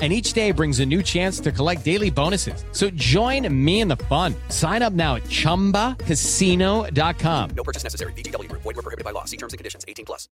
And 0.00 0.12
each 0.12 0.32
day 0.32 0.52
brings 0.52 0.78
a 0.78 0.86
new 0.86 1.02
chance 1.02 1.40
to 1.40 1.50
collect 1.50 1.84
daily 1.84 2.10
bonuses. 2.10 2.64
So 2.70 2.88
join 2.90 3.52
me 3.52 3.80
in 3.80 3.88
the 3.88 3.96
fun. 3.96 4.36
Sign 4.48 4.82
up 4.82 4.92
now 4.92 5.16
at 5.16 5.24
chumbacasino.com. 5.24 7.50
No 7.56 7.64
purchase 7.64 7.82
necessary. 7.82 8.12
VGW 8.12 8.48
Group. 8.48 8.62
Void 8.62 8.76
were 8.76 8.82
prohibited 8.82 9.04
by 9.04 9.10
law. 9.10 9.24
See 9.24 9.36
terms 9.36 9.52
and 9.52 9.58
conditions. 9.58 9.84
18 9.88 10.04
plus. 10.04 10.28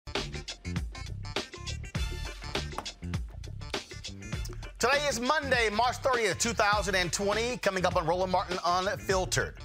Today 4.85 5.09
is 5.09 5.19
Monday, 5.19 5.71
March 5.71 5.97
30th, 6.03 6.39
2020. 6.39 7.57
Coming 7.57 7.87
up 7.87 7.97
on 7.97 8.07
Roland 8.07 8.31
Martin 8.31 8.59
Unfiltered. 8.67 9.57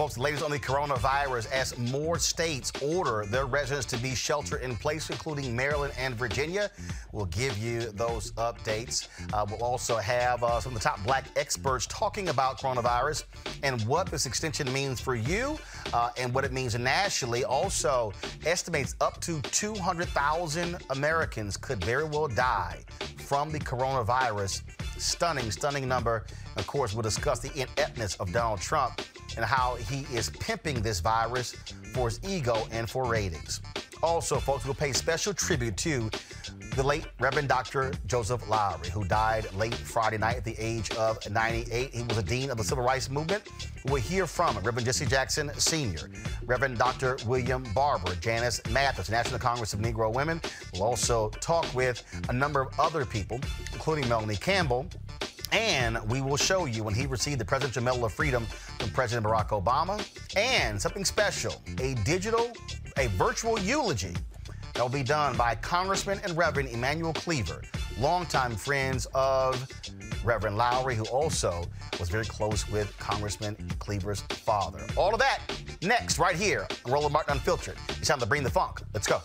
Folks, 0.00 0.14
the 0.14 0.22
latest 0.22 0.42
on 0.42 0.50
the 0.50 0.58
coronavirus 0.58 1.52
as 1.52 1.76
more 1.76 2.18
states 2.18 2.72
order 2.80 3.26
their 3.26 3.44
residents 3.44 3.84
to 3.84 3.98
be 3.98 4.14
shelter 4.14 4.56
in 4.56 4.74
place, 4.74 5.10
including 5.10 5.54
Maryland 5.54 5.92
and 5.98 6.14
Virginia. 6.14 6.70
We'll 7.12 7.26
give 7.26 7.58
you 7.58 7.82
those 7.82 8.32
updates. 8.32 9.08
Uh, 9.34 9.44
we'll 9.50 9.62
also 9.62 9.98
have 9.98 10.42
uh, 10.42 10.58
some 10.58 10.74
of 10.74 10.78
the 10.78 10.82
top 10.82 11.04
black 11.04 11.26
experts 11.36 11.86
talking 11.90 12.30
about 12.30 12.58
coronavirus 12.58 13.24
and 13.62 13.78
what 13.82 14.06
this 14.06 14.24
extension 14.24 14.72
means 14.72 15.02
for 15.02 15.16
you 15.16 15.58
uh, 15.92 16.08
and 16.16 16.32
what 16.32 16.46
it 16.46 16.52
means 16.54 16.74
nationally. 16.78 17.44
Also, 17.44 18.14
estimates 18.46 18.96
up 19.02 19.20
to 19.20 19.42
200,000 19.42 20.78
Americans 20.88 21.58
could 21.58 21.84
very 21.84 22.04
well 22.04 22.26
die 22.26 22.78
from 23.18 23.52
the 23.52 23.58
coronavirus. 23.58 24.62
Stunning, 25.00 25.50
stunning 25.50 25.88
number. 25.88 26.26
Of 26.56 26.66
course, 26.66 26.92
we'll 26.92 27.02
discuss 27.02 27.40
the 27.40 27.50
ineptness 27.54 28.16
of 28.16 28.32
Donald 28.32 28.60
Trump 28.60 29.00
and 29.36 29.44
how 29.44 29.76
he 29.76 30.00
is 30.14 30.28
pimping 30.28 30.82
this 30.82 31.00
virus 31.00 31.52
for 31.94 32.10
his 32.10 32.20
ego 32.28 32.68
and 32.70 32.88
for 32.88 33.06
ratings. 33.06 33.62
Also, 34.02 34.38
folks, 34.38 34.64
we'll 34.64 34.74
pay 34.74 34.92
special 34.92 35.32
tribute 35.32 35.76
to 35.78 36.10
the 36.76 36.82
late 36.82 37.06
Reverend 37.18 37.48
Dr. 37.48 37.92
Joseph 38.06 38.48
Lowry, 38.48 38.88
who 38.90 39.04
died 39.04 39.52
late 39.54 39.74
Friday 39.74 40.18
night 40.18 40.36
at 40.36 40.44
the 40.44 40.54
age 40.58 40.90
of 40.92 41.18
98. 41.30 41.94
He 41.94 42.02
was 42.04 42.18
a 42.18 42.22
dean 42.22 42.50
of 42.50 42.58
the 42.58 42.64
Civil 42.64 42.84
Rights 42.84 43.10
Movement. 43.10 43.42
We'll 43.86 44.00
hear 44.00 44.26
from 44.26 44.56
Reverend 44.58 44.86
Jesse 44.86 45.06
Jackson 45.06 45.50
Sr., 45.56 46.10
Reverend 46.46 46.78
Dr. 46.78 47.18
William 47.26 47.64
Barber, 47.74 48.14
Janice 48.16 48.60
Mathis, 48.70 49.10
National 49.10 49.38
Congress 49.38 49.72
of 49.72 49.80
Negro 49.80 50.12
Women. 50.12 50.40
We'll 50.74 50.84
also 50.84 51.30
talk 51.40 51.66
with 51.74 52.04
a 52.28 52.32
number 52.32 52.62
of 52.62 52.78
other 52.78 53.04
people, 53.04 53.40
including 53.72 54.08
Melanie 54.08 54.36
Campbell, 54.36 54.86
and 55.52 55.98
we 56.08 56.20
will 56.20 56.36
show 56.36 56.66
you 56.66 56.84
when 56.84 56.94
he 56.94 57.06
received 57.06 57.40
the 57.40 57.44
Presidential 57.44 57.82
Medal 57.82 58.04
of 58.04 58.12
Freedom 58.12 58.46
from 58.78 58.90
President 58.90 59.26
Barack 59.26 59.48
Obama. 59.48 60.00
And 60.36 60.80
something 60.80 61.04
special 61.04 61.60
a 61.80 61.94
digital, 62.04 62.52
a 62.96 63.08
virtual 63.08 63.58
eulogy 63.58 64.14
that 64.80 64.84
will 64.84 64.98
be 64.98 65.02
done 65.02 65.36
by 65.36 65.54
Congressman 65.56 66.18
and 66.24 66.34
Reverend 66.34 66.70
Emmanuel 66.70 67.12
Cleaver, 67.12 67.60
longtime 67.98 68.56
friends 68.56 69.06
of 69.12 69.68
Reverend 70.24 70.56
Lowry, 70.56 70.94
who 70.94 71.04
also 71.08 71.66
was 71.98 72.08
very 72.08 72.24
close 72.24 72.66
with 72.70 72.96
Congressman 72.98 73.56
Cleaver's 73.78 74.22
father. 74.22 74.80
All 74.96 75.12
of 75.12 75.20
that 75.20 75.40
next, 75.82 76.18
right 76.18 76.34
here 76.34 76.66
on 76.86 76.92
Roland 76.92 77.12
Martin 77.12 77.34
Unfiltered. 77.34 77.76
It's 77.90 78.08
time 78.08 78.20
to 78.20 78.24
bring 78.24 78.42
the 78.42 78.48
funk. 78.48 78.80
Let's 78.94 79.06
go. 79.06 79.20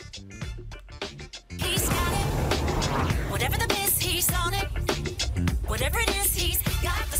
He's 1.57 1.87
got 1.87 2.11
it. 2.11 3.13
Whatever 3.31 3.55
the 3.55 3.73
he's 3.97 4.29
on 4.33 4.53
it. 4.55 4.67
Whatever 5.67 5.99
it 6.01 6.09
is, 6.17 6.35
he's 6.35 6.61
got 6.83 6.99
the 7.05 7.14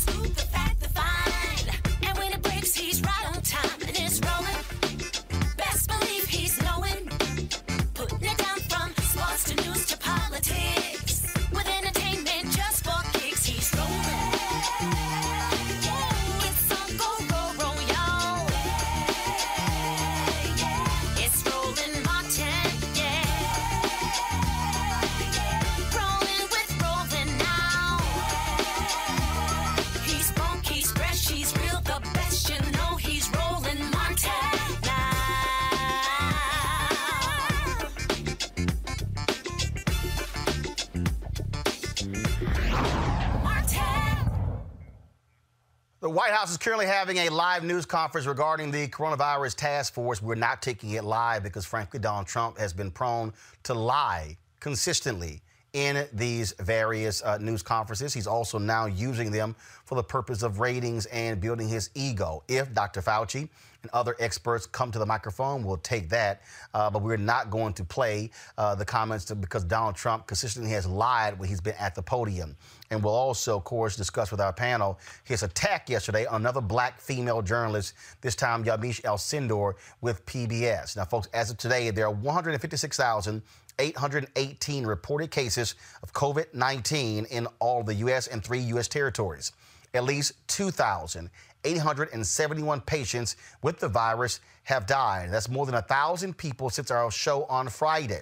Currently 46.66 46.86
having 46.86 47.18
a 47.18 47.28
live 47.28 47.62
news 47.62 47.86
conference 47.86 48.26
regarding 48.26 48.72
the 48.72 48.88
coronavirus 48.88 49.54
task 49.54 49.94
force. 49.94 50.20
We're 50.20 50.34
not 50.34 50.62
taking 50.62 50.90
it 50.90 51.04
live 51.04 51.44
because, 51.44 51.64
frankly, 51.64 52.00
Donald 52.00 52.26
Trump 52.26 52.58
has 52.58 52.72
been 52.72 52.90
prone 52.90 53.32
to 53.62 53.72
lie 53.72 54.36
consistently 54.58 55.42
in 55.74 56.08
these 56.12 56.54
various 56.58 57.22
uh, 57.22 57.38
news 57.38 57.62
conferences. 57.62 58.12
He's 58.12 58.26
also 58.26 58.58
now 58.58 58.86
using 58.86 59.30
them 59.30 59.54
for 59.84 59.94
the 59.94 60.02
purpose 60.02 60.42
of 60.42 60.58
ratings 60.58 61.06
and 61.06 61.40
building 61.40 61.68
his 61.68 61.90
ego. 61.94 62.42
If 62.48 62.74
Dr. 62.74 63.00
Fauci 63.00 63.48
and 63.82 63.90
other 63.92 64.16
experts 64.18 64.66
come 64.66 64.90
to 64.90 64.98
the 64.98 65.06
microphone, 65.06 65.62
we'll 65.62 65.76
take 65.76 66.08
that. 66.08 66.42
Uh, 66.74 66.90
but 66.90 67.00
we're 67.00 67.16
not 67.16 67.48
going 67.48 67.74
to 67.74 67.84
play 67.84 68.30
uh, 68.58 68.74
the 68.74 68.84
comments 68.84 69.24
to, 69.26 69.36
because 69.36 69.62
Donald 69.62 69.94
Trump 69.94 70.26
consistently 70.26 70.72
has 70.72 70.84
lied 70.84 71.38
when 71.38 71.48
he's 71.48 71.60
been 71.60 71.76
at 71.78 71.94
the 71.94 72.02
podium. 72.02 72.56
And 72.90 73.02
we'll 73.02 73.14
also, 73.14 73.56
of 73.56 73.64
course, 73.64 73.96
discuss 73.96 74.30
with 74.30 74.40
our 74.40 74.52
panel 74.52 75.00
his 75.24 75.42
attack 75.42 75.90
yesterday 75.90 76.26
on 76.26 76.42
another 76.42 76.60
black 76.60 77.00
female 77.00 77.42
journalist, 77.42 77.94
this 78.20 78.36
time 78.36 78.64
Yamiche 78.64 79.02
Alcindor 79.02 79.74
with 80.00 80.24
PBS. 80.26 80.96
Now, 80.96 81.04
folks, 81.04 81.28
as 81.34 81.50
of 81.50 81.58
today, 81.58 81.90
there 81.90 82.06
are 82.06 82.12
156,818 82.12 84.86
reported 84.86 85.30
cases 85.30 85.74
of 86.02 86.12
COVID 86.12 86.54
19 86.54 87.24
in 87.26 87.46
all 87.58 87.82
the 87.82 87.94
U.S. 87.94 88.28
and 88.28 88.44
three 88.44 88.60
U.S. 88.60 88.88
territories. 88.88 89.52
At 89.94 90.04
least 90.04 90.34
2,871 90.48 92.80
patients 92.82 93.36
with 93.62 93.80
the 93.80 93.88
virus 93.88 94.40
have 94.64 94.86
died. 94.86 95.32
That's 95.32 95.48
more 95.48 95.64
than 95.66 95.74
1,000 95.74 96.36
people 96.36 96.70
since 96.70 96.90
our 96.90 97.10
show 97.10 97.44
on 97.44 97.68
Friday. 97.68 98.20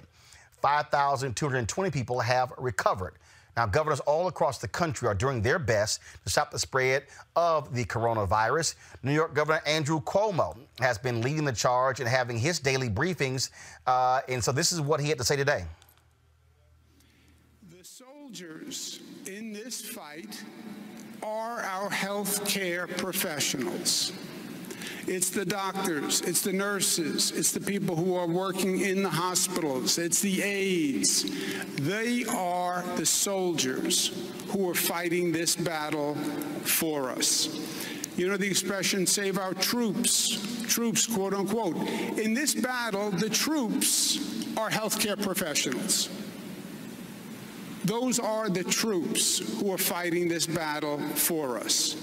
5,220 0.61 1.91
people 1.91 2.21
have 2.21 2.53
recovered. 2.57 3.15
Now, 3.57 3.65
governors 3.65 4.01
all 4.01 4.27
across 4.27 4.57
the 4.57 4.67
country 4.67 5.07
are 5.07 5.13
doing 5.13 5.41
their 5.41 5.59
best 5.59 6.01
to 6.23 6.29
stop 6.29 6.51
the 6.51 6.59
spread 6.59 7.03
of 7.35 7.73
the 7.73 7.85
coronavirus. 7.85 8.75
New 9.01 9.13
York 9.13 9.33
Governor 9.33 9.61
Andrew 9.65 10.01
Cuomo 10.01 10.57
has 10.79 10.97
been 10.97 11.21
leading 11.21 11.45
the 11.45 11.53
charge 11.53 12.01
and 12.01 12.09
having 12.09 12.37
his 12.37 12.59
daily 12.59 12.89
briefings. 12.89 13.51
Uh, 13.87 14.21
and 14.27 14.43
so, 14.43 14.51
this 14.51 14.71
is 14.71 14.81
what 14.81 14.99
he 14.99 15.07
had 15.07 15.17
to 15.19 15.23
say 15.23 15.37
today. 15.37 15.63
The 17.69 17.83
soldiers 17.83 18.99
in 19.25 19.53
this 19.53 19.81
fight 19.81 20.43
are 21.23 21.61
our 21.61 21.89
health 21.89 22.45
care 22.45 22.87
professionals. 22.87 24.11
It's 25.07 25.29
the 25.29 25.45
doctors, 25.45 26.21
it's 26.21 26.41
the 26.41 26.53
nurses, 26.53 27.31
it's 27.31 27.51
the 27.51 27.59
people 27.59 27.95
who 27.95 28.15
are 28.15 28.27
working 28.27 28.81
in 28.81 29.03
the 29.03 29.09
hospitals, 29.09 29.97
it's 29.97 30.21
the 30.21 30.41
aides. 30.41 31.25
They 31.75 32.25
are 32.25 32.83
the 32.95 33.05
soldiers 33.05 34.11
who 34.49 34.69
are 34.69 34.73
fighting 34.73 35.31
this 35.31 35.55
battle 35.55 36.15
for 36.63 37.09
us. 37.09 37.49
You 38.17 38.29
know 38.29 38.37
the 38.37 38.47
expression, 38.47 39.05
save 39.05 39.37
our 39.37 39.53
troops, 39.53 40.63
troops, 40.67 41.05
quote 41.05 41.33
unquote. 41.33 41.75
In 42.17 42.33
this 42.33 42.55
battle, 42.55 43.11
the 43.11 43.29
troops 43.29 44.17
are 44.57 44.69
healthcare 44.69 45.21
professionals. 45.21 46.09
Those 47.83 48.17
are 48.17 48.49
the 48.49 48.63
troops 48.63 49.59
who 49.59 49.71
are 49.71 49.77
fighting 49.77 50.27
this 50.27 50.47
battle 50.47 50.97
for 50.97 51.59
us. 51.59 51.95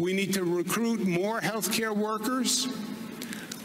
We 0.00 0.14
need 0.14 0.32
to 0.32 0.44
recruit 0.44 1.06
more 1.06 1.40
healthcare 1.40 1.94
workers. 1.94 2.68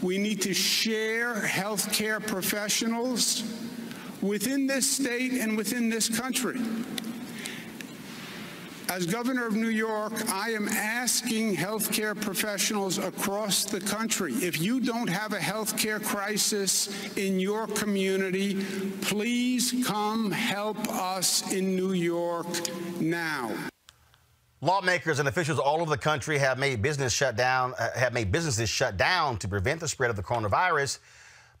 We 0.02 0.18
need 0.18 0.42
to 0.42 0.52
share 0.52 1.34
healthcare 1.34 2.24
professionals 2.24 3.42
within 4.20 4.66
this 4.66 4.88
state 4.88 5.32
and 5.32 5.56
within 5.56 5.88
this 5.88 6.14
country. 6.14 6.60
As 8.90 9.06
governor 9.06 9.46
of 9.46 9.56
New 9.56 9.70
York, 9.70 10.12
I 10.30 10.50
am 10.50 10.68
asking 10.68 11.56
healthcare 11.56 12.18
professionals 12.18 12.98
across 12.98 13.64
the 13.64 13.80
country 13.80 14.34
if 14.34 14.60
you 14.60 14.80
don't 14.80 15.08
have 15.08 15.32
a 15.32 15.38
healthcare 15.38 16.04
crisis 16.04 17.16
in 17.16 17.40
your 17.40 17.66
community, 17.66 18.62
please 19.00 19.74
come 19.86 20.30
help 20.30 20.78
us 20.88 21.50
in 21.50 21.74
New 21.74 21.92
York 21.92 22.46
now. 23.00 23.50
Lawmakers 24.66 25.20
and 25.20 25.28
officials 25.28 25.60
all 25.60 25.80
over 25.80 25.90
the 25.90 25.96
country 25.96 26.38
have 26.38 26.58
made 26.58 26.82
business 26.82 27.12
shut 27.12 27.36
down, 27.36 27.72
uh, 27.78 27.88
have 27.94 28.12
made 28.12 28.32
businesses 28.32 28.68
shut 28.68 28.96
down 28.96 29.38
to 29.38 29.46
prevent 29.46 29.78
the 29.78 29.86
spread 29.86 30.10
of 30.10 30.16
the 30.16 30.24
coronavirus. 30.24 30.98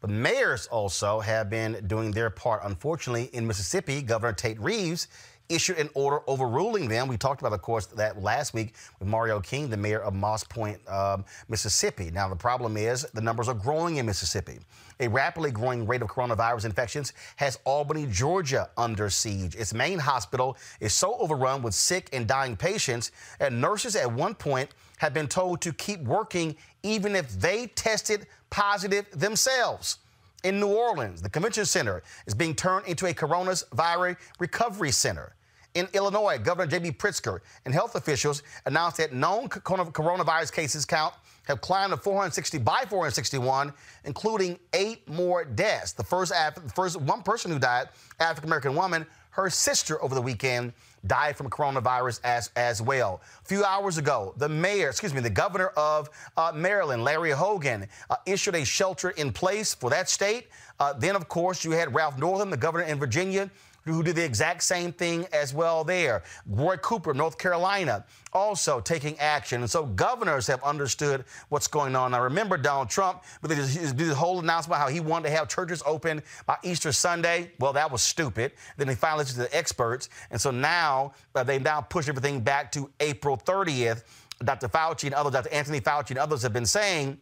But 0.00 0.10
mayors 0.10 0.66
also 0.66 1.20
have 1.20 1.48
been 1.48 1.84
doing 1.86 2.10
their 2.10 2.30
part. 2.30 2.62
Unfortunately, 2.64 3.30
in 3.32 3.46
Mississippi, 3.46 4.02
Governor 4.02 4.32
Tate 4.32 4.58
Reeves 4.58 5.06
issued 5.48 5.78
an 5.78 5.90
order 5.94 6.20
overruling 6.26 6.88
them. 6.88 7.08
We 7.08 7.16
talked 7.16 7.40
about, 7.40 7.52
of 7.52 7.62
course, 7.62 7.86
that 7.86 8.22
last 8.22 8.54
week 8.54 8.74
with 8.98 9.08
Mario 9.08 9.40
King, 9.40 9.68
the 9.68 9.76
mayor 9.76 10.00
of 10.00 10.14
Moss 10.14 10.44
Point, 10.44 10.78
um, 10.88 11.24
Mississippi. 11.48 12.10
Now, 12.10 12.28
the 12.28 12.36
problem 12.36 12.76
is 12.76 13.02
the 13.14 13.20
numbers 13.20 13.48
are 13.48 13.54
growing 13.54 13.96
in 13.96 14.06
Mississippi. 14.06 14.58
A 15.00 15.08
rapidly 15.08 15.50
growing 15.50 15.86
rate 15.86 16.02
of 16.02 16.08
coronavirus 16.08 16.64
infections 16.64 17.12
has 17.36 17.58
Albany, 17.64 18.06
Georgia 18.06 18.70
under 18.76 19.10
siege. 19.10 19.54
Its 19.54 19.74
main 19.74 19.98
hospital 19.98 20.56
is 20.80 20.94
so 20.94 21.16
overrun 21.18 21.62
with 21.62 21.74
sick 21.74 22.08
and 22.12 22.26
dying 22.26 22.56
patients, 22.56 23.12
and 23.40 23.60
nurses 23.60 23.94
at 23.94 24.10
one 24.10 24.34
point 24.34 24.70
have 24.98 25.12
been 25.12 25.28
told 25.28 25.60
to 25.60 25.72
keep 25.72 26.00
working 26.00 26.56
even 26.82 27.14
if 27.14 27.30
they 27.38 27.66
tested 27.68 28.26
positive 28.48 29.06
themselves. 29.12 29.98
In 30.44 30.60
New 30.60 30.68
Orleans, 30.68 31.22
the 31.22 31.30
convention 31.30 31.64
center 31.64 32.02
is 32.26 32.34
being 32.34 32.54
turned 32.54 32.86
into 32.86 33.06
a 33.06 33.14
coronavirus 33.14 34.16
recovery 34.38 34.90
center. 34.90 35.34
In 35.74 35.88
Illinois, 35.92 36.38
Governor 36.38 36.70
J.B. 36.70 36.92
Pritzker 36.92 37.40
and 37.64 37.74
health 37.74 37.96
officials 37.96 38.42
announced 38.64 38.96
that 38.96 39.12
known 39.12 39.48
coronavirus 39.48 40.52
cases 40.52 40.86
count 40.86 41.14
have 41.46 41.60
climbed 41.60 41.92
to 41.92 41.96
460 41.96 42.58
by 42.58 42.84
461, 42.88 43.72
including 44.04 44.58
eight 44.72 45.06
more 45.08 45.44
deaths. 45.44 45.92
The 45.92 46.02
first, 46.02 46.32
first 46.74 47.00
one 47.00 47.22
person 47.22 47.50
who 47.50 47.58
died, 47.58 47.88
African 48.18 48.48
American 48.48 48.74
woman, 48.74 49.06
her 49.30 49.50
sister 49.50 50.02
over 50.02 50.14
the 50.14 50.22
weekend 50.22 50.72
died 51.06 51.36
from 51.36 51.48
coronavirus 51.50 52.20
as, 52.24 52.50
as 52.56 52.82
well. 52.82 53.20
A 53.44 53.48
few 53.48 53.64
hours 53.64 53.98
ago, 53.98 54.34
the 54.36 54.48
mayor, 54.48 54.88
excuse 54.88 55.14
me, 55.14 55.20
the 55.20 55.30
governor 55.30 55.68
of 55.76 56.10
uh, 56.36 56.52
Maryland, 56.54 57.04
Larry 57.04 57.30
Hogan, 57.30 57.86
uh, 58.10 58.16
issued 58.26 58.54
a 58.54 58.64
shelter 58.64 59.10
in 59.10 59.32
place 59.32 59.74
for 59.74 59.90
that 59.90 60.08
state. 60.08 60.48
Uh, 60.78 60.92
then, 60.92 61.16
of 61.16 61.28
course, 61.28 61.64
you 61.64 61.70
had 61.70 61.94
Ralph 61.94 62.18
Northam, 62.18 62.50
the 62.50 62.56
governor 62.56 62.84
in 62.84 62.98
Virginia, 62.98 63.50
who 63.94 64.02
did 64.02 64.16
the 64.16 64.24
exact 64.24 64.62
same 64.62 64.92
thing 64.92 65.26
as 65.32 65.54
well 65.54 65.84
there. 65.84 66.22
Roy 66.46 66.76
Cooper, 66.76 67.14
North 67.14 67.38
Carolina, 67.38 68.04
also 68.32 68.80
taking 68.80 69.18
action. 69.18 69.62
And 69.62 69.70
so 69.70 69.86
governors 69.86 70.46
have 70.48 70.62
understood 70.62 71.24
what's 71.48 71.68
going 71.68 71.96
on. 71.96 72.10
Now, 72.10 72.22
remember 72.22 72.56
Donald 72.56 72.90
Trump 72.90 73.22
with 73.42 73.50
his, 73.50 73.74
his 73.74 74.12
whole 74.12 74.40
announcement 74.40 74.80
how 74.80 74.88
he 74.88 75.00
wanted 75.00 75.28
to 75.28 75.34
have 75.36 75.48
churches 75.48 75.82
open 75.86 76.22
by 76.46 76.56
Easter 76.62 76.92
Sunday. 76.92 77.52
Well, 77.60 77.72
that 77.72 77.90
was 77.90 78.02
stupid. 78.02 78.52
Then 78.76 78.88
he 78.88 78.94
finally 78.94 79.22
listened 79.22 79.44
to 79.44 79.50
the 79.50 79.56
experts. 79.56 80.08
And 80.30 80.40
so 80.40 80.50
now 80.50 81.12
uh, 81.34 81.44
they 81.44 81.58
now 81.58 81.80
push 81.80 82.08
everything 82.08 82.40
back 82.40 82.72
to 82.72 82.90
April 83.00 83.36
30th. 83.36 84.02
Dr. 84.44 84.68
Fauci 84.68 85.04
and 85.04 85.14
others, 85.14 85.32
Dr. 85.32 85.48
Anthony 85.50 85.80
Fauci 85.80 86.10
and 86.10 86.18
others 86.18 86.42
have 86.42 86.52
been 86.52 86.66
saying 86.66 87.18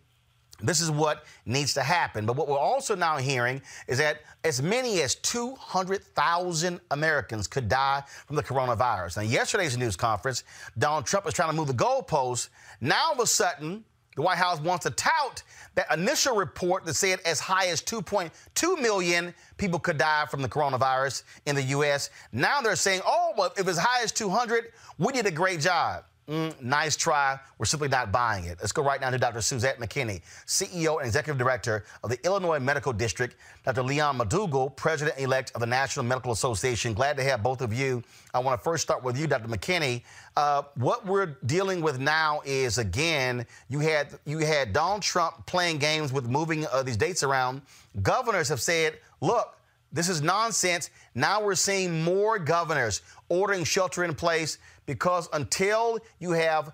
this 0.62 0.80
is 0.80 0.90
what 0.90 1.24
needs 1.46 1.74
to 1.74 1.82
happen. 1.82 2.26
But 2.26 2.36
what 2.36 2.48
we're 2.48 2.58
also 2.58 2.94
now 2.94 3.16
hearing 3.16 3.60
is 3.88 3.98
that 3.98 4.22
as 4.44 4.62
many 4.62 5.02
as 5.02 5.14
200,000 5.16 6.80
Americans 6.90 7.46
could 7.46 7.68
die 7.68 8.02
from 8.26 8.36
the 8.36 8.42
coronavirus. 8.42 9.16
Now, 9.16 9.22
yesterday's 9.22 9.76
news 9.76 9.96
conference, 9.96 10.44
Donald 10.78 11.06
Trump 11.06 11.26
is 11.26 11.34
trying 11.34 11.50
to 11.50 11.56
move 11.56 11.66
the 11.66 11.74
goalposts. 11.74 12.50
Now, 12.80 13.06
all 13.06 13.12
of 13.14 13.18
a 13.18 13.26
sudden, 13.26 13.84
the 14.16 14.22
White 14.22 14.38
House 14.38 14.60
wants 14.60 14.84
to 14.84 14.90
tout 14.90 15.42
that 15.74 15.92
initial 15.92 16.36
report 16.36 16.84
that 16.84 16.94
said 16.94 17.18
as 17.24 17.40
high 17.40 17.66
as 17.66 17.82
2.2 17.82 18.80
million 18.80 19.34
people 19.56 19.80
could 19.80 19.98
die 19.98 20.26
from 20.30 20.40
the 20.40 20.48
coronavirus 20.48 21.24
in 21.46 21.56
the 21.56 21.62
U.S. 21.62 22.10
Now 22.32 22.60
they're 22.60 22.76
saying, 22.76 23.00
oh, 23.04 23.32
well, 23.36 23.52
if 23.56 23.66
as 23.66 23.76
high 23.76 24.02
as 24.04 24.12
200, 24.12 24.72
we 24.98 25.12
did 25.12 25.26
a 25.26 25.32
great 25.32 25.58
job. 25.60 26.04
Mm, 26.28 26.58
nice 26.62 26.96
try. 26.96 27.38
We're 27.58 27.66
simply 27.66 27.88
not 27.88 28.10
buying 28.10 28.44
it. 28.44 28.56
Let's 28.58 28.72
go 28.72 28.82
right 28.82 28.98
now 28.98 29.10
to 29.10 29.18
Dr. 29.18 29.40
Suzet 29.40 29.76
McKinney, 29.76 30.22
CEO 30.46 30.96
and 30.96 31.06
Executive 31.06 31.36
Director 31.36 31.84
of 32.02 32.08
the 32.08 32.24
Illinois 32.24 32.58
Medical 32.58 32.94
District, 32.94 33.36
Dr. 33.64 33.82
Leon 33.82 34.18
McDougle, 34.18 34.74
President 34.74 35.18
elect 35.18 35.52
of 35.54 35.60
the 35.60 35.66
National 35.66 36.02
Medical 36.06 36.32
Association. 36.32 36.94
Glad 36.94 37.18
to 37.18 37.22
have 37.22 37.42
both 37.42 37.60
of 37.60 37.74
you. 37.74 38.02
I 38.32 38.38
want 38.38 38.58
to 38.58 38.64
first 38.64 38.82
start 38.82 39.02
with 39.02 39.18
you, 39.18 39.26
Dr. 39.26 39.48
McKinney. 39.48 40.02
Uh, 40.34 40.62
what 40.76 41.04
we're 41.04 41.36
dealing 41.44 41.82
with 41.82 41.98
now 41.98 42.40
is 42.46 42.78
again, 42.78 43.44
you 43.68 43.80
had 43.80 44.08
you 44.24 44.38
had 44.38 44.72
Donald 44.72 45.02
Trump 45.02 45.44
playing 45.44 45.76
games 45.76 46.10
with 46.10 46.26
moving 46.26 46.66
uh, 46.72 46.82
these 46.82 46.96
dates 46.96 47.22
around. 47.22 47.60
Governors 48.02 48.48
have 48.48 48.62
said, 48.62 48.98
look, 49.20 49.58
this 49.94 50.08
is 50.08 50.22
nonsense. 50.22 50.90
Now 51.14 51.40
we're 51.40 51.54
seeing 51.54 52.02
more 52.02 52.38
governors 52.38 53.02
ordering 53.28 53.62
shelter 53.62 54.02
in 54.02 54.14
place 54.14 54.58
because 54.86 55.28
until 55.32 55.98
you 56.18 56.32
have 56.32 56.72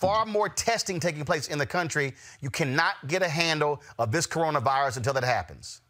far 0.00 0.26
more 0.26 0.48
testing 0.48 1.00
taking 1.00 1.24
place 1.24 1.48
in 1.48 1.58
the 1.58 1.66
country, 1.66 2.14
you 2.40 2.50
cannot 2.50 2.94
get 3.06 3.22
a 3.22 3.28
handle 3.28 3.80
of 3.98 4.12
this 4.12 4.26
coronavirus 4.26 4.98
until 4.98 5.12
that 5.12 5.24
happens. 5.24 5.80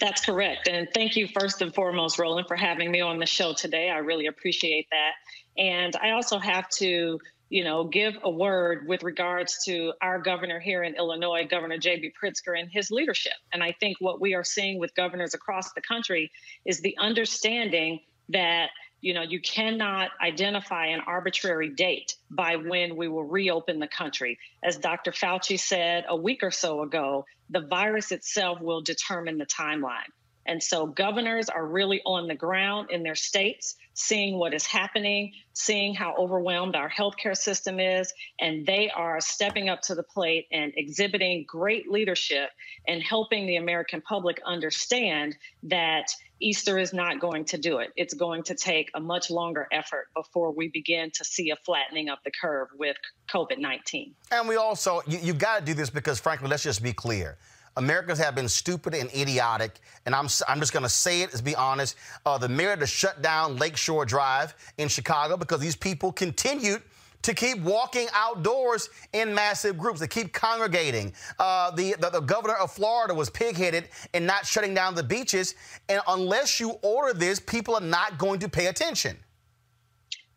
That's 0.00 0.24
correct. 0.24 0.68
And 0.68 0.88
thank 0.94 1.16
you, 1.16 1.26
first 1.28 1.60
and 1.60 1.74
foremost, 1.74 2.18
Roland, 2.18 2.46
for 2.46 2.56
having 2.56 2.90
me 2.90 3.00
on 3.00 3.18
the 3.18 3.26
show 3.26 3.52
today. 3.52 3.90
I 3.90 3.98
really 3.98 4.26
appreciate 4.26 4.86
that. 4.90 5.12
And 5.60 5.96
I 5.96 6.10
also 6.10 6.38
have 6.38 6.68
to 6.70 7.18
you 7.50 7.64
know, 7.64 7.84
give 7.84 8.18
a 8.22 8.30
word 8.30 8.86
with 8.86 9.02
regards 9.02 9.64
to 9.64 9.92
our 10.02 10.18
governor 10.18 10.60
here 10.60 10.82
in 10.82 10.94
Illinois, 10.96 11.46
Governor 11.48 11.78
J.B. 11.78 12.12
Pritzker, 12.22 12.58
and 12.58 12.70
his 12.70 12.90
leadership. 12.90 13.32
And 13.52 13.62
I 13.62 13.72
think 13.72 13.96
what 14.00 14.20
we 14.20 14.34
are 14.34 14.44
seeing 14.44 14.78
with 14.78 14.94
governors 14.94 15.34
across 15.34 15.72
the 15.72 15.80
country 15.80 16.30
is 16.66 16.80
the 16.80 16.96
understanding 16.98 18.00
that 18.28 18.68
you 19.00 19.14
know 19.14 19.22
you 19.22 19.40
cannot 19.40 20.10
identify 20.20 20.86
an 20.86 21.00
arbitrary 21.06 21.70
date 21.70 22.16
by 22.30 22.56
when 22.56 22.96
we 22.96 23.08
will 23.08 23.24
reopen 23.24 23.78
the 23.78 23.88
country. 23.88 24.38
As 24.62 24.76
dr 24.76 25.10
fauci 25.12 25.58
said 25.58 26.04
a 26.08 26.16
week 26.16 26.42
or 26.42 26.50
so 26.50 26.82
ago 26.82 27.24
the 27.50 27.60
virus 27.60 28.12
itself 28.12 28.60
will 28.60 28.82
determine 28.82 29.38
the 29.38 29.46
timeline 29.46 30.10
and 30.48 30.62
so 30.62 30.86
governors 30.86 31.48
are 31.50 31.66
really 31.66 32.00
on 32.06 32.26
the 32.26 32.34
ground 32.34 32.90
in 32.90 33.02
their 33.02 33.14
states, 33.14 33.76
seeing 33.92 34.38
what 34.38 34.54
is 34.54 34.64
happening, 34.64 35.32
seeing 35.52 35.94
how 35.94 36.14
overwhelmed 36.16 36.74
our 36.74 36.88
healthcare 36.88 37.36
system 37.36 37.78
is, 37.78 38.12
and 38.40 38.64
they 38.64 38.90
are 38.90 39.20
stepping 39.20 39.68
up 39.68 39.82
to 39.82 39.94
the 39.94 40.02
plate 40.02 40.46
and 40.50 40.72
exhibiting 40.76 41.44
great 41.46 41.90
leadership 41.90 42.48
and 42.86 43.02
helping 43.02 43.46
the 43.46 43.56
American 43.56 44.00
public 44.00 44.40
understand 44.46 45.36
that 45.64 46.06
Easter 46.40 46.78
is 46.78 46.94
not 46.94 47.20
going 47.20 47.44
to 47.44 47.58
do 47.58 47.78
it. 47.78 47.90
It's 47.96 48.14
going 48.14 48.42
to 48.44 48.54
take 48.54 48.90
a 48.94 49.00
much 49.00 49.30
longer 49.30 49.66
effort 49.70 50.06
before 50.14 50.52
we 50.52 50.68
begin 50.68 51.10
to 51.14 51.24
see 51.24 51.50
a 51.50 51.56
flattening 51.56 52.08
of 52.08 52.18
the 52.24 52.30
curve 52.30 52.68
with 52.78 52.96
COVID 53.32 53.58
19. 53.58 54.14
And 54.30 54.48
we 54.48 54.56
also, 54.56 55.02
you, 55.06 55.18
you 55.18 55.34
got 55.34 55.58
to 55.58 55.64
do 55.64 55.74
this 55.74 55.90
because, 55.90 56.20
frankly, 56.20 56.48
let's 56.48 56.62
just 56.62 56.82
be 56.82 56.92
clear. 56.92 57.36
Americans 57.78 58.18
have 58.18 58.34
been 58.34 58.48
stupid 58.48 58.92
and 58.92 59.08
idiotic, 59.14 59.78
and 60.04 60.14
I'm, 60.14 60.26
I'm 60.48 60.58
just 60.58 60.72
going 60.72 60.82
to 60.82 60.88
say 60.88 61.22
it, 61.22 61.30
let's 61.30 61.40
be 61.40 61.54
honest. 61.54 61.94
Uh, 62.26 62.36
the 62.36 62.48
mayor 62.48 62.76
to 62.76 62.86
shut 62.88 63.22
down 63.22 63.56
Lakeshore 63.56 64.04
Drive 64.04 64.54
in 64.78 64.88
Chicago 64.88 65.36
because 65.36 65.60
these 65.60 65.76
people 65.76 66.10
continued 66.10 66.82
to 67.22 67.34
keep 67.34 67.60
walking 67.60 68.08
outdoors 68.14 68.90
in 69.12 69.32
massive 69.32 69.78
groups, 69.78 70.00
to 70.00 70.08
keep 70.08 70.32
congregating. 70.32 71.12
Uh, 71.38 71.70
the, 71.70 71.94
the, 72.00 72.10
the, 72.10 72.20
governor 72.20 72.54
of 72.54 72.72
Florida 72.72 73.14
was 73.14 73.30
pigheaded 73.30 73.84
in 74.12 74.26
not 74.26 74.44
shutting 74.44 74.74
down 74.74 74.96
the 74.96 75.02
beaches. 75.02 75.54
And 75.88 76.00
unless 76.08 76.58
you 76.58 76.78
order 76.82 77.16
this, 77.16 77.38
people 77.38 77.76
are 77.76 77.80
not 77.80 78.18
going 78.18 78.40
to 78.40 78.48
pay 78.48 78.66
attention. 78.66 79.16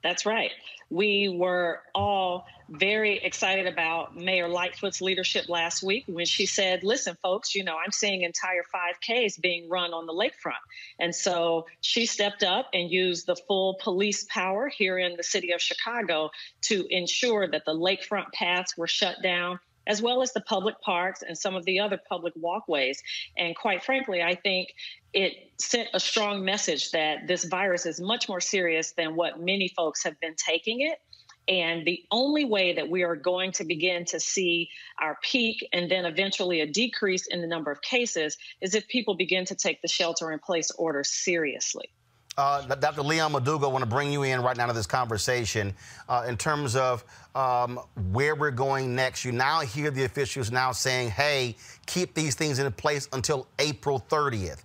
That's 0.03 0.25
right. 0.25 0.51
We 0.89 1.29
were 1.29 1.81
all 1.93 2.45
very 2.69 3.17
excited 3.19 3.67
about 3.67 4.15
Mayor 4.15 4.47
Lightfoot's 4.47 5.01
leadership 5.01 5.47
last 5.47 5.83
week 5.83 6.05
when 6.07 6.25
she 6.25 6.45
said, 6.45 6.83
Listen, 6.83 7.17
folks, 7.21 7.53
you 7.53 7.63
know, 7.63 7.75
I'm 7.77 7.91
seeing 7.91 8.21
entire 8.21 8.63
5Ks 8.73 9.39
being 9.39 9.69
run 9.69 9.93
on 9.93 10.05
the 10.05 10.13
lakefront. 10.13 10.61
And 10.99 11.13
so 11.13 11.65
she 11.81 12.05
stepped 12.05 12.43
up 12.43 12.67
and 12.73 12.89
used 12.89 13.27
the 13.27 13.35
full 13.35 13.77
police 13.81 14.25
power 14.29 14.69
here 14.69 14.97
in 14.97 15.17
the 15.17 15.23
city 15.23 15.51
of 15.51 15.61
Chicago 15.61 16.31
to 16.63 16.85
ensure 16.89 17.47
that 17.47 17.63
the 17.65 17.73
lakefront 17.73 18.31
paths 18.33 18.77
were 18.77 18.87
shut 18.87 19.21
down 19.21 19.59
as 19.87 20.01
well 20.01 20.21
as 20.21 20.33
the 20.33 20.41
public 20.41 20.79
parks 20.81 21.21
and 21.21 21.37
some 21.37 21.55
of 21.55 21.65
the 21.65 21.79
other 21.79 21.99
public 22.09 22.33
walkways. 22.35 23.01
And 23.37 23.55
quite 23.55 23.83
frankly, 23.83 24.21
I 24.21 24.35
think 24.35 24.69
it 25.13 25.33
sent 25.59 25.89
a 25.93 25.99
strong 25.99 26.45
message 26.45 26.91
that 26.91 27.27
this 27.27 27.45
virus 27.45 27.85
is 27.85 27.99
much 27.99 28.29
more 28.29 28.41
serious 28.41 28.93
than 28.93 29.15
what 29.15 29.39
many 29.39 29.69
folks 29.69 30.03
have 30.03 30.19
been 30.19 30.35
taking 30.35 30.81
it. 30.81 30.99
And 31.47 31.85
the 31.85 32.03
only 32.11 32.45
way 32.45 32.73
that 32.75 32.89
we 32.89 33.03
are 33.03 33.15
going 33.15 33.51
to 33.53 33.63
begin 33.63 34.05
to 34.05 34.19
see 34.19 34.69
our 35.01 35.17
peak 35.23 35.67
and 35.73 35.89
then 35.89 36.05
eventually 36.05 36.61
a 36.61 36.67
decrease 36.67 37.27
in 37.27 37.41
the 37.41 37.47
number 37.47 37.71
of 37.71 37.81
cases 37.81 38.37
is 38.61 38.75
if 38.75 38.87
people 38.87 39.15
begin 39.15 39.45
to 39.45 39.55
take 39.55 39.81
the 39.81 39.87
shelter 39.87 40.31
in 40.31 40.39
place 40.39 40.69
order 40.71 41.03
seriously. 41.03 41.89
Uh, 42.37 42.61
Dr. 42.75 43.01
Leon 43.01 43.33
McDougle, 43.33 43.65
I 43.65 43.67
want 43.67 43.83
to 43.83 43.89
bring 43.89 44.11
you 44.11 44.23
in 44.23 44.41
right 44.41 44.55
now 44.55 44.65
to 44.65 44.73
this 44.73 44.87
conversation 44.87 45.73
uh, 46.07 46.25
in 46.27 46.37
terms 46.37 46.77
of 46.77 47.03
um, 47.35 47.77
where 48.11 48.35
we're 48.35 48.51
going 48.51 48.95
next. 48.95 49.25
You 49.25 49.33
now 49.33 49.59
hear 49.59 49.91
the 49.91 50.05
officials 50.05 50.49
now 50.49 50.71
saying, 50.71 51.09
hey, 51.09 51.57
keep 51.87 52.13
these 52.13 52.35
things 52.35 52.57
in 52.57 52.71
place 52.71 53.09
until 53.11 53.47
April 53.59 54.03
30th. 54.09 54.63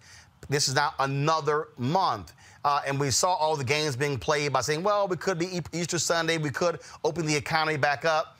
This 0.49 0.69
is 0.69 0.77
now 0.77 0.95
another 1.01 1.69
month. 1.77 2.35
Uh, 2.65 2.83
and 2.87 3.01
we 3.01 3.11
saw 3.11 3.35
all 3.35 3.57
the 3.57 3.65
games 3.65 3.97
being 3.97 4.17
played 4.17 4.53
by 4.53 4.61
saying, 4.61 4.85
well, 4.85 5.09
we 5.09 5.17
could 5.17 5.39
be 5.39 5.61
Easter 5.73 5.99
Sunday, 5.99 6.39
we 6.39 6.51
could 6.51 6.79
open 7.03 7.27
the 7.27 7.35
economy 7.35 7.77
back 7.77 8.05
up. 8.05 8.36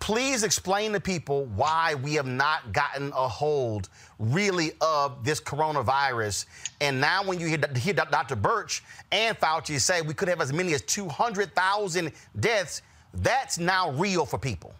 Please 0.00 0.44
explain 0.44 0.92
to 0.92 1.00
people 1.00 1.46
why 1.46 1.94
we 1.94 2.14
have 2.14 2.26
not 2.26 2.72
gotten 2.72 3.08
a 3.08 3.28
hold, 3.28 3.88
really, 4.18 4.72
of 4.80 5.24
this 5.24 5.40
coronavirus. 5.40 6.46
And 6.80 7.00
now, 7.00 7.24
when 7.24 7.40
you 7.40 7.46
hear, 7.46 7.58
hear 7.76 7.94
Dr. 7.94 8.36
Birx 8.36 8.80
and 9.10 9.38
Fauci 9.38 9.80
say 9.80 10.00
we 10.02 10.14
could 10.14 10.28
have 10.28 10.40
as 10.40 10.52
many 10.52 10.72
as 10.72 10.82
200,000 10.82 12.12
deaths, 12.38 12.82
that's 13.14 13.58
now 13.58 13.90
real 13.92 14.24
for 14.24 14.38
people. 14.38 14.72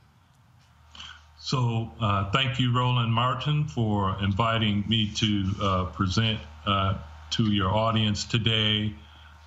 So, 1.41 1.91
uh, 2.01 2.31
thank 2.31 2.59
you, 2.61 2.77
Roland 2.77 3.13
Martin, 3.13 3.67
for 3.67 4.17
inviting 4.23 4.85
me 4.89 5.11
to 5.17 5.51
uh, 5.61 5.85
present 5.87 6.39
uh, 6.67 6.99
to 7.31 7.53
your 7.53 7.75
audience 7.75 8.25
today. 8.25 8.95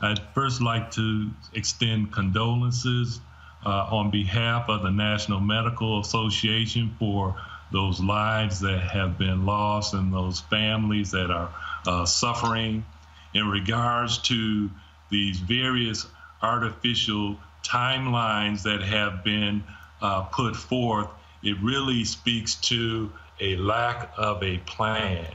I'd 0.02 0.20
first 0.34 0.62
like 0.62 0.92
to 0.92 1.30
extend 1.54 2.12
condolences 2.12 3.22
on 3.70 4.12
behalf 4.12 4.70
of 4.70 4.84
the 4.84 4.92
National 4.92 5.40
Medical 5.40 6.00
Association 6.00 6.96
for 7.00 7.36
those 7.72 8.00
lives 8.02 8.60
that 8.62 8.80
have 8.80 9.18
been 9.18 9.46
lost 9.46 9.94
and 9.94 10.14
those 10.14 10.42
families 10.42 11.12
that 11.12 11.32
are 11.32 11.54
uh, 11.88 12.06
suffering. 12.06 12.86
In 13.34 13.48
regards 13.48 14.18
to 14.20 14.70
these 15.10 15.40
various 15.40 16.06
artificial 16.42 17.38
timelines 17.64 18.64
that 18.64 18.82
have 18.82 19.24
been 19.24 19.64
uh, 20.02 20.24
put 20.24 20.56
forth, 20.56 21.08
it 21.44 21.58
really 21.62 22.04
speaks 22.04 22.56
to 22.56 23.12
a 23.40 23.56
lack 23.56 24.12
of 24.18 24.44
a 24.44 24.58
plan. 24.60 25.26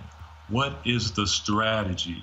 What 0.49 0.79
is 0.85 1.13
the 1.13 1.27
strategy? 1.27 2.23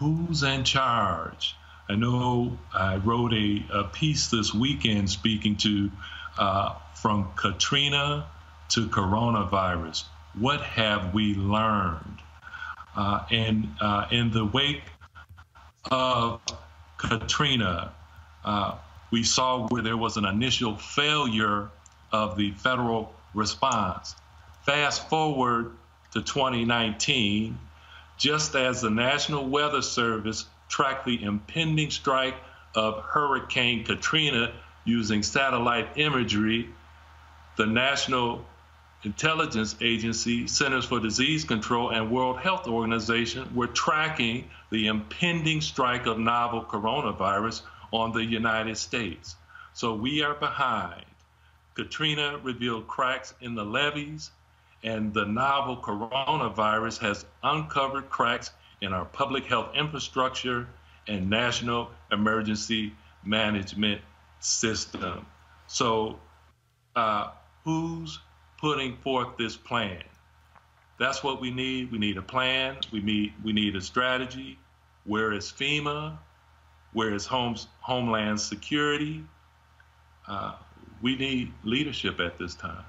who's 0.00 0.42
in 0.42 0.64
charge? 0.64 1.54
I 1.90 1.96
know 1.96 2.56
I 2.72 2.98
wrote 2.98 3.32
a, 3.32 3.64
a 3.72 3.82
piece 3.82 4.28
this 4.28 4.54
weekend 4.54 5.10
speaking 5.10 5.56
to 5.56 5.90
uh, 6.38 6.74
from 6.94 7.32
Katrina 7.34 8.28
to 8.68 8.86
coronavirus. 8.86 10.04
What 10.38 10.60
have 10.60 11.12
we 11.12 11.34
learned? 11.34 12.18
Uh, 12.94 13.24
and 13.32 13.68
uh, 13.80 14.06
in 14.12 14.30
the 14.30 14.44
wake 14.44 14.84
of 15.90 16.40
Katrina, 16.96 17.92
uh, 18.44 18.76
we 19.10 19.24
saw 19.24 19.66
where 19.66 19.82
there 19.82 19.96
was 19.96 20.16
an 20.16 20.24
initial 20.24 20.76
failure 20.76 21.70
of 22.12 22.36
the 22.36 22.52
federal 22.52 23.12
response. 23.34 24.14
Fast 24.62 25.08
forward 25.08 25.72
to 26.12 26.22
2019, 26.22 27.58
just 28.16 28.54
as 28.54 28.80
the 28.80 28.90
National 28.90 29.44
Weather 29.48 29.82
Service 29.82 30.44
tracked 30.70 31.04
the 31.04 31.22
impending 31.22 31.90
strike 31.90 32.36
of 32.74 33.02
Hurricane 33.02 33.84
Katrina 33.84 34.52
using 34.84 35.22
satellite 35.22 35.98
imagery, 35.98 36.70
the 37.56 37.66
National 37.66 38.46
Intelligence 39.02 39.76
Agency, 39.80 40.46
Centers 40.46 40.84
for 40.84 41.00
Disease 41.00 41.44
Control, 41.44 41.90
and 41.90 42.10
World 42.10 42.38
Health 42.38 42.66
Organization 42.66 43.54
were 43.54 43.66
tracking 43.66 44.48
the 44.70 44.86
impending 44.86 45.60
strike 45.60 46.06
of 46.06 46.18
novel 46.18 46.64
coronavirus 46.64 47.62
on 47.92 48.12
the 48.12 48.24
United 48.24 48.76
States. 48.78 49.36
So 49.72 49.94
we 49.94 50.22
are 50.22 50.34
behind. 50.34 51.04
Katrina 51.74 52.38
revealed 52.42 52.86
cracks 52.86 53.34
in 53.40 53.54
the 53.54 53.64
levees, 53.64 54.30
and 54.82 55.12
the 55.12 55.24
novel 55.24 55.76
coronavirus 55.76 56.98
has 56.98 57.24
uncovered 57.42 58.08
cracks 58.10 58.50
in 58.80 58.92
our 58.92 59.04
public 59.04 59.44
health 59.44 59.74
infrastructure 59.74 60.66
and 61.08 61.28
national 61.28 61.90
emergency 62.12 62.92
management 63.24 64.00
system. 64.40 65.26
So, 65.66 66.18
uh, 66.96 67.30
who's 67.64 68.18
putting 68.58 68.96
forth 68.98 69.36
this 69.36 69.56
plan? 69.56 70.02
That's 70.98 71.22
what 71.22 71.40
we 71.40 71.50
need. 71.50 71.90
We 71.90 71.98
need 71.98 72.16
a 72.16 72.22
plan. 72.22 72.76
We 72.92 73.00
need 73.00 73.32
we 73.42 73.52
need 73.52 73.76
a 73.76 73.80
strategy. 73.80 74.58
Where 75.04 75.32
is 75.32 75.46
FEMA? 75.46 76.18
Where 76.92 77.14
is 77.14 77.24
Homes, 77.24 77.68
Homeland 77.80 78.40
Security? 78.40 79.24
Uh, 80.28 80.54
we 81.02 81.16
need 81.16 81.52
leadership 81.64 82.20
at 82.20 82.38
this 82.38 82.54
time. 82.54 82.84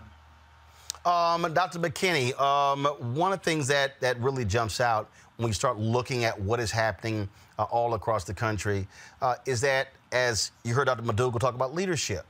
Um, 1.05 1.51
Dr. 1.53 1.79
McKinney, 1.79 2.39
um, 2.39 2.85
one 3.15 3.33
of 3.33 3.39
the 3.39 3.43
things 3.43 3.67
that, 3.69 3.99
that 4.01 4.19
really 4.19 4.45
jumps 4.45 4.79
out 4.79 5.09
when 5.41 5.49
you 5.49 5.53
start 5.53 5.77
looking 5.79 6.23
at 6.23 6.39
what 6.39 6.59
is 6.59 6.71
happening 6.71 7.27
uh, 7.57 7.63
all 7.63 7.95
across 7.95 8.23
the 8.23 8.33
country 8.33 8.87
uh, 9.21 9.35
is 9.45 9.59
that, 9.61 9.89
as 10.11 10.51
you 10.63 10.73
heard 10.73 10.85
Dr. 10.85 11.01
McDougle 11.01 11.39
talk 11.39 11.55
about 11.55 11.73
leadership. 11.73 12.25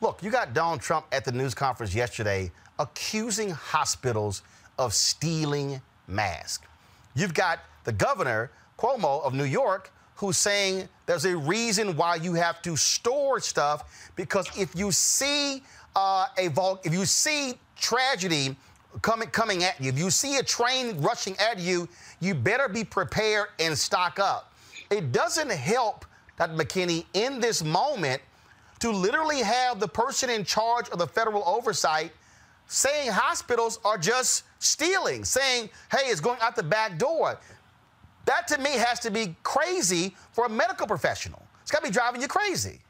Look, 0.00 0.22
you 0.22 0.30
got 0.30 0.52
Donald 0.52 0.80
Trump 0.80 1.06
at 1.12 1.24
the 1.24 1.32
news 1.32 1.54
conference 1.54 1.94
yesterday 1.94 2.52
accusing 2.78 3.50
hospitals 3.50 4.42
of 4.78 4.92
stealing 4.92 5.80
masks. 6.08 6.66
You've 7.14 7.34
got 7.34 7.60
the 7.84 7.92
governor, 7.92 8.50
Cuomo 8.78 9.24
of 9.24 9.32
New 9.32 9.44
York, 9.44 9.92
who's 10.16 10.36
saying 10.36 10.88
there's 11.06 11.24
a 11.24 11.36
reason 11.36 11.96
why 11.96 12.16
you 12.16 12.34
have 12.34 12.60
to 12.62 12.76
store 12.76 13.40
stuff 13.40 14.10
because 14.16 14.46
if 14.58 14.74
you 14.74 14.92
see 14.92 15.62
uh, 15.96 16.26
a 16.38 16.48
vol- 16.48 16.80
if 16.84 16.92
you 16.92 17.04
see 17.04 17.54
tragedy 17.76 18.56
coming 19.02 19.28
coming 19.28 19.64
at 19.64 19.80
you, 19.80 19.88
if 19.88 19.98
you 19.98 20.10
see 20.10 20.38
a 20.38 20.42
train 20.42 21.00
rushing 21.00 21.36
at 21.38 21.58
you, 21.58 21.88
you 22.24 22.34
better 22.34 22.68
be 22.68 22.84
prepared 22.84 23.48
and 23.60 23.76
stock 23.76 24.18
up. 24.18 24.52
It 24.90 25.12
doesn't 25.12 25.50
help, 25.50 26.04
Dr. 26.38 26.54
McKinney, 26.54 27.04
in 27.14 27.40
this 27.40 27.62
moment 27.62 28.20
to 28.80 28.90
literally 28.90 29.40
have 29.40 29.80
the 29.80 29.88
person 29.88 30.30
in 30.30 30.44
charge 30.44 30.88
of 30.90 30.98
the 30.98 31.06
federal 31.06 31.42
oversight 31.46 32.12
saying 32.66 33.10
hospitals 33.10 33.78
are 33.84 33.98
just 33.98 34.44
stealing, 34.58 35.24
saying, 35.24 35.68
hey, 35.90 36.06
it's 36.08 36.20
going 36.20 36.38
out 36.40 36.56
the 36.56 36.62
back 36.62 36.98
door. 36.98 37.38
That 38.24 38.48
to 38.48 38.58
me 38.58 38.70
has 38.70 38.98
to 39.00 39.10
be 39.10 39.36
crazy 39.42 40.16
for 40.32 40.46
a 40.46 40.48
medical 40.48 40.86
professional. 40.86 41.42
It's 41.62 41.70
got 41.70 41.82
to 41.82 41.88
be 41.88 41.92
driving 41.92 42.22
you 42.22 42.28
crazy. 42.28 42.80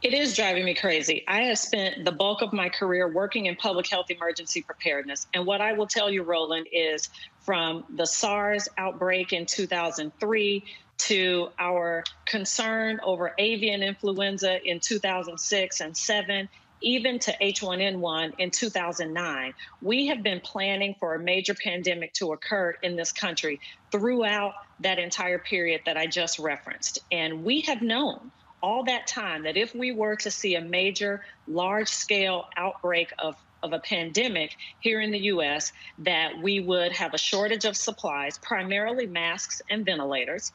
It 0.00 0.14
is 0.14 0.36
driving 0.36 0.64
me 0.64 0.74
crazy. 0.74 1.24
I 1.26 1.42
have 1.42 1.58
spent 1.58 2.04
the 2.04 2.12
bulk 2.12 2.40
of 2.40 2.52
my 2.52 2.68
career 2.68 3.08
working 3.08 3.46
in 3.46 3.56
public 3.56 3.88
health 3.88 4.10
emergency 4.10 4.62
preparedness. 4.62 5.26
And 5.34 5.44
what 5.44 5.60
I 5.60 5.72
will 5.72 5.88
tell 5.88 6.08
you, 6.08 6.22
Roland, 6.22 6.68
is 6.72 7.08
from 7.48 7.82
the 7.96 8.04
SARS 8.04 8.68
outbreak 8.76 9.32
in 9.32 9.46
2003 9.46 10.64
to 10.98 11.48
our 11.58 12.04
concern 12.26 13.00
over 13.02 13.32
avian 13.38 13.82
influenza 13.82 14.62
in 14.68 14.78
2006 14.80 15.80
and 15.80 15.96
7 15.96 16.46
even 16.82 17.18
to 17.18 17.34
H1N1 17.40 18.34
in 18.36 18.50
2009. 18.50 19.54
We 19.80 20.08
have 20.08 20.22
been 20.22 20.40
planning 20.40 20.94
for 21.00 21.14
a 21.14 21.18
major 21.18 21.54
pandemic 21.54 22.12
to 22.14 22.34
occur 22.34 22.76
in 22.82 22.96
this 22.96 23.12
country 23.12 23.60
throughout 23.90 24.52
that 24.80 24.98
entire 24.98 25.38
period 25.38 25.80
that 25.86 25.96
I 25.96 26.06
just 26.06 26.38
referenced. 26.38 26.98
And 27.10 27.44
we 27.44 27.62
have 27.62 27.80
known 27.80 28.30
all 28.62 28.84
that 28.84 29.06
time 29.06 29.44
that 29.44 29.56
if 29.56 29.74
we 29.74 29.92
were 29.92 30.16
to 30.16 30.30
see 30.30 30.56
a 30.56 30.60
major, 30.60 31.24
large 31.46 31.88
scale 31.88 32.50
outbreak 32.58 33.10
of 33.18 33.36
of 33.62 33.72
a 33.72 33.80
pandemic 33.80 34.54
here 34.80 35.00
in 35.00 35.10
the 35.10 35.18
US, 35.18 35.72
that 35.98 36.32
we 36.42 36.60
would 36.60 36.92
have 36.92 37.14
a 37.14 37.18
shortage 37.18 37.64
of 37.64 37.76
supplies, 37.76 38.38
primarily 38.38 39.06
masks 39.06 39.60
and 39.68 39.84
ventilators, 39.84 40.52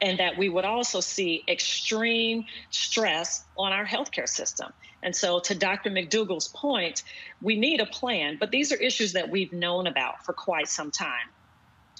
and 0.00 0.18
that 0.18 0.38
we 0.38 0.48
would 0.48 0.64
also 0.64 1.00
see 1.00 1.44
extreme 1.48 2.44
stress 2.70 3.44
on 3.56 3.72
our 3.72 3.84
healthcare 3.84 4.28
system. 4.28 4.72
And 5.02 5.14
so, 5.14 5.40
to 5.40 5.54
Dr. 5.54 5.90
McDougle's 5.90 6.48
point, 6.48 7.02
we 7.40 7.58
need 7.58 7.80
a 7.80 7.86
plan, 7.86 8.36
but 8.38 8.50
these 8.50 8.72
are 8.72 8.76
issues 8.76 9.12
that 9.12 9.30
we've 9.30 9.52
known 9.52 9.86
about 9.86 10.14
for 10.24 10.32
quite 10.32 10.68
some 10.68 10.90
time. 10.90 11.14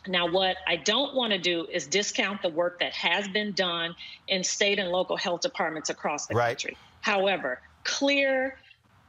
Now, 0.07 0.31
what 0.31 0.57
I 0.67 0.77
don't 0.77 1.15
want 1.15 1.33
to 1.33 1.39
do 1.39 1.67
is 1.73 1.87
discount 1.87 2.43
the 2.43 2.49
work 2.49 2.79
that 2.81 2.95
has 2.95 3.29
been 3.29 3.53
done 3.55 3.95
in 4.29 4.45
state 4.45 4.79
and 4.79 4.91
local 4.91 5.17
health 5.17 5.41
departments 5.41 5.91
across 5.91 6.27
the 6.27 6.35
Right. 6.35 6.51
country. 6.51 6.79
However, 7.01 7.61
clear, 7.85 8.57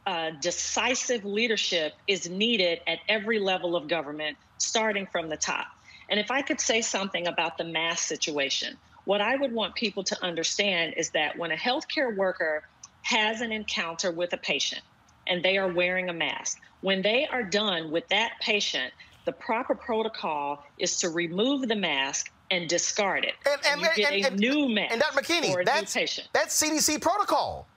uh, 0.05 0.31
decisive 0.41 1.25
leadership 1.25 1.93
is 2.07 2.29
needed 2.29 2.79
at 2.87 2.99
every 3.07 3.39
level 3.39 3.75
of 3.75 3.87
government, 3.87 4.37
starting 4.57 5.07
from 5.11 5.29
the 5.29 5.37
top. 5.37 5.67
And 6.09 6.19
if 6.19 6.31
I 6.31 6.41
could 6.41 6.59
say 6.59 6.81
something 6.81 7.27
about 7.27 7.57
the 7.57 7.63
mask 7.63 8.07
situation, 8.07 8.77
what 9.05 9.21
I 9.21 9.35
would 9.35 9.53
want 9.53 9.75
people 9.75 10.03
to 10.03 10.23
understand 10.23 10.95
is 10.97 11.11
that 11.11 11.37
when 11.37 11.51
a 11.51 11.55
healthcare 11.55 12.15
worker 12.15 12.63
has 13.03 13.41
an 13.41 13.51
encounter 13.51 14.11
with 14.11 14.33
a 14.33 14.37
patient 14.37 14.81
and 15.27 15.43
they 15.43 15.57
are 15.57 15.71
wearing 15.71 16.09
a 16.09 16.13
mask, 16.13 16.59
when 16.81 17.01
they 17.01 17.27
are 17.27 17.43
done 17.43 17.91
with 17.91 18.07
that 18.09 18.31
patient, 18.41 18.91
the 19.25 19.31
proper 19.33 19.75
protocol 19.75 20.65
is 20.79 20.97
to 20.97 21.09
remove 21.09 21.67
the 21.67 21.75
mask 21.75 22.31
and 22.51 22.67
discard 22.67 23.25
it. 23.25 23.35
And, 23.67 23.81
you 23.81 23.87
get 23.95 24.31
a 24.31 24.35
new 24.35 24.67
mask 24.67 24.91
And 24.91 25.01
Dr. 25.01 25.21
McKinney, 25.21 25.53
for 25.53 25.61
a 25.61 25.65
that's, 25.65 25.95
new 25.95 26.01
patient. 26.01 26.27
that's 26.33 26.59
CDC 26.59 26.99
protocol. 26.99 27.67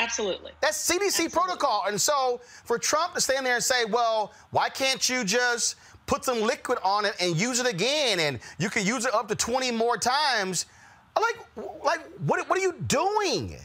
Absolutely. 0.00 0.52
That's 0.62 0.90
CDC 0.90 1.30
protocol. 1.30 1.84
And 1.86 2.00
so 2.00 2.40
for 2.64 2.78
Trump 2.78 3.14
to 3.14 3.20
stand 3.20 3.44
there 3.44 3.56
and 3.56 3.62
say, 3.62 3.84
well, 3.84 4.32
why 4.50 4.70
can't 4.70 5.06
you 5.06 5.24
just 5.24 5.76
put 6.06 6.24
some 6.24 6.40
liquid 6.40 6.78
on 6.82 7.04
it 7.04 7.14
and 7.20 7.36
use 7.36 7.60
it 7.60 7.66
again? 7.66 8.18
And 8.18 8.40
you 8.58 8.70
can 8.70 8.86
use 8.86 9.04
it 9.04 9.12
up 9.12 9.28
to 9.28 9.34
20 9.34 9.70
more 9.72 9.98
times. 9.98 10.64
I'm 11.14 11.22
like, 11.22 11.84
like 11.84 12.00
what, 12.20 12.48
what 12.48 12.58
are 12.58 12.62
you 12.62 12.72
doing? 12.86 13.56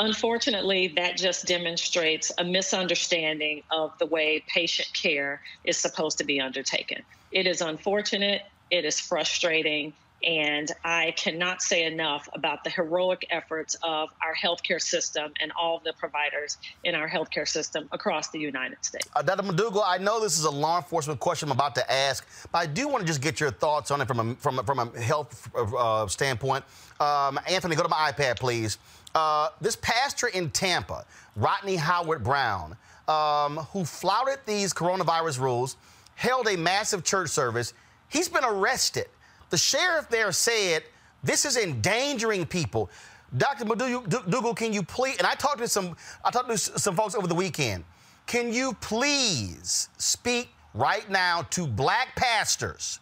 Unfortunately, 0.00 0.92
that 0.96 1.16
just 1.16 1.46
demonstrates 1.46 2.30
a 2.36 2.44
misunderstanding 2.44 3.62
of 3.70 3.96
the 3.98 4.06
way 4.06 4.44
patient 4.48 4.90
care 4.92 5.40
is 5.64 5.78
supposed 5.78 6.18
to 6.18 6.24
be 6.24 6.38
undertaken. 6.42 7.02
It 7.32 7.46
is 7.46 7.62
unfortunate, 7.62 8.42
it 8.70 8.84
is 8.84 9.00
frustrating, 9.00 9.94
and 10.22 10.70
I 10.84 11.12
cannot 11.16 11.62
say 11.62 11.84
enough 11.84 12.28
about 12.34 12.64
the 12.64 12.70
heroic 12.70 13.26
efforts 13.30 13.76
of 13.82 14.10
our 14.22 14.34
healthcare 14.34 14.80
system 14.80 15.32
and 15.40 15.52
all 15.60 15.80
the 15.84 15.92
providers 15.94 16.58
in 16.84 16.94
our 16.94 17.08
healthcare 17.08 17.48
system 17.48 17.88
across 17.92 18.30
the 18.30 18.38
United 18.38 18.84
States. 18.84 19.08
Uh, 19.14 19.22
Dr. 19.22 19.42
McDougle, 19.42 19.82
I 19.84 19.98
know 19.98 20.20
this 20.20 20.38
is 20.38 20.44
a 20.44 20.50
law 20.50 20.78
enforcement 20.78 21.20
question 21.20 21.48
I'm 21.48 21.52
about 21.52 21.74
to 21.76 21.92
ask, 21.92 22.26
but 22.52 22.58
I 22.58 22.66
do 22.66 22.88
want 22.88 23.02
to 23.02 23.06
just 23.06 23.20
get 23.20 23.40
your 23.40 23.50
thoughts 23.50 23.90
on 23.90 24.00
it 24.00 24.08
from 24.08 24.20
a, 24.20 24.34
from 24.36 24.58
a, 24.58 24.62
from 24.62 24.78
a 24.78 25.00
health 25.00 25.48
uh, 25.54 26.06
standpoint. 26.06 26.64
Um, 27.00 27.40
Anthony, 27.48 27.76
go 27.76 27.82
to 27.82 27.88
my 27.88 28.12
iPad, 28.12 28.38
please. 28.38 28.78
Uh, 29.14 29.48
this 29.60 29.76
pastor 29.76 30.28
in 30.28 30.50
Tampa, 30.50 31.04
Rodney 31.34 31.76
Howard-Browne, 31.76 32.76
um, 33.08 33.56
who 33.72 33.84
flouted 33.84 34.38
these 34.46 34.72
coronavirus 34.72 35.40
rules, 35.40 35.76
held 36.14 36.46
a 36.46 36.56
massive 36.56 37.02
church 37.02 37.30
service. 37.30 37.72
He's 38.08 38.28
been 38.28 38.44
arrested. 38.44 39.06
The 39.50 39.58
sheriff 39.58 40.08
there 40.08 40.32
said 40.32 40.84
this 41.22 41.44
is 41.44 41.56
endangering 41.56 42.46
people. 42.46 42.90
Dr. 43.36 43.64
McDougle, 43.64 44.56
can 44.56 44.72
you 44.72 44.82
please? 44.82 45.18
And 45.18 45.26
I 45.26 45.34
talked 45.34 45.58
to 45.58 45.68
some, 45.68 45.96
I 46.24 46.30
talked 46.30 46.48
to 46.48 46.58
some 46.58 46.96
folks 46.96 47.14
over 47.14 47.26
the 47.26 47.34
weekend. 47.34 47.84
Can 48.26 48.52
you 48.52 48.72
please 48.80 49.88
speak 49.98 50.48
right 50.74 51.08
now 51.10 51.42
to 51.50 51.66
black 51.66 52.14
pastors 52.16 53.00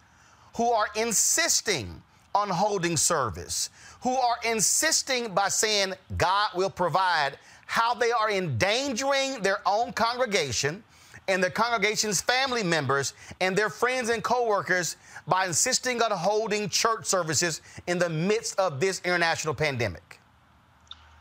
who 0.56 0.70
are 0.70 0.88
insisting 0.96 2.02
on 2.34 2.48
holding 2.48 2.96
service, 2.96 3.70
who 4.00 4.14
are 4.14 4.36
insisting 4.44 5.34
by 5.34 5.48
saying 5.48 5.94
God 6.16 6.50
will 6.54 6.70
provide, 6.70 7.38
how 7.66 7.94
they 7.94 8.10
are 8.10 8.30
endangering 8.30 9.42
their 9.42 9.58
own 9.66 9.92
congregation 9.92 10.82
and 11.28 11.42
their 11.42 11.50
congregation's 11.50 12.20
family 12.20 12.62
members 12.62 13.12
and 13.40 13.56
their 13.56 13.68
friends 13.68 14.08
and 14.08 14.24
coworkers 14.24 14.96
by 15.28 15.44
insisting 15.46 16.02
on 16.02 16.10
holding 16.10 16.68
church 16.70 17.04
services 17.04 17.60
in 17.86 17.98
the 17.98 18.08
midst 18.08 18.58
of 18.58 18.80
this 18.80 19.00
international 19.04 19.54
pandemic? 19.54 20.18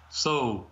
So, 0.09 0.65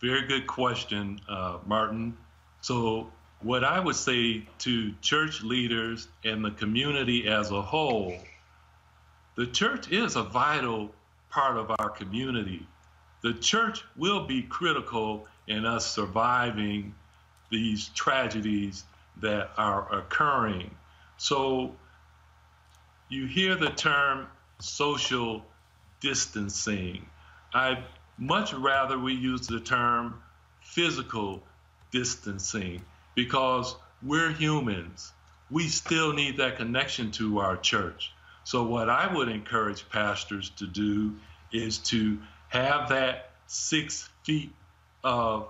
very 0.00 0.26
good 0.26 0.46
question, 0.46 1.20
uh, 1.28 1.58
Martin. 1.66 2.16
So, 2.60 3.10
what 3.40 3.62
I 3.62 3.78
would 3.78 3.94
say 3.94 4.44
to 4.58 4.92
church 5.00 5.42
leaders 5.42 6.08
and 6.24 6.44
the 6.44 6.50
community 6.50 7.28
as 7.28 7.52
a 7.52 7.62
whole, 7.62 8.16
the 9.36 9.46
church 9.46 9.92
is 9.92 10.16
a 10.16 10.24
vital 10.24 10.92
part 11.30 11.56
of 11.56 11.70
our 11.78 11.90
community. 11.90 12.66
The 13.22 13.34
church 13.34 13.84
will 13.96 14.26
be 14.26 14.42
critical 14.42 15.26
in 15.46 15.64
us 15.64 15.88
surviving 15.88 16.94
these 17.50 17.88
tragedies 17.90 18.84
that 19.20 19.50
are 19.56 19.92
occurring. 19.94 20.74
So, 21.16 21.74
you 23.08 23.26
hear 23.26 23.54
the 23.54 23.70
term 23.70 24.26
social 24.60 25.44
distancing. 26.00 27.06
I'd 27.54 27.82
much 28.18 28.52
rather 28.52 28.98
we 28.98 29.14
use 29.14 29.46
the 29.46 29.60
term 29.60 30.20
physical 30.62 31.42
distancing 31.90 32.82
because 33.14 33.74
we're 34.02 34.32
humans. 34.32 35.12
We 35.50 35.68
still 35.68 36.12
need 36.12 36.36
that 36.38 36.56
connection 36.56 37.10
to 37.12 37.38
our 37.38 37.56
church. 37.56 38.12
So, 38.44 38.64
what 38.64 38.90
I 38.90 39.12
would 39.12 39.28
encourage 39.28 39.88
pastors 39.88 40.50
to 40.56 40.66
do 40.66 41.16
is 41.52 41.78
to 41.78 42.18
have 42.48 42.90
that 42.90 43.30
six 43.46 44.08
feet 44.24 44.52
of 45.02 45.48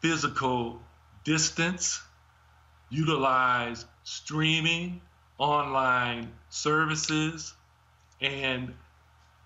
physical 0.00 0.80
distance, 1.24 2.00
utilize 2.90 3.84
streaming, 4.04 5.00
online 5.38 6.32
services, 6.50 7.54
and 8.20 8.74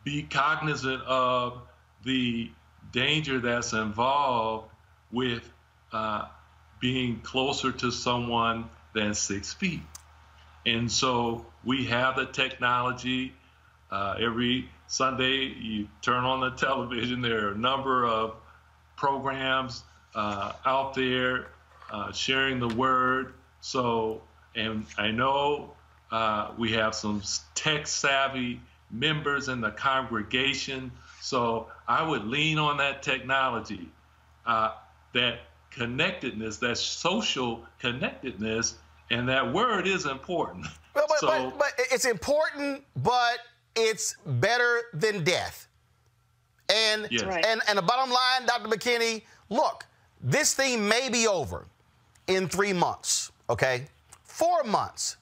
be 0.05 0.23
cognizant 0.23 1.03
of 1.03 1.61
the 2.05 2.51
danger 2.93 3.39
that's 3.39 3.73
involved 3.73 4.69
with 5.13 5.49
uh, 5.93 6.27
being 6.81 7.21
closer 7.21 7.71
to 7.71 7.91
someone 7.91 8.69
than 8.95 9.15
six 9.15 9.53
feet. 9.55 9.81
And 10.67 10.91
so 10.91 11.47
we 11.65 11.85
have 11.87 12.17
the 12.17 12.27
technology. 12.27 13.35
Uh, 13.91 14.17
every 14.21 14.69
Sunday, 14.87 15.47
you 15.47 15.89
turn 16.01 16.25
on 16.25 16.41
the 16.41 16.51
television, 16.51 17.21
there 17.21 17.49
are 17.49 17.53
a 17.53 17.59
number 17.59 18.07
of 18.07 18.35
programs 18.97 19.85
uh, 20.15 20.53
out 20.65 20.95
there 20.95 21.49
uh, 21.91 22.13
sharing 22.13 22.59
the 22.59 22.69
word. 22.69 23.35
So, 23.61 24.23
and 24.55 24.87
I 24.99 25.11
know 25.11 25.75
uh, 26.13 26.51
we 26.59 26.71
have 26.73 26.95
some 26.95 27.23
tech 27.55 27.87
savvy 27.87 28.61
members 28.91 29.49
in 29.49 29.61
the 29.61 29.71
congregation. 29.71 30.93
So 31.21 31.69
I 31.89 32.07
would 32.07 32.27
lean 32.27 32.59
on 32.59 32.77
that 32.77 33.03
technology, 33.03 33.89
uh, 34.47 34.73
that 35.15 35.41
connectedness, 35.71 36.59
that 36.59 36.77
social 36.77 37.65
connectedness, 37.81 38.75
and 39.11 39.29
that 39.29 39.53
word 39.53 39.87
is 39.87 40.05
important. 40.07 40.67
Well, 40.95 41.07
but, 41.09 41.19
so, 41.19 41.27
but, 41.27 41.59
but 41.59 41.73
it's 41.91 42.05
important, 42.05 42.85
but 42.97 43.39
it's 43.75 44.17
better 44.27 44.83
than 44.93 45.25
death. 45.25 45.69
And 46.69 47.09
Yes. 47.11 47.25
Right. 47.25 47.45
and 47.45 47.63
and 47.69 47.79
the 47.79 47.83
bottom 47.83 48.11
line, 48.11 48.47
Dr. 48.47 48.69
McKinney, 48.69 49.23
look, 49.49 49.87
this 50.23 50.55
thing 50.55 50.87
may 50.87 51.09
be 51.09 51.27
over 51.27 51.67
in 52.27 52.49
three 52.49 52.73
months, 52.73 53.33
okay? 53.49 53.87
Four 54.25 54.65
months. 54.65 55.17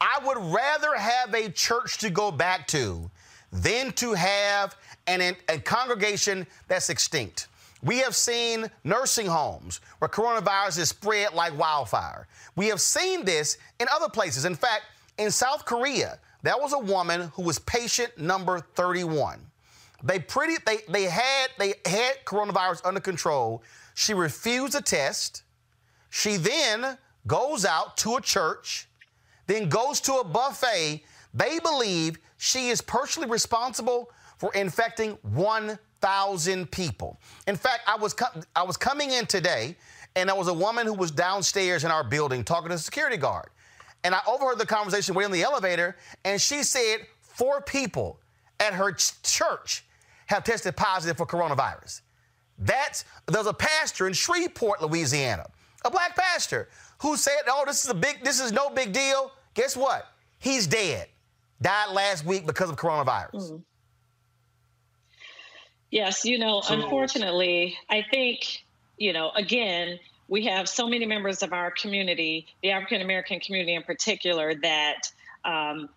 I 0.00 0.20
would 0.24 0.38
rather 0.38 0.94
have 0.96 1.34
a 1.34 1.50
church 1.50 1.98
to 1.98 2.10
go 2.10 2.30
back 2.30 2.66
to 2.68 3.10
than 3.52 3.92
to 3.92 4.12
have 4.14 4.76
an, 5.06 5.36
a 5.48 5.58
congregation 5.58 6.46
that's 6.68 6.90
extinct. 6.90 7.48
We 7.82 7.98
have 7.98 8.16
seen 8.16 8.70
nursing 8.84 9.26
homes 9.26 9.80
where 9.98 10.08
coronavirus 10.08 10.78
is 10.80 10.88
spread 10.88 11.32
like 11.34 11.56
wildfire. 11.56 12.26
We 12.56 12.66
have 12.68 12.80
seen 12.80 13.24
this 13.24 13.56
in 13.78 13.86
other 13.92 14.08
places. 14.08 14.44
In 14.44 14.54
fact, 14.54 14.82
in 15.16 15.30
South 15.30 15.64
Korea, 15.64 16.18
there 16.42 16.56
was 16.58 16.72
a 16.72 16.78
woman 16.78 17.32
who 17.34 17.42
was 17.42 17.58
patient 17.60 18.18
number 18.18 18.60
31. 18.60 19.40
They 20.02 20.18
pretty 20.18 20.54
they 20.64 20.78
they 20.88 21.04
had 21.04 21.48
they 21.58 21.74
had 21.84 22.24
coronavirus 22.24 22.82
under 22.84 23.00
control. 23.00 23.62
She 23.94 24.14
refused 24.14 24.74
a 24.76 24.80
test. 24.80 25.42
She 26.10 26.36
then 26.36 26.98
goes 27.26 27.64
out 27.64 27.96
to 27.98 28.16
a 28.16 28.20
church, 28.20 28.87
then 29.48 29.68
goes 29.68 30.00
to 30.02 30.14
a 30.14 30.24
buffet. 30.24 31.02
They 31.34 31.58
believe 31.58 32.18
she 32.36 32.68
is 32.68 32.80
personally 32.80 33.28
responsible 33.28 34.12
for 34.36 34.54
infecting 34.54 35.18
1,000 35.22 36.70
people. 36.70 37.18
In 37.48 37.56
fact, 37.56 37.80
I 37.88 37.96
was 37.96 38.14
co- 38.14 38.40
I 38.54 38.62
was 38.62 38.76
coming 38.76 39.10
in 39.10 39.26
today, 39.26 39.76
and 40.14 40.28
there 40.28 40.36
was 40.36 40.46
a 40.46 40.54
woman 40.54 40.86
who 40.86 40.94
was 40.94 41.10
downstairs 41.10 41.82
in 41.82 41.90
our 41.90 42.04
building 42.04 42.44
talking 42.44 42.68
to 42.68 42.76
the 42.76 42.80
security 42.80 43.16
guard, 43.16 43.48
and 44.04 44.14
I 44.14 44.20
overheard 44.28 44.58
the 44.58 44.66
conversation. 44.66 45.14
We're 45.16 45.24
in 45.24 45.32
the 45.32 45.42
elevator, 45.42 45.96
and 46.24 46.40
she 46.40 46.62
said 46.62 46.98
four 47.20 47.60
people 47.60 48.20
at 48.60 48.74
her 48.74 48.92
ch- 48.92 49.20
church 49.22 49.84
have 50.26 50.44
tested 50.44 50.76
positive 50.76 51.16
for 51.16 51.26
coronavirus. 51.26 52.02
That's 52.58 53.04
there's 53.26 53.46
a 53.46 53.54
pastor 53.54 54.06
in 54.06 54.12
Shreveport, 54.12 54.82
Louisiana, 54.82 55.46
a 55.84 55.90
black 55.90 56.14
pastor 56.14 56.68
who 56.98 57.16
said, 57.16 57.42
"Oh, 57.48 57.64
this 57.66 57.84
is 57.84 57.90
a 57.90 57.94
big, 57.94 58.22
this 58.22 58.40
is 58.40 58.52
no 58.52 58.70
big 58.70 58.92
deal." 58.92 59.32
Guess 59.58 59.76
what? 59.76 60.06
He's 60.38 60.68
dead. 60.68 61.08
Died 61.60 61.90
last 61.90 62.24
week 62.24 62.46
because 62.46 62.70
of 62.70 62.76
coronavirus. 62.76 63.60
Yes, 65.90 66.24
you 66.24 66.38
know, 66.38 66.60
So- 66.60 66.74
unfortunately, 66.74 67.76
I 67.90 68.04
think, 68.08 68.64
you 68.98 69.12
know, 69.12 69.32
again, 69.34 69.98
we 70.28 70.44
have 70.44 70.68
so 70.68 70.86
many 70.86 71.06
members 71.06 71.42
of 71.42 71.52
our 71.52 71.72
community, 71.72 72.46
the 72.62 72.70
African 72.70 73.02
American 73.02 73.40
community 73.40 73.74
in 73.74 73.82
particular, 73.82 74.54
that 74.62 75.10
um, 75.44 75.88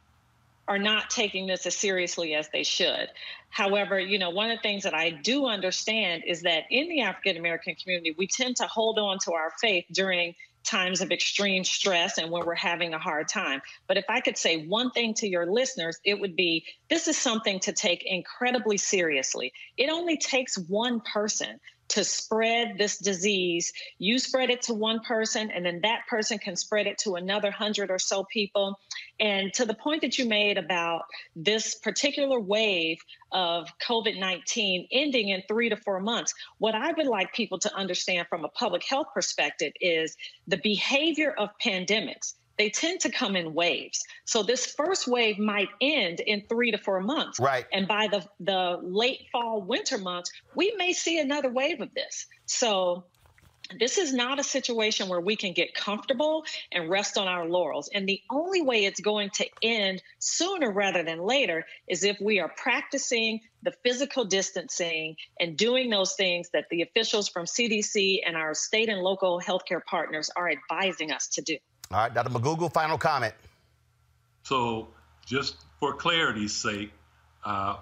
are 0.68 0.80
not 0.80 1.12
taking 1.12 1.46
this 1.46 1.68
as 1.68 1.76
seriously 1.76 2.34
as 2.34 2.50
they 2.50 2.64
should. 2.64 3.10
However, 3.50 4.00
you 4.00 4.18
know, 4.18 4.32
one 4.32 4.50
of 4.50 4.58
the 4.58 4.64
things 4.64 4.82
that 4.84 4.96
I 4.96 5.12
do 5.12 5.46
understand 5.46 6.24
is 6.26 6.42
that 6.42 6.64
in 6.72 6.90
the 6.90 7.02
African 7.02 7.38
American 7.38 7.76
community, 7.76 8.16
we 8.18 8.26
tend 8.26 8.56
to 8.56 8.66
hold 8.66 8.98
on 8.98 9.20
to 9.26 9.34
our 9.34 9.54
faith 9.62 9.86
during 9.92 10.34
times 10.64 11.02
of 11.02 11.12
extreme 11.12 11.64
stress 11.64 12.18
and 12.18 12.32
when 12.32 12.46
we're 12.46 12.56
having 12.56 12.94
a 12.94 13.00
hard 13.00 13.28
time. 13.28 13.62
But 13.88 13.98
if 13.98 14.06
I 14.10 14.22
could 14.22 14.38
say 14.38 14.66
one 14.66 14.92
thing 14.92 15.14
to 15.16 15.28
your 15.28 15.52
listeners, 15.52 16.00
it 16.04 16.20
would 16.20 16.36
be 16.36 16.66
this 16.90 17.08
is 17.08 17.18
something 17.18 17.60
to 17.62 17.74
take 17.74 18.04
incredibly 18.06 18.78
seriously. 18.78 19.54
It 19.78 19.90
only 19.90 20.18
takes 20.18 20.58
one 20.58 21.02
person 21.02 21.60
to 21.92 22.06
spread 22.06 22.78
this 22.78 22.98
disease. 22.98 23.74
You 24.00 24.18
spread 24.18 24.50
it 24.50 24.62
to 24.64 24.74
one 24.74 25.02
person, 25.02 25.52
and 25.52 25.66
then 25.66 25.82
that 25.84 26.08
person 26.10 26.38
can 26.38 26.56
spread 26.56 26.88
it 26.88 26.98
to 27.00 27.16
another 27.16 27.52
hundred 27.52 27.92
or 27.92 28.00
so 28.00 28.26
people. 28.32 28.80
And 29.20 29.54
to 29.54 29.66
the 29.66 29.74
point 29.74 30.02
that 30.02 30.18
you 30.18 30.26
made 30.26 30.58
about 30.58 31.04
this 31.36 31.76
particular 31.76 32.40
wave 32.40 32.98
of 33.34 33.68
COVID 33.86 34.18
19 34.18 34.88
ending 34.92 35.30
in 35.30 35.44
three 35.50 35.68
to 35.68 35.76
four 35.76 36.00
months, 36.00 36.34
what 36.60 36.76
I 36.76 36.94
would 36.94 37.08
like 37.08 37.34
people 37.34 37.60
to 37.60 37.76
understand 37.76 38.28
from 38.30 38.46
a 38.46 38.50
public 38.50 38.84
health 38.84 39.08
perspective 39.14 39.74
is 39.82 40.16
the 40.48 40.58
behavior 40.58 41.34
of 41.38 41.50
pandemics. 41.64 42.36
They 42.62 42.70
tend 42.70 43.00
to 43.00 43.10
come 43.10 43.36
in 43.36 43.56
waves. 43.56 44.06
So 44.26 44.44
this 44.44 44.68
first 44.68 45.08
wave 45.08 45.40
might 45.40 45.70
end 45.82 46.20
in 46.20 46.44
three 46.48 46.70
to 46.70 46.78
four 46.78 47.02
months. 47.02 47.40
Right. 47.40 47.66
And 47.74 47.88
by 47.88 48.08
the, 48.08 48.24
the 48.40 48.80
late 48.84 49.26
fall, 49.32 49.64
winter 49.64 49.98
months, 49.98 50.32
we 50.54 50.72
may 50.78 50.94
see 50.94 51.18
another 51.18 51.50
wave 51.50 51.82
of 51.82 51.92
this. 51.96 52.28
So 52.46 53.06
this 53.80 53.98
is 53.98 54.14
not 54.14 54.40
a 54.40 54.44
situation 54.44 55.10
where 55.10 55.22
we 55.22 55.36
can 55.36 55.54
get 55.54 55.74
comfortable 55.74 56.46
and 56.72 56.88
rest 56.88 57.18
on 57.18 57.28
our 57.28 57.48
laurels. 57.48 57.90
And 57.96 58.08
the 58.08 58.22
only 58.30 58.62
way 58.62 58.86
it's 58.86 59.02
going 59.02 59.32
to 59.38 59.48
end 59.64 60.04
sooner 60.20 60.72
rather 60.72 61.02
than 61.02 61.18
later 61.18 61.66
is 61.88 62.04
if 62.04 62.20
we 62.22 62.40
are 62.40 62.54
practicing 62.58 63.40
the 63.64 63.74
physical 63.84 64.24
distancing 64.24 65.16
and 65.40 65.58
doing 65.58 65.90
those 65.90 66.14
things 66.14 66.52
that 66.54 66.66
the 66.70 66.84
officials 66.84 67.28
from 67.28 67.48
CDC 67.48 68.20
and 68.24 68.38
our 68.38 68.54
state 68.54 68.88
and 68.88 69.02
local 69.02 69.42
healthcare 69.42 69.84
partners 69.84 70.30
are 70.36 70.48
advising 70.48 71.12
us 71.12 71.28
to 71.30 71.42
do. 71.42 71.58
All 71.94 72.00
right, 72.00 72.14
Dr. 72.14 72.30
McGoogle, 72.30 72.72
final 72.72 72.98
comment. 72.98 73.34
So, 74.44 74.90
just 75.26 75.56
for 75.80 75.94
clarity's 75.94 76.56
sake, 76.56 76.92
uh, 77.44 77.78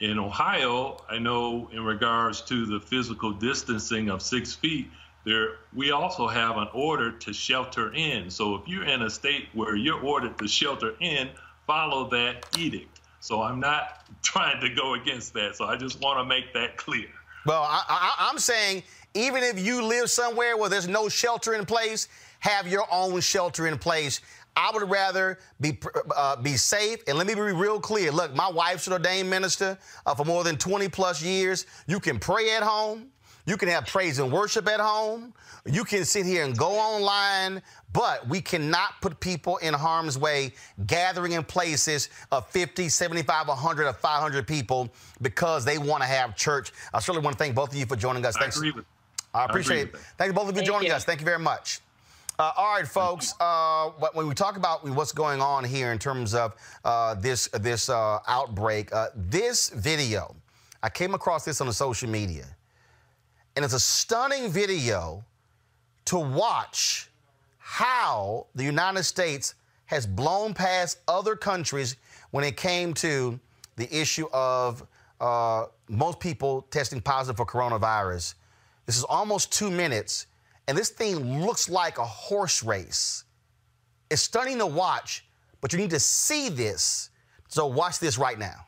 in 0.00 0.18
Ohio, 0.18 0.96
I 1.08 1.18
know 1.18 1.68
in 1.72 1.84
regards 1.84 2.42
to 2.42 2.66
the 2.66 2.80
physical 2.80 3.32
distancing 3.32 4.10
of 4.10 4.20
six 4.20 4.52
feet, 4.54 4.90
there 5.24 5.58
we 5.74 5.92
also 5.92 6.26
have 6.26 6.56
an 6.56 6.68
order 6.74 7.12
to 7.12 7.32
shelter 7.32 7.92
in. 7.94 8.28
So 8.28 8.56
if 8.56 8.66
you're 8.66 8.84
in 8.84 9.02
a 9.02 9.10
state 9.10 9.46
where 9.52 9.76
you're 9.76 10.00
ordered 10.00 10.36
to 10.38 10.48
shelter 10.48 10.94
in, 11.00 11.30
follow 11.66 12.08
that 12.10 12.46
edict. 12.58 13.00
So 13.20 13.42
I'm 13.42 13.60
not 13.60 14.04
trying 14.22 14.60
to 14.60 14.68
go 14.68 14.94
against 14.94 15.34
that. 15.34 15.54
So 15.54 15.66
I 15.66 15.76
just 15.76 16.00
want 16.00 16.18
to 16.18 16.24
make 16.24 16.52
that 16.54 16.76
clear. 16.76 17.08
Well, 17.46 17.62
I, 17.62 17.84
I, 17.88 18.28
I'm 18.28 18.38
saying 18.38 18.82
even 19.14 19.44
if 19.44 19.60
you 19.60 19.84
live 19.84 20.10
somewhere 20.10 20.56
where 20.56 20.68
there's 20.68 20.88
no 20.88 21.08
shelter 21.08 21.54
in 21.54 21.64
place, 21.64 22.08
have 22.42 22.66
your 22.66 22.84
own 22.90 23.20
shelter 23.20 23.68
in 23.68 23.78
place. 23.78 24.20
I 24.56 24.70
would 24.74 24.90
rather 24.90 25.38
be 25.60 25.78
uh, 26.14 26.36
be 26.36 26.56
safe. 26.56 26.98
And 27.06 27.16
let 27.16 27.26
me 27.26 27.34
be 27.34 27.40
real 27.40 27.80
clear. 27.80 28.10
Look, 28.10 28.34
my 28.34 28.50
wife's 28.50 28.86
an 28.88 28.92
ordained 28.92 29.30
minister 29.30 29.78
uh, 30.04 30.14
for 30.14 30.24
more 30.24 30.42
than 30.44 30.58
20 30.58 30.88
plus 30.88 31.22
years. 31.22 31.66
You 31.86 32.00
can 32.00 32.18
pray 32.18 32.54
at 32.54 32.62
home. 32.64 33.06
You 33.46 33.56
can 33.56 33.68
have 33.68 33.86
praise 33.86 34.18
and 34.18 34.30
worship 34.30 34.68
at 34.68 34.80
home. 34.80 35.32
You 35.66 35.84
can 35.84 36.04
sit 36.04 36.26
here 36.26 36.44
and 36.44 36.56
go 36.56 36.72
online, 36.72 37.62
but 37.92 38.26
we 38.28 38.40
cannot 38.40 39.00
put 39.00 39.18
people 39.20 39.56
in 39.58 39.72
harm's 39.74 40.18
way 40.18 40.52
gathering 40.86 41.32
in 41.32 41.44
places 41.44 42.08
of 42.32 42.48
50, 42.48 42.88
75, 42.88 43.48
100, 43.48 43.86
or 43.86 43.92
500 43.92 44.46
people 44.46 44.92
because 45.22 45.64
they 45.64 45.78
want 45.78 46.02
to 46.02 46.08
have 46.08 46.36
church. 46.36 46.72
I 46.92 46.98
certainly 47.00 47.24
want 47.24 47.38
to 47.38 47.44
thank 47.44 47.54
both 47.54 47.70
of 47.70 47.76
you 47.76 47.86
for 47.86 47.96
joining 47.96 48.26
us. 48.26 48.36
I 48.36 48.40
Thanks. 48.40 48.56
agree 48.56 48.72
with 48.72 48.84
I 49.34 49.40
I 49.40 49.44
agree 49.44 49.62
appreciate 49.62 49.88
it. 49.88 49.96
Thank 50.18 50.28
you 50.28 50.34
both 50.34 50.48
of 50.48 50.56
you 50.56 50.62
for 50.62 50.66
joining 50.66 50.88
you. 50.88 50.94
us. 50.94 51.04
Thank 51.04 51.20
you 51.20 51.26
very 51.26 51.38
much. 51.38 51.80
Uh, 52.42 52.52
all 52.56 52.74
right, 52.74 52.88
folks. 52.88 53.34
Uh, 53.38 53.90
when 54.14 54.26
we 54.26 54.34
talk 54.34 54.56
about 54.56 54.82
what's 54.82 55.12
going 55.12 55.40
on 55.40 55.62
here 55.62 55.92
in 55.92 55.98
terms 56.00 56.34
of 56.34 56.56
uh, 56.84 57.14
this 57.14 57.46
this 57.60 57.88
uh, 57.88 58.18
outbreak, 58.26 58.92
uh, 58.92 59.10
this 59.14 59.68
video, 59.68 60.34
I 60.82 60.88
came 60.88 61.14
across 61.14 61.44
this 61.44 61.60
on 61.60 61.68
the 61.68 61.72
social 61.72 62.10
media, 62.10 62.46
and 63.54 63.64
it's 63.64 63.74
a 63.74 63.78
stunning 63.78 64.50
video 64.50 65.24
to 66.06 66.18
watch 66.18 67.08
how 67.58 68.48
the 68.56 68.64
United 68.64 69.04
States 69.04 69.54
has 69.86 70.04
blown 70.04 70.52
past 70.52 70.98
other 71.06 71.36
countries 71.36 71.94
when 72.32 72.42
it 72.42 72.56
came 72.56 72.92
to 72.94 73.38
the 73.76 73.86
issue 73.96 74.26
of 74.32 74.84
uh, 75.20 75.66
most 75.88 76.18
people 76.18 76.66
testing 76.72 77.00
positive 77.00 77.36
for 77.36 77.46
coronavirus. 77.46 78.34
This 78.86 78.98
is 78.98 79.04
almost 79.04 79.52
two 79.52 79.70
minutes, 79.70 80.26
and 80.68 80.76
this 80.76 80.90
thing 80.90 81.44
looks 81.44 81.68
like 81.68 81.98
a 81.98 82.04
horse 82.04 82.62
race. 82.62 83.24
It's 84.10 84.22
stunning 84.22 84.58
to 84.58 84.66
watch, 84.66 85.26
but 85.60 85.72
you 85.72 85.78
need 85.78 85.90
to 85.90 86.00
see 86.00 86.48
this. 86.48 87.10
So 87.48 87.66
watch 87.66 87.98
this 87.98 88.18
right 88.18 88.38
now. 88.38 88.66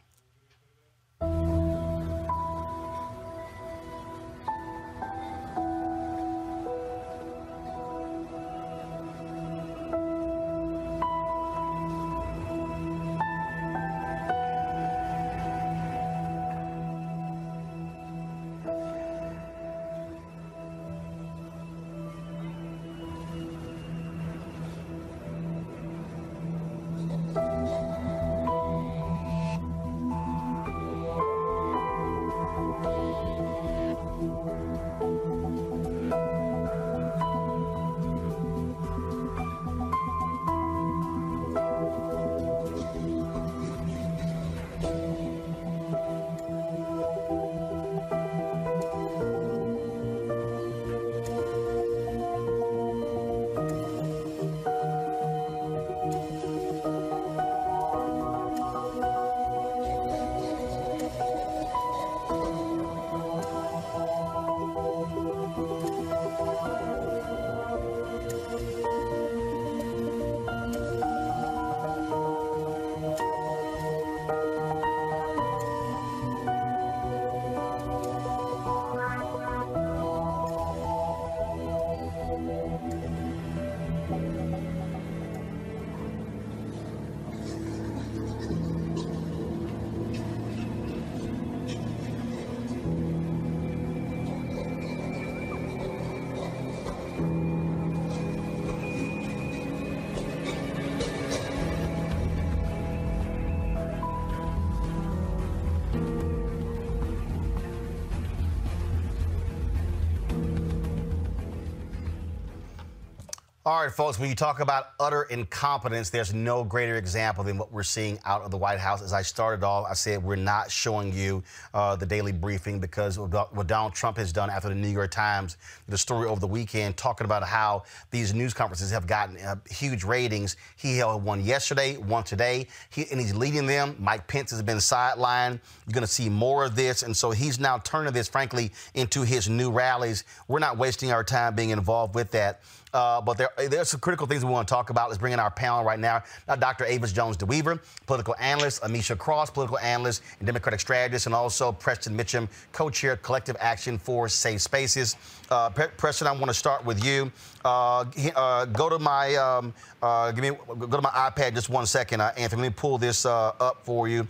All 113.67 113.81
right, 113.81 113.91
folks, 113.91 114.19
when 114.19 114.29
you 114.29 114.35
talk 114.35 114.61
about 114.61 114.89
utter 115.01 115.23
incompetence, 115.23 116.11
there's 116.11 116.35
no 116.35 116.65
greater 116.65 116.97
example 116.97 117.43
than 117.43 117.57
what 117.57 117.73
we're 117.73 117.83
seeing 117.83 118.19
out 118.27 118.43
of 118.43 118.51
the 118.51 118.59
White 118.59 118.79
House. 118.79 119.01
As 119.01 119.15
I 119.15 119.23
started 119.23 119.65
off, 119.65 119.87
I 119.89 119.95
said 119.95 120.23
we're 120.23 120.37
not 120.37 120.71
showing 120.71 121.15
you 121.15 121.43
uh, 121.73 121.97
the 121.97 122.05
daily 122.05 122.31
briefing 122.31 122.79
because 122.79 123.19
what 123.19 123.67
Donald 123.67 123.95
Trump 123.95 124.19
has 124.19 124.35
done 124.35 124.51
after 124.51 124.69
the 124.69 124.75
New 124.75 124.91
York 124.91 125.13
Times, 125.13 125.57
the 125.89 125.97
story 125.97 126.29
over 126.29 126.39
the 126.39 126.47
weekend, 126.47 126.99
talking 126.99 127.25
about 127.25 127.43
how 127.43 127.85
these 128.11 128.35
news 128.35 128.53
conferences 128.53 128.91
have 128.91 129.07
gotten 129.07 129.39
uh, 129.39 129.57
huge 129.71 130.05
ratings. 130.05 130.59
He 130.77 130.99
held 130.99 131.25
one 131.25 131.43
yesterday, 131.43 131.97
one 131.97 132.25
today, 132.25 132.67
he, 132.91 133.07
and 133.11 133.19
he's 133.19 133.35
leading 133.35 133.65
them. 133.65 133.97
Mike 133.99 134.27
Pence 134.27 134.51
has 134.51 134.61
been 134.61 134.77
sidelined. 134.77 135.59
You're 135.87 135.95
going 135.95 136.03
to 136.03 136.07
see 136.07 136.29
more 136.29 136.67
of 136.67 136.77
this. 136.77 137.03
And 137.03 137.17
so 137.17 137.31
he's 137.31 137.59
now 137.59 137.79
turning 137.79 138.13
this, 138.13 138.29
frankly, 138.29 138.73
into 138.93 139.23
his 139.23 139.49
new 139.49 139.71
rallies. 139.71 140.25
We're 140.49 140.59
not 140.59 140.77
wasting 140.77 141.13
our 141.13 141.25
time 141.25 141.55
being 141.55 141.71
involved 141.71 142.15
with 142.15 142.31
that. 142.33 142.61
Uh, 142.95 143.21
but 143.21 143.37
there, 143.37 143.51
there's 143.69 143.89
some 143.89 143.99
critical 143.99 144.25
things 144.25 144.45
we 144.45 144.53
want 144.53 144.69
to 144.69 144.73
talk 144.73 144.91
about. 144.91 145.09
Let's 145.09 145.19
bring 145.19 145.33
in 145.33 145.41
our 145.41 145.51
panel 145.51 145.83
right 145.83 145.99
now. 145.99 146.23
now 146.47 146.55
Dr. 146.55 146.85
Avis 146.85 147.13
Jones 147.13 147.37
DeWeever, 147.37 147.81
political 148.07 148.37
analyst, 148.39 148.83
Ameshia 148.83 149.19
Cross, 149.19 149.51
political 149.51 149.79
analyst 149.81 150.23
and 150.39 150.47
Democratic 150.47 150.79
strategist, 150.79 151.27
and 151.27 151.35
also 151.35 151.73
Preston 151.73 152.17
Mitchum, 152.17 152.49
co-chair 152.71 153.17
Collective 153.17 153.57
Action 153.59 153.99
for 153.99 154.29
Safe 154.29 154.63
Spaces. 154.63 155.17
Uh, 155.51 155.71
Preston, 155.71 156.29
I 156.29 156.33
want 156.33 156.47
to 156.47 156.55
start 156.55 156.85
with 156.85 157.05
you. 157.05 157.33
Uh, 157.65 158.05
uh 158.37 158.67
go 158.67 158.89
to 158.89 158.99
my 159.01 159.35
um, 159.35 159.75
uh, 160.01 160.31
give 160.31 160.43
me 160.43 160.51
go 160.79 160.87
to 160.87 161.03
my 161.03 161.11
iPad 161.11 161.55
just 161.55 161.69
one 161.69 161.87
second, 161.87 162.21
uh, 162.21 162.31
Anthony. 162.37 162.63
Let 162.63 162.69
me 162.69 162.75
pull 162.77 162.99
this 162.99 163.27
up 163.27 163.81
for 163.83 164.07
you. 164.07 164.29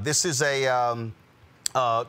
this 0.00 0.26
is 0.26 0.42
a 0.42 0.66
um, 0.66 1.14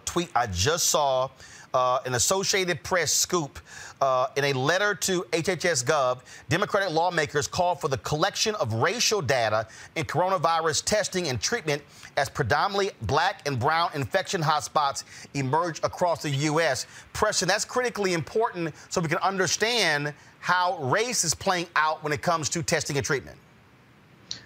tweet 0.03 0.29
I 0.35 0.47
just 0.47 0.89
saw. 0.89 1.29
An 1.73 2.15
Associated 2.15 2.83
Press 2.83 3.11
scoop 3.11 3.59
uh, 4.01 4.27
in 4.35 4.45
a 4.45 4.53
letter 4.53 4.95
to 4.95 5.23
HHS 5.31 5.83
Gov, 5.83 6.21
Democratic 6.49 6.91
lawmakers 6.91 7.47
called 7.47 7.81
for 7.81 7.87
the 7.87 7.97
collection 7.99 8.55
of 8.55 8.73
racial 8.73 9.21
data 9.21 9.67
in 9.95 10.05
coronavirus 10.05 10.83
testing 10.85 11.27
and 11.27 11.41
treatment 11.41 11.81
as 12.15 12.29
predominantly 12.29 12.91
black 13.03 13.47
and 13.47 13.59
brown 13.59 13.89
infection 13.93 14.41
hotspots 14.41 15.03
emerge 15.33 15.79
across 15.79 16.21
the 16.21 16.29
U.S. 16.29 16.87
Preston, 17.13 17.47
that's 17.47 17.65
critically 17.65 18.13
important 18.13 18.73
so 18.89 19.01
we 19.01 19.07
can 19.07 19.19
understand 19.19 20.13
how 20.39 20.77
race 20.79 21.23
is 21.23 21.33
playing 21.33 21.67
out 21.75 22.03
when 22.03 22.13
it 22.13 22.21
comes 22.21 22.49
to 22.49 22.63
testing 22.63 22.97
and 22.97 23.05
treatment. 23.05 23.37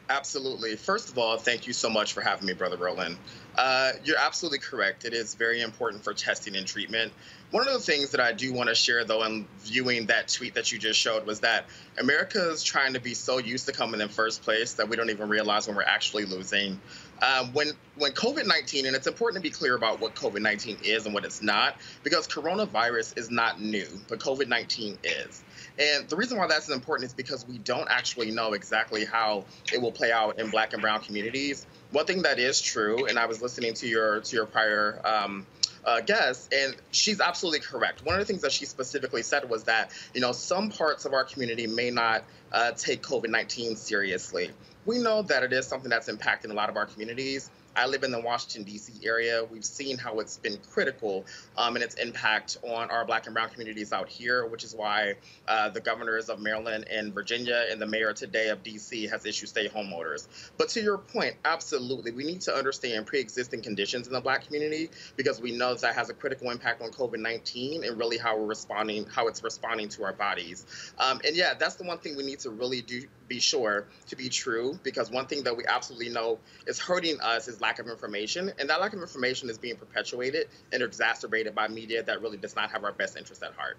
Absolutely. 0.10 0.76
First 0.76 1.10
of 1.10 1.18
all, 1.18 1.38
thank 1.38 1.66
you 1.66 1.72
so 1.72 1.90
much 1.90 2.12
for 2.12 2.20
having 2.20 2.46
me, 2.46 2.54
Brother 2.54 2.76
Roland. 2.76 3.18
Uh, 3.58 3.92
you're 4.04 4.18
absolutely 4.18 4.60
correct. 4.60 5.06
It 5.06 5.14
is 5.14 5.36
very 5.36 5.62
important 5.62 6.04
for 6.04 6.14
testing 6.14 6.56
and 6.56 6.66
treatment. 6.66 7.12
One 7.52 7.68
of 7.68 7.74
the 7.74 7.80
things 7.80 8.10
that 8.12 8.22
I 8.22 8.32
do 8.32 8.54
want 8.54 8.70
to 8.70 8.76
share, 8.76 9.04
though, 9.04 9.24
in 9.24 9.46
viewing 9.60 10.06
that 10.06 10.30
tweet 10.30 10.54
that 10.54 10.72
you 10.72 10.80
just 10.80 11.00
showed, 11.00 11.26
was 11.26 11.42
that 11.42 11.66
America 12.00 12.50
is 12.50 12.64
trying 12.64 12.94
to 12.94 13.00
be 13.00 13.14
so 13.14 13.40
used 13.40 13.66
to 13.66 13.74
coming 13.74 14.00
in 14.00 14.08
first 14.08 14.42
place 14.42 14.74
that 14.74 14.88
we 14.88 14.96
don't 14.96 15.10
even 15.10 15.28
realize 15.28 15.68
when 15.68 15.76
we're 15.76 15.84
actually 15.84 16.24
losing. 16.26 16.80
Um, 17.22 17.54
when 17.54 17.72
when 17.96 18.14
COVID 18.14 18.48
nineteen, 18.48 18.86
and 18.88 18.96
it's 18.96 19.08
important 19.08 19.44
to 19.44 19.48
be 19.48 19.54
clear 19.54 19.76
about 19.76 20.00
what 20.00 20.16
COVID 20.16 20.42
nineteen 20.42 20.78
is 20.84 21.06
and 21.06 21.14
what 21.14 21.24
it's 21.24 21.42
not, 21.42 21.76
because 22.04 22.28
coronavirus 22.28 23.18
is 23.18 23.30
not 23.30 23.62
new, 23.62 23.88
but 24.08 24.20
COVID 24.20 24.48
nineteen 24.48 24.98
is. 25.04 25.44
And 25.78 26.10
the 26.10 26.16
reason 26.16 26.38
why 26.38 26.48
that's 26.48 26.70
important 26.70 27.08
is 27.08 27.14
because 27.14 27.48
we 27.48 27.60
don't 27.60 27.88
actually 27.90 28.32
know 28.32 28.54
exactly 28.54 29.06
how 29.06 29.46
it 29.72 29.82
will 29.82 29.92
play 29.92 30.12
out 30.12 30.40
in 30.40 30.50
Black 30.50 30.74
and 30.74 30.82
Brown 30.82 31.02
communities. 31.02 31.66
One 31.92 32.06
thing 32.06 32.24
that 32.24 32.40
is 32.40 32.60
true, 32.60 33.06
and 33.06 33.20
I 33.20 33.26
was 33.28 33.42
listening 33.42 33.74
to 33.76 33.88
your 33.88 34.22
to 34.22 34.36
your 34.36 34.46
prior. 34.46 35.00
Um, 35.06 35.46
uh, 35.84 36.00
guest, 36.00 36.54
and 36.54 36.76
she's 36.92 37.20
absolutely 37.20 37.60
correct. 37.60 38.06
One 38.06 38.14
of 38.14 38.20
the 38.20 38.26
things 38.26 38.44
that 38.44 38.52
she 38.52 38.66
specifically 38.66 39.24
said 39.24 39.50
was 39.50 39.64
that, 39.64 39.92
you 40.14 40.22
know, 40.22 40.32
some 40.32 40.70
parts 40.70 41.06
of 41.06 41.14
our 41.14 41.24
community 41.24 41.66
may 41.66 41.90
not 41.90 42.24
uh, 42.52 42.72
take 42.74 43.02
COVID 43.02 43.30
19 43.30 43.76
seriously. 43.76 44.52
We 44.86 44.98
know 44.98 45.22
that 45.24 45.44
it 45.44 45.54
is 45.54 45.68
something 45.68 45.90
that's 45.90 46.10
impacting 46.10 46.50
a 46.50 46.54
lot 46.54 46.70
of 46.70 46.76
our 46.76 46.86
communities. 46.88 47.52
I 47.76 47.86
live 47.86 48.04
in 48.04 48.12
the 48.12 48.20
Washington, 48.20 48.64
D.C. 48.64 49.08
area. 49.08 49.46
We've 49.50 49.64
seen 49.64 49.98
how 49.98 50.20
it's 50.20 50.38
been 50.38 50.58
critical 50.70 51.26
um, 51.58 51.78
in 51.78 51.82
its 51.82 51.96
impact 51.96 52.58
on 52.64 52.90
our 52.90 53.06
black 53.06 53.28
and 53.28 53.34
brown 53.34 53.50
communities 53.50 53.94
out 53.94 54.10
here, 54.10 54.46
which 54.46 54.66
is 54.66 54.76
why 54.76 55.14
uh, 55.48 55.70
the 55.70 55.80
governors 55.80 56.30
of 56.30 56.42
Maryland 56.42 56.86
and 56.92 57.14
Virginia 57.14 57.66
and 57.70 57.82
the 57.82 57.86
mayor 57.86 58.12
today 58.12 58.50
of 58.50 58.62
D.C. 58.62 59.08
has 59.08 59.26
issued 59.26 59.50
stay 59.50 59.68
home 59.68 59.94
orders. 59.94 60.28
But 60.58 60.68
to 60.70 60.82
your 60.82 60.98
point, 60.98 61.36
absolutely, 61.46 62.12
we 62.12 62.26
need 62.26 62.42
to 62.42 62.54
understand 62.54 63.06
pre 63.06 63.22
existing 63.22 63.62
conditions 63.62 64.08
in 64.08 64.14
the 64.14 64.22
black 64.22 64.46
community 64.46 64.90
because 65.16 65.40
we 65.40 65.56
know 65.56 65.74
that 65.76 65.96
has 65.96 66.10
a 66.10 66.14
critical 66.14 66.52
impact 66.52 66.82
on 66.82 66.90
COVID 66.90 67.20
19 67.20 67.86
and 67.86 67.98
really 67.98 68.18
how 68.18 68.38
we're 68.38 68.48
responding, 68.48 69.06
how 69.06 69.28
it's 69.28 69.44
responding 69.44 69.88
to 69.90 70.04
our 70.04 70.14
bodies. 70.14 70.66
Um, 71.00 71.22
and 71.26 71.38
yeah, 71.38 71.54
that's 71.54 71.76
the 71.76 71.84
one 71.84 72.00
thing 72.00 72.18
we 72.18 72.24
need 72.24 72.40
to 72.40 72.50
really 72.50 72.82
do 72.82 73.04
be 73.32 73.40
sure 73.40 73.88
to 74.10 74.16
be 74.18 74.28
true 74.28 74.78
because 74.84 75.10
one 75.10 75.26
thing 75.26 75.42
that 75.42 75.56
we 75.56 75.64
absolutely 75.66 76.10
know 76.10 76.38
is 76.68 76.78
hurting 76.80 77.18
us 77.22 77.48
is 77.48 77.62
lack 77.62 77.80
of 77.80 77.88
information, 77.88 78.52
and 78.60 78.70
that 78.70 78.82
lack 78.82 78.92
of 78.92 79.02
information 79.02 79.50
is 79.50 79.58
being 79.58 79.78
perpetuated 79.78 80.50
and 80.74 80.84
exacerbated 80.84 81.56
by 81.56 81.66
media 81.70 82.04
that 82.04 82.22
really 82.22 82.36
does 82.36 82.58
not 82.58 82.70
have 82.70 82.84
our 82.84 82.92
best 82.92 83.16
interest 83.16 83.42
at 83.42 83.54
heart. 83.54 83.78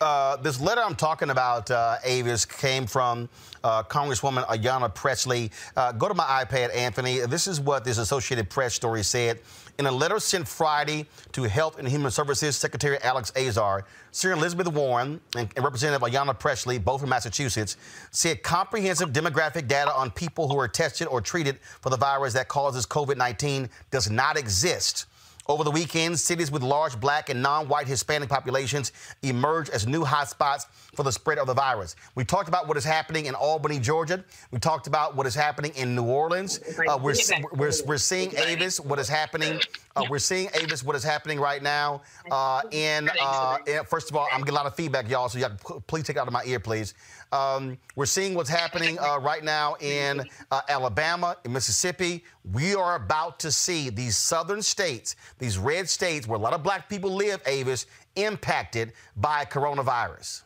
Uh, 0.00 0.36
this 0.36 0.60
letter 0.60 0.80
I'm 0.80 0.94
talking 0.94 1.30
about, 1.30 1.70
uh, 1.70 1.96
Avis, 2.04 2.44
came 2.44 2.86
from 2.86 3.28
uh, 3.64 3.82
Congresswoman 3.82 4.46
Ayanna 4.46 4.92
Pressley. 4.94 5.50
Uh, 5.76 5.90
go 5.92 6.06
to 6.08 6.14
my 6.14 6.44
iPad, 6.44 6.74
Anthony. 6.74 7.20
This 7.26 7.48
is 7.48 7.60
what 7.60 7.84
this 7.84 7.98
Associated 7.98 8.50
Press 8.50 8.74
story 8.74 9.02
said. 9.02 9.40
In 9.78 9.86
a 9.86 9.90
letter 9.92 10.20
sent 10.20 10.46
Friday 10.46 11.06
to 11.32 11.44
Health 11.44 11.78
and 11.78 11.88
Human 11.88 12.10
Services 12.10 12.56
Secretary 12.56 12.98
Alex 13.02 13.32
Azar, 13.36 13.86
Senator 14.10 14.38
Elizabeth 14.38 14.68
Warren 14.68 15.20
and, 15.34 15.48
and 15.56 15.64
Representative 15.64 16.06
Ayanna 16.06 16.38
Pressley, 16.38 16.78
both 16.78 17.00
from 17.00 17.10
Massachusetts, 17.10 17.76
said 18.10 18.42
comprehensive 18.42 19.12
demographic 19.12 19.66
data 19.68 19.92
on 19.94 20.10
people 20.10 20.48
who 20.48 20.58
are 20.58 20.68
tested 20.68 21.08
or 21.08 21.20
treated 21.20 21.58
for 21.80 21.88
the 21.88 21.96
virus 21.96 22.34
that 22.34 22.48
causes 22.48 22.84
COVID 22.86 23.16
19 23.16 23.70
does 23.90 24.10
not 24.10 24.36
exist. 24.36 25.06
Over 25.48 25.64
the 25.64 25.72
weekend, 25.72 26.20
cities 26.20 26.52
with 26.52 26.62
large 26.62 27.00
black 27.00 27.28
and 27.28 27.42
non-white 27.42 27.88
Hispanic 27.88 28.28
populations 28.28 28.92
emerged 29.22 29.70
as 29.70 29.88
new 29.88 30.04
hotspots 30.04 30.66
for 30.94 31.04
the 31.04 31.12
spread 31.12 31.38
of 31.38 31.46
the 31.46 31.54
virus. 31.54 31.96
We 32.14 32.24
talked 32.24 32.48
about 32.48 32.68
what 32.68 32.76
is 32.76 32.84
happening 32.84 33.24
in 33.24 33.34
Albany, 33.34 33.78
Georgia. 33.78 34.22
We 34.50 34.58
talked 34.58 34.86
about 34.86 35.16
what 35.16 35.26
is 35.26 35.34
happening 35.34 35.72
in 35.74 35.96
New 35.96 36.04
Orleans. 36.04 36.60
Uh, 36.86 36.98
we're, 37.00 37.14
we're, 37.54 37.72
we're 37.86 37.96
seeing 37.96 38.36
Avis, 38.36 38.78
what 38.78 38.98
is 38.98 39.08
happening. 39.08 39.58
Uh, 39.96 40.04
we're 40.10 40.18
seeing 40.18 40.50
Avis, 40.54 40.82
what 40.82 40.94
is 40.94 41.02
happening 41.02 41.40
right 41.40 41.62
now. 41.62 42.02
Uh, 42.30 42.60
in, 42.72 43.10
uh, 43.22 43.56
in, 43.66 43.84
first 43.84 44.10
of 44.10 44.16
all, 44.16 44.28
I'm 44.30 44.40
getting 44.40 44.52
a 44.52 44.56
lot 44.56 44.66
of 44.66 44.76
feedback, 44.76 45.08
y'all, 45.08 45.30
so 45.30 45.38
y'all 45.38 45.80
please 45.86 46.04
take 46.04 46.16
it 46.16 46.18
out 46.18 46.26
of 46.26 46.32
my 46.34 46.44
ear, 46.44 46.60
please. 46.60 46.92
Um, 47.32 47.78
we're 47.96 48.04
seeing 48.04 48.34
what's 48.34 48.50
happening 48.50 48.98
uh, 48.98 49.18
right 49.18 49.42
now 49.42 49.76
in 49.80 50.22
uh, 50.50 50.60
Alabama, 50.68 51.38
in 51.46 51.54
Mississippi. 51.54 52.22
We 52.52 52.74
are 52.74 52.96
about 52.96 53.38
to 53.40 53.50
see 53.50 53.88
these 53.88 54.18
southern 54.18 54.60
states, 54.60 55.16
these 55.38 55.56
red 55.56 55.88
states 55.88 56.28
where 56.28 56.38
a 56.38 56.42
lot 56.42 56.52
of 56.52 56.62
black 56.62 56.90
people 56.90 57.10
live, 57.10 57.40
Avis, 57.46 57.86
impacted 58.16 58.92
by 59.16 59.46
coronavirus. 59.46 60.42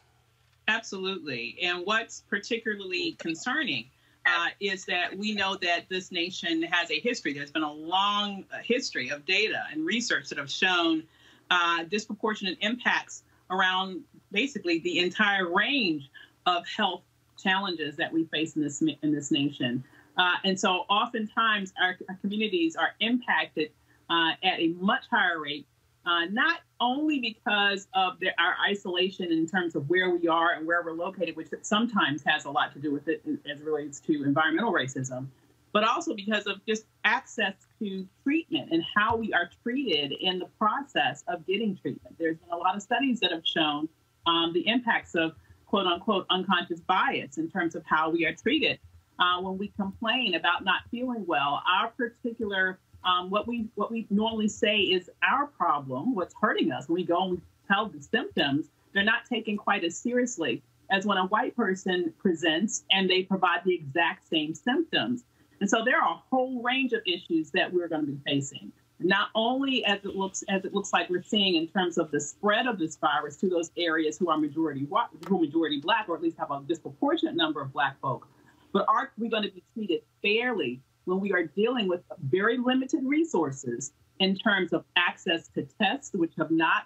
Absolutely. 0.68 1.57
And 1.62 1.87
what's 1.87 2.22
particularly 2.29 3.12
concerning 3.18 3.87
uh, 4.26 4.48
is 4.59 4.85
that 4.87 5.16
we 5.16 5.33
know 5.33 5.57
that 5.62 5.88
this 5.88 6.11
nation 6.11 6.62
has 6.62 6.90
a 6.90 6.98
history. 6.98 7.33
There's 7.33 7.52
been 7.52 7.62
a 7.62 7.72
long 7.72 8.44
uh, 8.52 8.59
history 8.59 9.11
of 9.11 9.24
data 9.24 9.62
and 9.72 9.87
research 9.87 10.29
that 10.31 10.38
have 10.38 10.50
shown 10.50 11.05
uh, 11.50 11.85
disproportionate 11.85 12.59
impacts 12.61 13.22
around 13.50 14.02
basically 14.33 14.81
the 14.81 14.98
entire 14.98 15.48
range 15.55 16.11
of 16.46 16.66
health 16.66 17.02
challenges 17.40 17.96
that 17.96 18.12
we 18.12 18.24
face 18.24 18.57
in 18.57 18.62
this 18.62 18.83
in 18.83 19.12
this 19.12 19.31
nation. 19.31 19.85
Uh, 20.16 20.35
and 20.44 20.59
so, 20.59 20.85
oftentimes, 20.88 21.72
our, 21.81 21.96
our 22.09 22.16
communities 22.22 22.74
are 22.74 22.94
impacted 23.00 23.70
uh, 24.09 24.31
at 24.42 24.59
a 24.59 24.68
much 24.81 25.05
higher 25.11 25.38
rate, 25.40 25.66
uh, 26.07 26.27
not 26.27 26.61
only 26.81 27.19
because 27.19 27.88
of 27.95 28.19
the, 28.21 28.29
our 28.38 28.55
isolation 28.69 29.33
in 29.33 29.47
terms 29.47 29.75
of 29.75 29.88
where 29.88 30.11
we 30.11 30.29
are 30.29 30.53
and 30.53 30.66
where 30.66 30.83
we're 30.83 30.92
located, 30.92 31.37
which 31.37 31.49
sometimes 31.62 32.23
has 32.25 32.45
a 32.45 32.51
lot 32.51 32.73
to 32.73 32.79
do 32.79 32.92
with 32.92 33.09
it 33.09 33.23
as 33.51 33.61
it 33.61 33.64
relates 33.64 33.99
to 34.01 34.25
environmental 34.25 34.73
racism, 34.73 35.27
but 35.73 35.85
also 35.85 36.14
because 36.14 36.47
of 36.47 36.64
just 36.66 36.85
access 37.05 37.55
to 37.81 38.07
treatment 38.23 38.71
and 38.73 38.85
how 38.95 39.16
we 39.16 39.33
are 39.33 39.51
treated 39.62 40.12
in 40.12 40.38
the 40.38 40.47
process 40.59 41.25
of 41.29 41.47
getting 41.47 41.77
treatment. 41.77 42.16
There's 42.19 42.38
been 42.38 42.51
a 42.51 42.57
lot 42.57 42.77
of 42.77 42.83
studies 42.83 43.21
that 43.21 43.33
have 43.33 43.42
shown 43.45 43.88
um, 44.27 44.53
the 44.53 44.66
impacts 44.69 45.14
of 45.14 45.33
quote 45.66 45.87
unquote 45.87 46.27
unconscious 46.31 46.81
bias 46.81 47.38
in 47.38 47.51
terms 47.51 47.75
of 47.75 47.85
how 47.85 48.11
we 48.11 48.25
are 48.27 48.33
treated. 48.33 48.79
Uh, 49.19 49.40
when 49.40 49.57
we 49.57 49.69
complain 49.77 50.35
about 50.35 50.62
not 50.62 50.83
feeling 50.90 51.25
well, 51.27 51.62
our 51.66 51.88
particular 51.88 52.79
um, 53.07 53.31
what 53.31 53.47
we 53.47 53.69
what 53.77 53.90
we 53.90 54.07
normally 54.11 54.49
say 54.49 54.79
is 54.79 55.09
our 55.23 55.47
problem, 55.47 56.14
what's 56.14 56.35
hurting 56.40 56.73
us. 56.73 56.88
When 56.88 56.97
we 56.97 57.05
go 57.05 57.23
and 57.23 57.31
we 57.33 57.40
tell 57.69 57.88
the 57.88 58.03
symptoms, 58.03 58.66
they're 58.92 59.05
not 59.05 59.25
taken 59.27 59.57
quite 59.57 59.85
as 59.85 59.97
seriously 59.97 60.62
as 60.90 61.07
when 61.07 61.19
a 61.19 61.27
white 61.27 61.57
person 61.57 62.12
presents 62.19 62.85
and 62.90 63.09
they 63.09 63.23
provide 63.23 63.61
the 63.64 63.75
exact 63.75 64.29
same 64.29 64.55
symptoms. 64.55 65.25
And 65.61 65.71
so 65.71 65.83
there 65.85 66.01
are 66.01 66.14
a 66.14 66.23
whole 66.31 66.62
range 66.62 66.92
of 66.92 67.01
issues 67.07 67.51
that 67.53 67.73
we're 67.73 67.88
going 67.88 68.07
to 68.07 68.12
be 68.12 68.21
facing. 68.27 68.73
not 68.99 69.29
only 69.35 69.85
as 69.85 69.99
it 70.05 70.16
looks 70.16 70.42
as 70.49 70.64
it 70.64 70.75
looks 70.75 70.92
like 70.92 71.09
we're 71.11 71.23
seeing 71.23 71.55
in 71.55 71.69
terms 71.69 71.99
of 71.99 72.11
the 72.11 72.21
spread 72.21 72.66
of 72.66 72.79
this 72.79 72.97
virus 72.97 73.37
to 73.37 73.49
those 73.49 73.71
areas 73.77 74.19
who 74.19 74.31
are 74.31 74.38
majority 74.38 74.87
who 74.88 74.97
are 74.97 75.40
majority 75.40 75.81
black, 75.81 76.09
or 76.09 76.16
at 76.16 76.23
least 76.23 76.38
have 76.38 76.51
a 76.51 76.62
disproportionate 76.66 77.37
number 77.37 77.61
of 77.61 77.73
black 77.73 78.01
folk, 78.01 78.27
but 78.73 78.85
are 78.88 79.12
we 79.19 79.29
going 79.29 79.42
to 79.42 79.51
be 79.51 79.62
treated 79.75 80.01
fairly 80.23 80.81
when 81.07 81.21
we 81.21 81.33
are 81.33 81.45
dealing 81.45 81.88
with 81.88 82.03
very 82.29 82.59
limited 82.59 83.01
resources 83.05 83.92
in 84.19 84.37
terms 84.37 84.73
of 84.73 84.85
access 84.97 85.49
to 85.49 85.66
tests, 85.81 86.11
which 86.12 86.33
have 86.37 86.51
not 86.51 86.85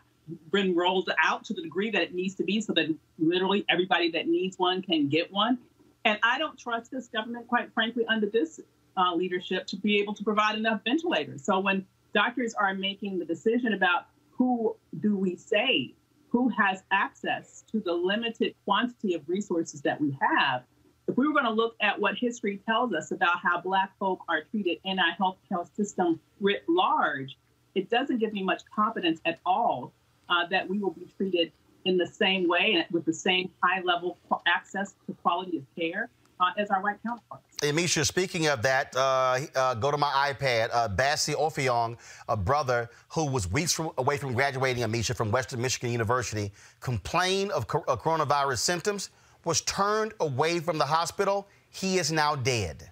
been 0.53 0.77
rolled 0.77 1.11
out 1.25 1.45
to 1.45 1.55
the 1.55 1.63
degree 1.63 1.91
that 1.91 2.03
it 2.03 2.15
needs 2.15 2.35
to 2.37 2.45
be, 2.45 2.61
so 2.61 2.73
that 2.75 2.95
literally 3.19 3.65
everybody 3.69 4.11
that 4.13 4.29
needs 4.29 4.59
one 4.59 4.83
can 4.83 5.09
get 5.09 5.33
one. 5.33 5.59
And 6.05 6.19
I 6.23 6.39
don't 6.39 6.59
trust 6.59 6.91
this 6.91 7.09
government, 7.09 7.49
quite 7.49 7.73
frankly, 7.75 8.05
under 8.07 8.27
this 8.27 8.61
uh, 8.97 9.15
leadership 9.15 9.67
to 9.69 9.77
be 9.77 9.99
able 10.01 10.15
to 10.15 10.25
provide 10.25 10.57
enough 10.57 10.81
ventilators. 10.85 11.45
So 11.45 11.59
when 11.59 11.87
doctors 12.15 12.55
are 12.55 12.75
making 12.75 13.19
the 13.19 13.25
decision 13.25 13.75
about 13.75 14.07
who 14.31 14.77
do 15.01 15.17
we 15.17 15.37
save, 15.37 15.93
who 16.29 16.49
has 16.49 16.83
access 16.91 17.65
to 17.71 17.81
the 17.81 17.93
limited 17.93 18.55
quantity 18.65 19.15
of 19.15 19.29
resources 19.29 19.83
that 19.83 20.01
we 20.01 20.17
have, 20.21 20.63
if 21.11 21.17
we 21.17 21.27
were 21.27 21.33
going 21.33 21.45
to 21.45 21.51
look 21.51 21.75
at 21.81 22.01
what 22.01 22.15
history 22.17 22.61
tells 22.67 22.95
us 22.95 23.11
about 23.11 23.41
how 23.43 23.61
Black 23.61 23.91
folk 23.99 24.21
are 24.29 24.43
treated 24.51 24.79
in 24.85 24.99
our 24.99 25.13
health 25.13 25.39
care 25.49 25.65
system 25.77 26.21
writ 26.41 26.63
large, 26.69 27.37
it 27.75 27.91
doesn't 27.91 28.19
give 28.19 28.33
me 28.33 28.43
much 28.43 28.63
confidence 28.75 29.21
at 29.27 29.41
all 29.45 29.93
uh, 30.29 30.47
that 30.51 30.69
we 30.69 30.79
will 30.79 30.93
be 30.93 31.07
treated 31.17 31.53
in 31.85 31.97
the 31.97 32.07
same 32.07 32.49
way 32.49 32.75
and 32.75 32.85
with 32.93 33.05
the 33.05 33.13
same 33.13 33.51
high 33.63 33.81
level 33.83 34.19
access 34.47 34.95
to 35.07 35.15
quality 35.23 35.59
of 35.59 35.65
care 35.77 36.09
uh, 36.39 36.51
as 36.57 36.71
our 36.71 36.83
white 36.83 37.03
counterparts. 37.03 37.45
Ameshia, 37.59 38.07
speaking 38.07 38.47
of 38.47 38.63
that, 38.63 38.95
uh, 38.97 39.41
uh, 39.55 39.75
go 39.75 39.91
to 39.91 39.99
my 39.99 40.33
iPad. 40.33 40.71
Uh, 40.73 40.89
Bassey 40.89 41.35
Offiong, 41.35 41.97
a 42.29 42.37
brother 42.37 42.89
who 43.09 43.27
was 43.27 43.51
weeks 43.51 43.73
from, 43.73 43.91
away 43.99 44.17
from 44.17 44.33
graduating, 44.33 44.83
Ameshia, 44.83 45.17
from 45.17 45.31
Western 45.31 45.61
Michigan 45.61 45.91
University, 45.91 46.53
complained 46.81 47.51
of 47.51 47.67
co- 47.67 47.83
coronavirus 47.83 48.59
symptoms, 48.59 49.11
was 49.45 49.61
turned 49.63 50.13
away 50.21 50.61
from 50.61 50.79
the 50.79 50.87
hospital. 50.87 51.49
He 51.71 51.99
is 51.99 52.11
now 52.13 52.37
dead. 52.37 52.91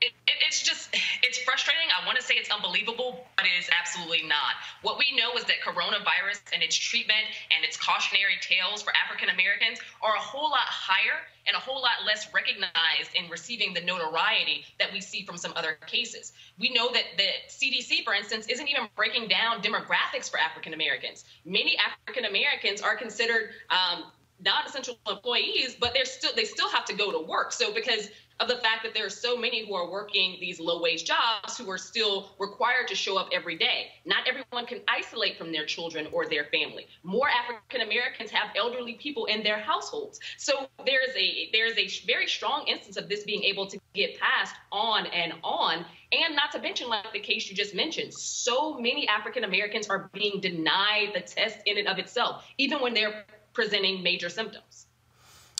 It, 0.00 0.12
it, 0.26 0.34
it's 0.48 0.62
just, 0.62 0.90
it's 1.22 1.38
frustrating. 1.38 1.86
I 1.94 2.04
want 2.04 2.18
to 2.18 2.24
say 2.24 2.34
it's 2.34 2.50
unbelievable, 2.50 3.24
but 3.36 3.46
it 3.46 3.56
is 3.58 3.70
absolutely 3.70 4.26
not. 4.26 4.58
What 4.82 4.98
we 4.98 5.06
know 5.16 5.32
is 5.38 5.44
that 5.44 5.56
coronavirus 5.64 6.42
and 6.52 6.62
its 6.62 6.74
treatment 6.76 7.22
and 7.54 7.64
its 7.64 7.76
cautionary 7.76 8.34
tales 8.40 8.82
for 8.82 8.92
African 8.98 9.28
Americans 9.28 9.78
are 10.02 10.14
a 10.16 10.20
whole 10.20 10.50
lot 10.50 10.66
higher 10.66 11.22
and 11.46 11.56
a 11.56 11.60
whole 11.60 11.80
lot 11.80 12.04
less 12.04 12.32
recognized 12.34 13.14
in 13.14 13.30
receiving 13.30 13.74
the 13.74 13.80
notoriety 13.80 14.64
that 14.78 14.92
we 14.92 15.00
see 15.00 15.24
from 15.24 15.36
some 15.36 15.52
other 15.54 15.78
cases. 15.86 16.32
We 16.58 16.72
know 16.72 16.90
that 16.92 17.04
the 17.16 17.28
CDC, 17.48 18.02
for 18.04 18.14
instance, 18.14 18.46
isn't 18.48 18.68
even 18.68 18.88
breaking 18.96 19.28
down 19.28 19.62
demographics 19.62 20.30
for 20.30 20.38
African 20.38 20.74
Americans. 20.74 21.24
Many 21.44 21.78
African 21.78 22.24
Americans 22.24 22.82
are 22.82 22.96
considered 22.96 23.50
um, 23.70 24.10
non-essential 24.44 24.96
employees, 25.08 25.76
but 25.78 25.94
they're 25.94 26.04
still 26.04 26.32
they 26.34 26.44
still 26.44 26.68
have 26.70 26.84
to 26.86 26.94
go 26.94 27.12
to 27.12 27.26
work. 27.26 27.52
So 27.52 27.72
because 27.72 28.08
of 28.42 28.48
the 28.48 28.56
fact 28.56 28.82
that 28.82 28.92
there 28.92 29.06
are 29.06 29.10
so 29.10 29.36
many 29.36 29.64
who 29.64 29.74
are 29.74 29.88
working 29.88 30.36
these 30.40 30.58
low-wage 30.58 31.04
jobs 31.04 31.56
who 31.56 31.70
are 31.70 31.78
still 31.78 32.30
required 32.40 32.88
to 32.88 32.94
show 32.94 33.16
up 33.16 33.28
every 33.32 33.56
day. 33.56 33.88
Not 34.04 34.26
everyone 34.26 34.66
can 34.66 34.80
isolate 34.88 35.38
from 35.38 35.52
their 35.52 35.64
children 35.64 36.08
or 36.12 36.26
their 36.26 36.44
family. 36.46 36.88
More 37.04 37.28
African 37.28 37.82
Americans 37.82 38.30
have 38.30 38.48
elderly 38.56 38.94
people 38.94 39.26
in 39.26 39.44
their 39.44 39.60
households. 39.60 40.18
So 40.38 40.66
there's 40.84 41.14
a 41.16 41.50
there's 41.52 41.78
a 41.78 41.88
very 42.06 42.26
strong 42.26 42.66
instance 42.66 42.96
of 42.96 43.08
this 43.08 43.22
being 43.22 43.44
able 43.44 43.66
to 43.68 43.78
get 43.94 44.18
passed 44.18 44.56
on 44.72 45.06
and 45.06 45.34
on. 45.44 45.84
And 46.10 46.34
not 46.36 46.52
to 46.52 46.58
mention, 46.58 46.88
like 46.88 47.12
the 47.12 47.20
case 47.20 47.48
you 47.48 47.56
just 47.56 47.74
mentioned, 47.74 48.12
so 48.12 48.74
many 48.74 49.08
African 49.08 49.44
Americans 49.44 49.88
are 49.88 50.10
being 50.12 50.40
denied 50.40 51.12
the 51.14 51.20
test 51.20 51.58
in 51.64 51.78
and 51.78 51.88
of 51.88 51.98
itself, 51.98 52.44
even 52.58 52.80
when 52.80 52.92
they're 52.92 53.24
presenting 53.52 54.02
major 54.02 54.28
symptoms. 54.28 54.86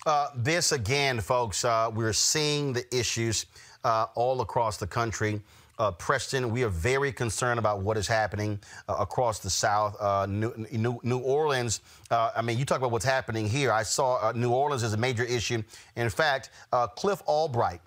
Uh, 0.04 0.28
this 0.34 0.72
again, 0.72 1.20
folks, 1.20 1.64
uh, 1.64 1.90
we're 1.94 2.12
seeing 2.12 2.72
the 2.72 2.84
issues 2.94 3.46
uh, 3.84 4.06
all 4.14 4.40
across 4.40 4.76
the 4.76 4.86
country. 4.86 5.40
Uh, 5.78 5.90
Preston, 5.92 6.50
we 6.50 6.62
are 6.64 6.68
very 6.68 7.12
concerned 7.12 7.58
about 7.58 7.80
what 7.80 7.96
is 7.96 8.06
happening 8.06 8.58
uh, 8.88 8.96
across 8.98 9.38
the 9.38 9.50
South. 9.50 9.96
Uh, 10.00 10.26
New, 10.26 10.52
New, 10.70 11.00
New, 11.02 11.18
Orleans, 11.18 11.80
I 12.10 12.42
mean, 12.42 12.58
you 12.58 12.64
talk 12.64 12.78
about 12.78 12.90
what's 12.90 13.04
happening 13.04 13.48
here. 13.48 13.72
I 13.72 13.82
saw 13.82 14.32
New 14.32 14.52
Orleans 14.52 14.82
as 14.82 14.92
a 14.92 14.96
major 14.96 15.24
issue. 15.24 15.62
In 15.96 16.10
fact, 16.10 16.50
Cliff 16.96 17.22
Albright, 17.26 17.80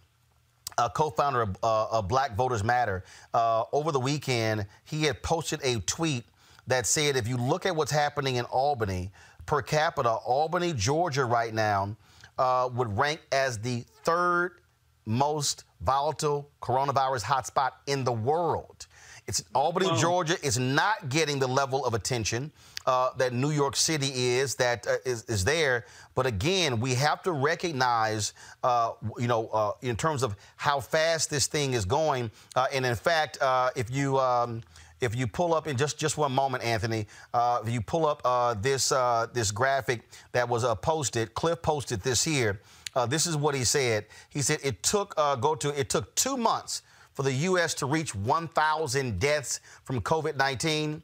uh, 0.77 0.89
co-founder 0.89 1.41
of, 1.41 1.57
uh, 1.63 1.87
of, 1.91 2.07
Black 2.07 2.35
Voters 2.35 2.63
Matter, 2.63 3.03
uh, 3.33 3.63
over 3.71 3.91
the 3.91 3.99
weekend, 3.99 4.65
he 4.83 5.03
had 5.03 5.21
posted 5.23 5.59
a 5.63 5.79
tweet 5.81 6.25
that 6.67 6.85
said, 6.85 7.15
if 7.15 7.27
you 7.27 7.37
look 7.37 7.65
at 7.65 7.75
what's 7.75 7.91
happening 7.91 8.35
in 8.35 8.45
Albany, 8.45 9.11
per 9.45 9.61
capita, 9.61 10.11
Albany, 10.11 10.73
Georgia, 10.73 11.25
right 11.25 11.53
now, 11.53 11.95
uh, 12.37 12.69
would 12.73 12.97
rank 12.97 13.21
as 13.31 13.57
the 13.59 13.83
third 14.03 14.59
most 15.05 15.63
volatile 15.81 16.49
coronavirus 16.61 17.23
hotspot 17.23 17.71
in 17.87 18.03
the 18.03 18.11
world. 18.11 18.87
It's 19.27 19.43
Albany, 19.55 19.87
Whoa. 19.87 19.97
Georgia 19.97 20.37
is 20.43 20.59
not 20.59 21.09
getting 21.09 21.39
the 21.39 21.47
level 21.47 21.85
of 21.85 21.93
attention 21.93 22.51
uh, 22.85 23.09
that 23.17 23.33
New 23.33 23.49
York 23.49 23.75
City 23.75 24.11
is 24.13 24.55
that 24.55 24.85
uh, 24.85 24.97
is, 25.03 25.23
is 25.23 25.43
there. 25.43 25.85
But 26.13 26.27
again, 26.27 26.79
we 26.79 26.93
have 26.95 27.23
to 27.23 27.31
recognize, 27.31 28.33
uh, 28.63 28.91
you 29.17 29.27
know, 29.27 29.47
uh, 29.47 29.71
in 29.81 29.95
terms 29.95 30.21
of 30.21 30.35
how 30.57 30.79
fast 30.79 31.31
this 31.31 31.47
thing 31.47 31.73
is 31.73 31.85
going. 31.85 32.29
Uh, 32.55 32.67
and 32.71 32.85
in 32.85 32.95
fact, 32.95 33.41
uh, 33.41 33.71
if 33.75 33.89
you 33.89 34.19
um, 34.19 34.61
if 35.01 35.15
you 35.15 35.27
pull 35.27 35.53
up 35.53 35.67
in 35.67 35.77
just, 35.77 35.97
just 35.97 36.17
one 36.17 36.31
moment, 36.31 36.63
Anthony, 36.63 37.07
uh, 37.33 37.59
if 37.63 37.71
you 37.71 37.81
pull 37.81 38.05
up 38.05 38.21
uh, 38.25 38.53
this, 38.55 38.91
uh, 38.91 39.27
this 39.33 39.51
graphic 39.51 40.01
that 40.31 40.47
was 40.47 40.63
uh, 40.63 40.75
posted, 40.75 41.33
Cliff 41.33 41.61
posted 41.61 42.01
this 42.01 42.23
here. 42.23 42.61
Uh, 42.95 43.05
this 43.05 43.27
is 43.27 43.35
what 43.35 43.55
he 43.55 43.63
said. 43.63 44.05
He 44.29 44.41
said 44.41 44.59
it 44.63 44.81
took 44.81 45.13
uh, 45.17 45.35
go 45.35 45.53
to 45.55 45.77
it 45.77 45.89
took 45.89 46.15
two 46.15 46.37
months 46.37 46.81
for 47.13 47.23
the 47.23 47.33
U.S. 47.33 47.73
to 47.75 47.85
reach 47.85 48.15
1,000 48.15 49.19
deaths 49.19 49.59
from 49.83 49.99
COVID-19. 49.99 51.01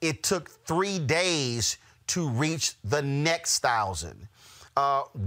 It 0.00 0.22
took 0.22 0.50
three 0.50 1.00
days 1.00 1.78
to 2.08 2.28
reach 2.28 2.74
the 2.84 3.02
next 3.02 3.58
thousand. 3.58 4.28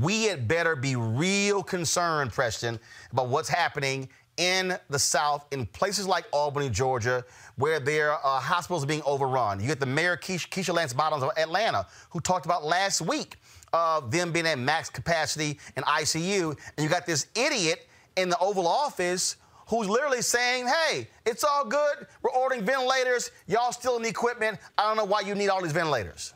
we 0.02 0.24
had 0.24 0.48
better 0.48 0.76
be 0.78 0.96
real 0.96 1.62
concerned, 1.62 2.32
Preston, 2.32 2.80
about 3.12 3.28
what's 3.28 3.50
happening 3.50 4.08
in 4.38 4.78
the 4.90 5.00
South, 5.00 5.46
in 5.52 5.66
places 5.68 6.08
like 6.08 6.26
Albany, 6.32 6.70
Georgia, 6.70 7.24
where 7.58 7.80
their 7.80 8.14
uh, 8.14 8.40
hospitals 8.40 8.84
are 8.84 8.88
being 8.88 9.02
overrun. 9.06 9.60
You 9.60 9.68
get 9.68 9.80
the 9.80 9.86
mayor, 9.86 10.18
Keisha, 10.18 10.50
Keisha 10.50 10.74
Lance 10.74 10.94
Bottoms 10.94 11.24
of 11.24 11.32
Atlanta, 11.38 11.88
who 12.10 12.20
talked 12.20 12.46
about 12.46 12.66
last 12.66 13.02
week 13.02 13.38
of 13.74 14.12
them 14.12 14.32
being 14.32 14.48
at 14.48 14.60
max 14.60 14.90
capacity 14.90 15.60
in 15.76 15.84
ICU. 15.84 16.50
And 16.50 16.84
you 16.84 16.90
got 16.90 17.06
this 17.06 17.28
idiot 17.36 17.88
in 18.16 18.30
the 18.30 18.38
Oval 18.40 18.68
Office 18.68 19.38
who's 19.68 19.90
literally 19.90 20.22
saying, 20.22 20.68
hey, 20.68 21.08
it's 21.26 21.44
all 21.44 21.66
good. 21.66 22.08
We're 22.22 22.32
ordering 22.32 22.64
ventilators. 22.64 23.32
Y'all 23.48 23.72
still 23.72 24.00
need 24.00 24.10
equipment. 24.10 24.60
I 24.78 24.84
don't 24.84 24.98
know 24.98 25.06
why 25.06 25.22
you 25.22 25.34
need 25.36 25.50
all 25.50 25.62
these 25.62 25.72
ventilators. 25.72 26.34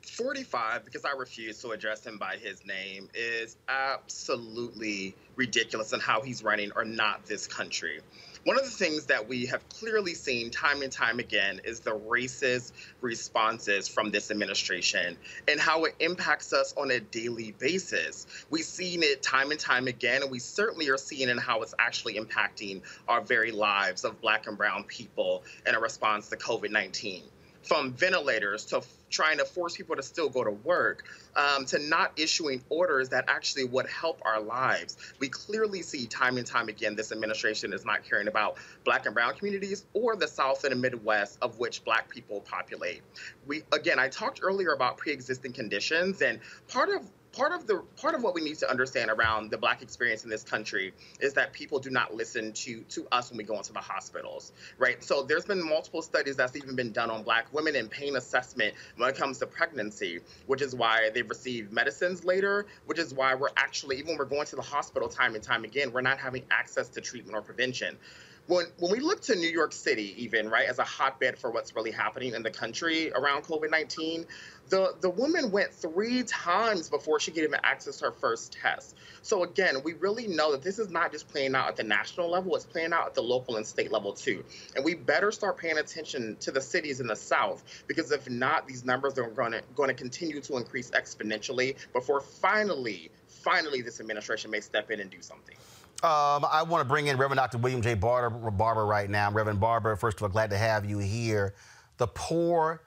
45, 0.00 0.86
because 0.86 1.04
I 1.04 1.10
refuse 1.10 1.60
to 1.60 1.72
address 1.72 2.06
him 2.06 2.16
by 2.16 2.36
his 2.36 2.64
name, 2.64 3.10
is 3.14 3.58
absolutely 3.68 5.14
ridiculous 5.36 5.92
in 5.92 6.00
how 6.00 6.22
he's 6.22 6.42
running 6.42 6.70
or 6.74 6.86
not 6.86 7.26
this 7.26 7.46
country. 7.46 8.00
One 8.46 8.56
of 8.56 8.64
the 8.64 8.70
things 8.70 9.06
that 9.06 9.26
we 9.28 9.46
have 9.46 9.68
clearly 9.68 10.14
seen 10.14 10.52
time 10.52 10.82
and 10.82 10.92
time 10.92 11.18
again 11.18 11.60
is 11.64 11.80
the 11.80 11.98
racist 11.98 12.70
responses 13.00 13.88
from 13.88 14.12
this 14.12 14.30
administration 14.30 15.16
and 15.48 15.58
how 15.58 15.82
it 15.82 15.96
impacts 15.98 16.52
us 16.52 16.72
on 16.76 16.92
a 16.92 17.00
daily 17.00 17.56
basis. 17.58 18.28
We've 18.48 18.64
seen 18.64 19.02
it 19.02 19.20
time 19.20 19.50
and 19.50 19.58
time 19.58 19.88
again, 19.88 20.22
and 20.22 20.30
we 20.30 20.38
certainly 20.38 20.88
are 20.90 20.96
seeing 20.96 21.28
in 21.28 21.38
how 21.38 21.62
it's 21.62 21.74
actually 21.80 22.20
impacting 22.20 22.82
our 23.08 23.20
very 23.20 23.50
lives 23.50 24.04
of 24.04 24.20
Black 24.20 24.46
and 24.46 24.56
Brown 24.56 24.84
people 24.84 25.42
in 25.66 25.74
a 25.74 25.80
response 25.80 26.28
to 26.28 26.36
COVID 26.36 26.70
19 26.70 27.24
from 27.64 27.94
ventilators 27.94 28.64
to 28.66 28.80
trying 29.10 29.38
to 29.38 29.44
force 29.44 29.76
people 29.76 29.96
to 29.96 30.02
still 30.02 30.28
go 30.28 30.44
to 30.44 30.50
work 30.50 31.04
um, 31.36 31.64
to 31.66 31.78
not 31.78 32.12
issuing 32.16 32.62
orders 32.68 33.10
that 33.10 33.24
actually 33.28 33.64
would 33.64 33.86
help 33.86 34.20
our 34.24 34.40
lives. 34.40 34.96
We 35.18 35.28
clearly 35.28 35.82
see 35.82 36.06
time 36.06 36.38
and 36.38 36.46
time 36.46 36.68
again 36.68 36.96
this 36.96 37.12
administration 37.12 37.72
is 37.72 37.84
not 37.84 38.04
caring 38.04 38.28
about 38.28 38.56
black 38.84 39.06
and 39.06 39.14
brown 39.14 39.34
communities 39.34 39.84
or 39.92 40.16
the 40.16 40.28
South 40.28 40.64
and 40.64 40.72
the 40.72 40.76
Midwest 40.76 41.38
of 41.42 41.58
which 41.58 41.84
black 41.84 42.08
people 42.08 42.40
populate. 42.40 43.02
We 43.46 43.62
again, 43.72 43.98
I 43.98 44.08
talked 44.08 44.40
earlier 44.42 44.72
about 44.72 44.96
pre-existing 44.96 45.52
conditions 45.52 46.22
and 46.22 46.40
part 46.68 46.88
of 46.88 47.02
part 47.36 47.52
of 47.52 47.66
the 47.66 47.82
part 47.96 48.14
of 48.14 48.22
what 48.22 48.34
we 48.34 48.40
need 48.40 48.56
to 48.56 48.70
understand 48.70 49.10
around 49.10 49.50
the 49.50 49.58
black 49.58 49.82
experience 49.82 50.24
in 50.24 50.30
this 50.30 50.42
country 50.42 50.92
is 51.20 51.34
that 51.34 51.52
people 51.52 51.78
do 51.78 51.90
not 51.90 52.14
listen 52.14 52.50
to 52.52 52.80
to 52.84 53.06
us 53.12 53.30
when 53.30 53.36
we 53.36 53.44
go 53.44 53.56
into 53.56 53.72
the 53.72 53.78
hospitals 53.78 54.52
right? 54.78 55.04
So 55.04 55.22
there's 55.22 55.44
been 55.44 55.62
multiple 55.62 56.00
studies 56.00 56.36
that's 56.36 56.56
even 56.56 56.74
been 56.74 56.92
done 56.92 57.10
on 57.10 57.22
black 57.22 57.52
women 57.52 57.76
and 57.76 57.90
pain 57.90 58.16
assessment 58.16 58.74
when 58.96 59.10
it 59.10 59.16
comes 59.16 59.38
to 59.38 59.46
pregnancy 59.46 60.20
which 60.46 60.62
is 60.62 60.74
why 60.74 61.10
they 61.14 61.22
receive 61.22 61.70
medicines 61.70 62.24
later 62.24 62.66
which 62.86 62.98
is 62.98 63.12
why 63.12 63.34
we're 63.34 63.50
actually 63.56 63.96
even 63.96 64.08
when 64.08 64.18
we're 64.18 64.24
going 64.24 64.46
to 64.46 64.56
the 64.56 64.62
hospital 64.62 65.08
time 65.08 65.34
and 65.34 65.44
time 65.44 65.64
again 65.64 65.92
we're 65.92 66.00
not 66.00 66.18
having 66.18 66.42
access 66.50 66.88
to 66.88 67.00
treatment 67.00 67.36
or 67.36 67.42
prevention 67.42 67.98
when 68.46 68.66
when 68.78 68.92
we 68.92 69.00
look 69.00 69.22
to 69.22 69.34
New 69.34 69.50
York 69.50 69.72
City, 69.72 70.14
even 70.24 70.48
right 70.48 70.68
as 70.68 70.78
a 70.78 70.84
hotbed 70.84 71.38
for 71.38 71.50
what's 71.50 71.74
really 71.74 71.90
happening 71.90 72.34
in 72.34 72.42
the 72.42 72.50
country 72.50 73.10
around 73.12 73.42
COVID 73.42 73.70
nineteen, 73.70 74.26
the 74.68 74.94
the 75.00 75.10
woman 75.10 75.50
went 75.50 75.72
three 75.72 76.22
times 76.22 76.88
before 76.88 77.18
she 77.18 77.32
could 77.32 77.44
even 77.44 77.60
access 77.62 78.00
her 78.00 78.12
first 78.12 78.52
test. 78.52 78.96
So 79.22 79.42
again, 79.42 79.76
we 79.84 79.94
really 79.94 80.28
know 80.28 80.52
that 80.52 80.62
this 80.62 80.78
is 80.78 80.90
not 80.90 81.12
just 81.12 81.28
playing 81.28 81.54
out 81.54 81.68
at 81.68 81.76
the 81.76 81.82
national 81.82 82.30
level; 82.30 82.54
it's 82.54 82.64
playing 82.64 82.92
out 82.92 83.06
at 83.06 83.14
the 83.14 83.22
local 83.22 83.56
and 83.56 83.66
state 83.66 83.90
level 83.90 84.12
too. 84.12 84.44
And 84.76 84.84
we 84.84 84.94
better 84.94 85.32
start 85.32 85.58
paying 85.58 85.78
attention 85.78 86.36
to 86.40 86.52
the 86.52 86.60
cities 86.60 87.00
in 87.00 87.08
the 87.08 87.16
South 87.16 87.64
because 87.88 88.12
if 88.12 88.30
not, 88.30 88.68
these 88.68 88.84
numbers 88.84 89.18
are 89.18 89.28
going 89.28 89.52
to 89.52 89.62
going 89.74 89.88
to 89.88 89.94
continue 89.94 90.40
to 90.42 90.56
increase 90.56 90.90
exponentially 90.90 91.74
before 91.92 92.20
finally, 92.20 93.10
finally, 93.26 93.82
this 93.82 94.00
administration 94.00 94.50
may 94.52 94.60
step 94.60 94.90
in 94.90 95.00
and 95.00 95.10
do 95.10 95.20
something. 95.20 95.56
Um, 96.02 96.44
I 96.50 96.62
want 96.62 96.82
to 96.82 96.88
bring 96.88 97.06
in 97.06 97.16
Reverend 97.16 97.38
Dr. 97.38 97.58
William 97.58 97.80
J. 97.80 97.94
Barber, 97.94 98.50
Barber 98.50 98.84
right 98.84 99.08
now. 99.08 99.30
Reverend 99.30 99.60
Barber, 99.60 99.96
first 99.96 100.18
of 100.18 100.22
all, 100.24 100.28
glad 100.28 100.50
to 100.50 100.58
have 100.58 100.84
you 100.84 100.98
here. 100.98 101.54
The 101.96 102.06
poor 102.08 102.82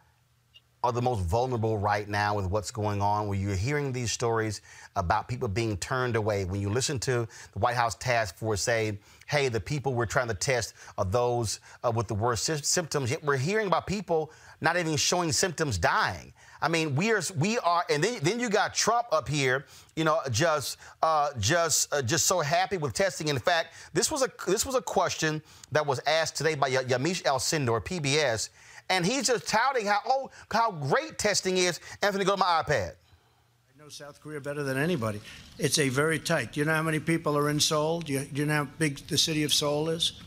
are 0.83 0.91
the 0.91 1.01
most 1.01 1.21
vulnerable 1.21 1.77
right 1.77 2.07
now 2.07 2.35
with 2.35 2.45
what's 2.45 2.71
going 2.71 3.01
on. 3.01 3.27
When 3.27 3.41
you're 3.41 3.55
hearing 3.55 3.91
these 3.91 4.11
stories 4.11 4.61
about 4.95 5.27
people 5.27 5.47
being 5.47 5.75
turned 5.77 6.15
away, 6.15 6.45
when 6.45 6.61
you 6.61 6.69
listen 6.69 6.99
to 6.99 7.27
the 7.51 7.59
White 7.59 7.75
House 7.75 7.95
task 7.95 8.37
force 8.37 8.61
say, 8.61 8.99
hey, 9.27 9.49
the 9.49 9.59
people 9.59 9.93
we're 9.93 10.05
trying 10.05 10.29
to 10.29 10.33
test 10.33 10.73
are 10.97 11.03
those 11.03 11.59
uh, 11.83 11.91
with 11.93 12.07
the 12.07 12.15
worst 12.15 12.45
sy- 12.45 12.55
symptoms, 12.55 13.11
yet 13.11 13.23
we're 13.23 13.37
hearing 13.37 13.67
about 13.67 13.87
people 13.87 14.31
not 14.61 14.77
even 14.77 14.95
showing 14.95 15.31
symptoms 15.31 15.77
dying. 15.77 16.31
I 16.61 16.67
mean, 16.67 16.95
we 16.95 17.11
are, 17.11 17.21
we 17.37 17.57
are, 17.59 17.85
and 17.89 18.03
then, 18.03 18.19
then 18.21 18.39
you 18.39 18.49
got 18.49 18.73
Trump 18.73 19.07
up 19.11 19.29
here, 19.29 19.65
you 19.95 20.03
know, 20.03 20.19
just, 20.29 20.77
uh, 21.01 21.29
just, 21.39 21.93
uh, 21.93 22.01
just 22.01 22.25
so 22.25 22.41
happy 22.41 22.75
with 22.77 22.93
testing. 22.93 23.29
In 23.29 23.39
fact, 23.39 23.69
this 23.93 24.11
was 24.11 24.23
a, 24.23 24.29
this 24.45 24.65
was 24.65 24.75
a 24.75 24.81
question 24.81 25.41
that 25.71 25.85
was 25.85 26.01
asked 26.05 26.35
today 26.35 26.55
by 26.55 26.69
Y- 26.69 26.83
Yamiche 26.83 27.23
Alcindor, 27.23 27.81
PBS, 27.83 28.49
and 28.89 29.05
he's 29.05 29.27
just 29.27 29.47
touting 29.47 29.85
how, 29.85 29.99
oh, 30.05 30.31
how 30.51 30.71
great 30.71 31.17
testing 31.17 31.57
is. 31.57 31.79
Anthony, 32.01 32.25
go 32.25 32.33
to 32.33 32.37
my 32.39 32.63
iPad. 32.65 32.91
I 32.91 33.81
know 33.81 33.87
South 33.87 34.19
Korea 34.21 34.41
better 34.41 34.63
than 34.63 34.77
anybody. 34.77 35.21
It's 35.57 35.79
a 35.79 35.87
very 35.87 36.19
tight. 36.19 36.53
Do 36.53 36.59
you 36.59 36.65
know 36.65 36.73
how 36.73 36.83
many 36.83 36.99
people 36.99 37.37
are 37.37 37.49
in 37.49 37.61
Seoul? 37.61 38.01
Do 38.01 38.11
you, 38.11 38.25
do 38.25 38.41
you 38.41 38.45
know 38.47 38.55
how 38.55 38.67
big 38.79 38.97
the 39.07 39.17
city 39.17 39.43
of 39.43 39.53
Seoul 39.53 39.89
is? 39.89 40.19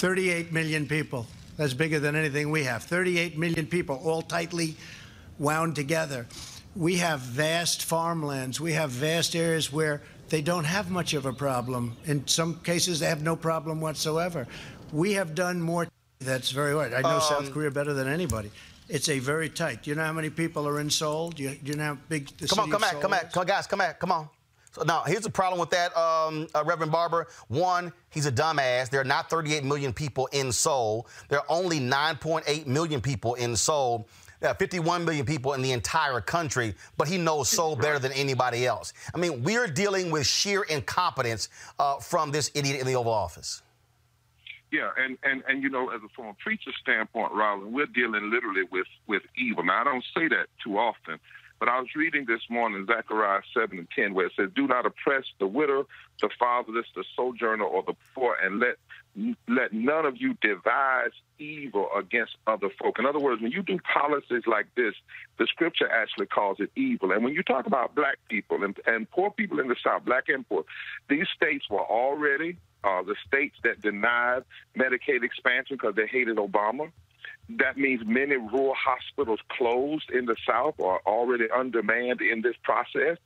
38 0.00 0.52
million 0.52 0.86
people. 0.86 1.26
That's 1.56 1.74
bigger 1.74 1.98
than 2.00 2.14
anything 2.14 2.50
we 2.50 2.64
have. 2.64 2.84
38 2.84 3.36
million 3.36 3.66
people, 3.66 4.00
all 4.04 4.22
tightly 4.22 4.76
wound 5.38 5.76
together. 5.76 6.26
We 6.76 6.96
have 6.98 7.20
vast 7.20 7.84
farmlands. 7.84 8.60
We 8.60 8.72
have 8.74 8.90
vast 8.90 9.34
areas 9.34 9.72
where 9.72 10.02
they 10.28 10.42
don't 10.42 10.64
have 10.64 10.90
much 10.90 11.14
of 11.14 11.26
a 11.26 11.32
problem. 11.32 11.96
In 12.04 12.26
some 12.26 12.60
cases, 12.60 13.00
they 13.00 13.06
have 13.06 13.22
no 13.22 13.36
problem 13.36 13.80
whatsoever. 13.80 14.46
We 14.92 15.14
have 15.14 15.34
done 15.34 15.60
more. 15.60 15.88
That's 16.20 16.50
very 16.50 16.74
right. 16.74 16.92
I 16.92 17.00
know 17.00 17.20
South 17.20 17.46
Um, 17.46 17.52
Korea 17.52 17.70
better 17.70 17.94
than 17.94 18.08
anybody. 18.08 18.50
It's 18.88 19.08
a 19.08 19.18
very 19.18 19.48
tight. 19.48 19.82
Do 19.82 19.90
you 19.90 19.96
know 19.96 20.04
how 20.04 20.12
many 20.12 20.30
people 20.30 20.66
are 20.66 20.80
in 20.80 20.90
Seoul? 20.90 21.30
Do 21.30 21.42
you, 21.42 21.50
do 21.50 21.72
you 21.72 21.76
know 21.76 21.84
how 21.84 21.98
big 22.08 22.28
the 22.38 22.48
Come 22.48 22.60
on, 22.60 22.70
come 22.70 22.80
back, 22.80 23.00
come 23.00 23.10
back, 23.10 23.32
come 23.32 23.40
on, 23.42 23.46
guys, 23.46 23.66
come 23.66 23.78
back, 23.78 23.98
come 24.00 24.12
on. 24.12 24.28
So 24.72 24.82
now 24.82 25.02
here's 25.06 25.22
the 25.22 25.30
problem 25.30 25.60
with 25.60 25.70
that, 25.70 25.96
um, 25.96 26.46
uh, 26.54 26.64
Reverend 26.64 26.92
Barber. 26.92 27.28
One, 27.48 27.92
he's 28.10 28.26
a 28.26 28.32
dumbass. 28.32 28.90
There 28.90 29.00
are 29.00 29.04
not 29.04 29.28
38 29.30 29.64
million 29.64 29.92
people 29.92 30.26
in 30.32 30.52
Seoul. 30.52 31.06
There 31.28 31.38
are 31.38 31.46
only 31.48 31.80
9.8 31.80 32.66
million 32.66 33.00
people 33.00 33.34
in 33.34 33.56
Seoul. 33.56 34.08
Are 34.40 34.54
51 34.54 35.04
million 35.04 35.26
people 35.26 35.54
in 35.54 35.62
the 35.62 35.72
entire 35.72 36.20
country, 36.20 36.74
but 36.96 37.08
he 37.08 37.18
knows 37.18 37.48
Seoul 37.48 37.74
better 37.74 37.98
than 37.98 38.12
anybody 38.12 38.66
else. 38.66 38.92
I 39.12 39.18
mean, 39.18 39.42
we're 39.42 39.66
dealing 39.66 40.12
with 40.12 40.26
sheer 40.26 40.62
incompetence 40.62 41.48
uh, 41.78 41.96
from 41.96 42.30
this 42.30 42.50
idiot 42.54 42.78
in 42.80 42.86
the 42.86 42.94
Oval 42.94 43.12
Office. 43.12 43.62
Yeah, 44.70 44.90
and, 44.96 45.18
and, 45.24 45.42
and 45.48 45.62
you 45.62 45.70
know, 45.70 45.90
as 45.90 46.00
a, 46.02 46.22
a 46.22 46.34
preacher 46.34 46.70
standpoint, 46.80 47.32
Roland, 47.32 47.72
we're 47.72 47.86
dealing 47.86 48.30
literally 48.30 48.62
with, 48.70 48.86
with 49.06 49.22
evil. 49.36 49.64
Now, 49.64 49.80
I 49.80 49.84
don't 49.84 50.04
say 50.14 50.28
that 50.28 50.46
too 50.62 50.78
often, 50.78 51.18
but 51.58 51.68
I 51.68 51.80
was 51.80 51.88
reading 51.96 52.24
this 52.26 52.42
morning 52.48 52.86
Zechariah 52.86 53.40
7 53.54 53.76
and 53.76 53.88
10, 53.90 54.14
where 54.14 54.26
it 54.26 54.32
says, 54.36 54.50
Do 54.54 54.68
not 54.68 54.86
oppress 54.86 55.24
the 55.40 55.46
widow, 55.46 55.88
the 56.20 56.28
fatherless, 56.38 56.86
the 56.94 57.02
sojourner, 57.16 57.64
or 57.64 57.82
the 57.82 57.94
poor, 58.14 58.36
and 58.40 58.60
let 58.60 58.76
let 59.48 59.72
none 59.72 60.06
of 60.06 60.16
you 60.16 60.34
devise 60.40 61.10
evil 61.38 61.88
against 61.96 62.36
other 62.46 62.68
folk. 62.78 62.98
In 62.98 63.06
other 63.06 63.18
words, 63.18 63.42
when 63.42 63.50
you 63.50 63.62
do 63.62 63.78
policies 63.92 64.42
like 64.46 64.66
this, 64.76 64.94
the 65.38 65.46
scripture 65.46 65.90
actually 65.90 66.26
calls 66.26 66.58
it 66.60 66.70
evil. 66.76 67.12
And 67.12 67.24
when 67.24 67.32
you 67.32 67.42
talk 67.42 67.66
about 67.66 67.94
black 67.94 68.18
people 68.28 68.62
and, 68.62 68.76
and 68.86 69.10
poor 69.10 69.30
people 69.30 69.60
in 69.60 69.68
the 69.68 69.76
South, 69.82 70.04
black 70.04 70.28
and 70.28 70.48
poor, 70.48 70.64
these 71.08 71.26
states 71.34 71.66
were 71.68 71.84
already 71.84 72.56
uh, 72.84 73.02
the 73.02 73.16
states 73.26 73.56
that 73.64 73.80
denied 73.80 74.44
Medicaid 74.76 75.24
expansion 75.24 75.76
because 75.76 75.94
they 75.96 76.06
hated 76.06 76.36
Obama. 76.36 76.90
That 77.48 77.76
means 77.78 78.02
many 78.04 78.36
rural 78.36 78.74
hospitals 78.74 79.40
closed 79.48 80.10
in 80.10 80.26
the 80.26 80.36
South 80.46 80.74
or 80.78 81.00
already 81.06 81.46
undermanned 81.50 82.20
in 82.20 82.42
this 82.42 82.56
process. 82.62 83.16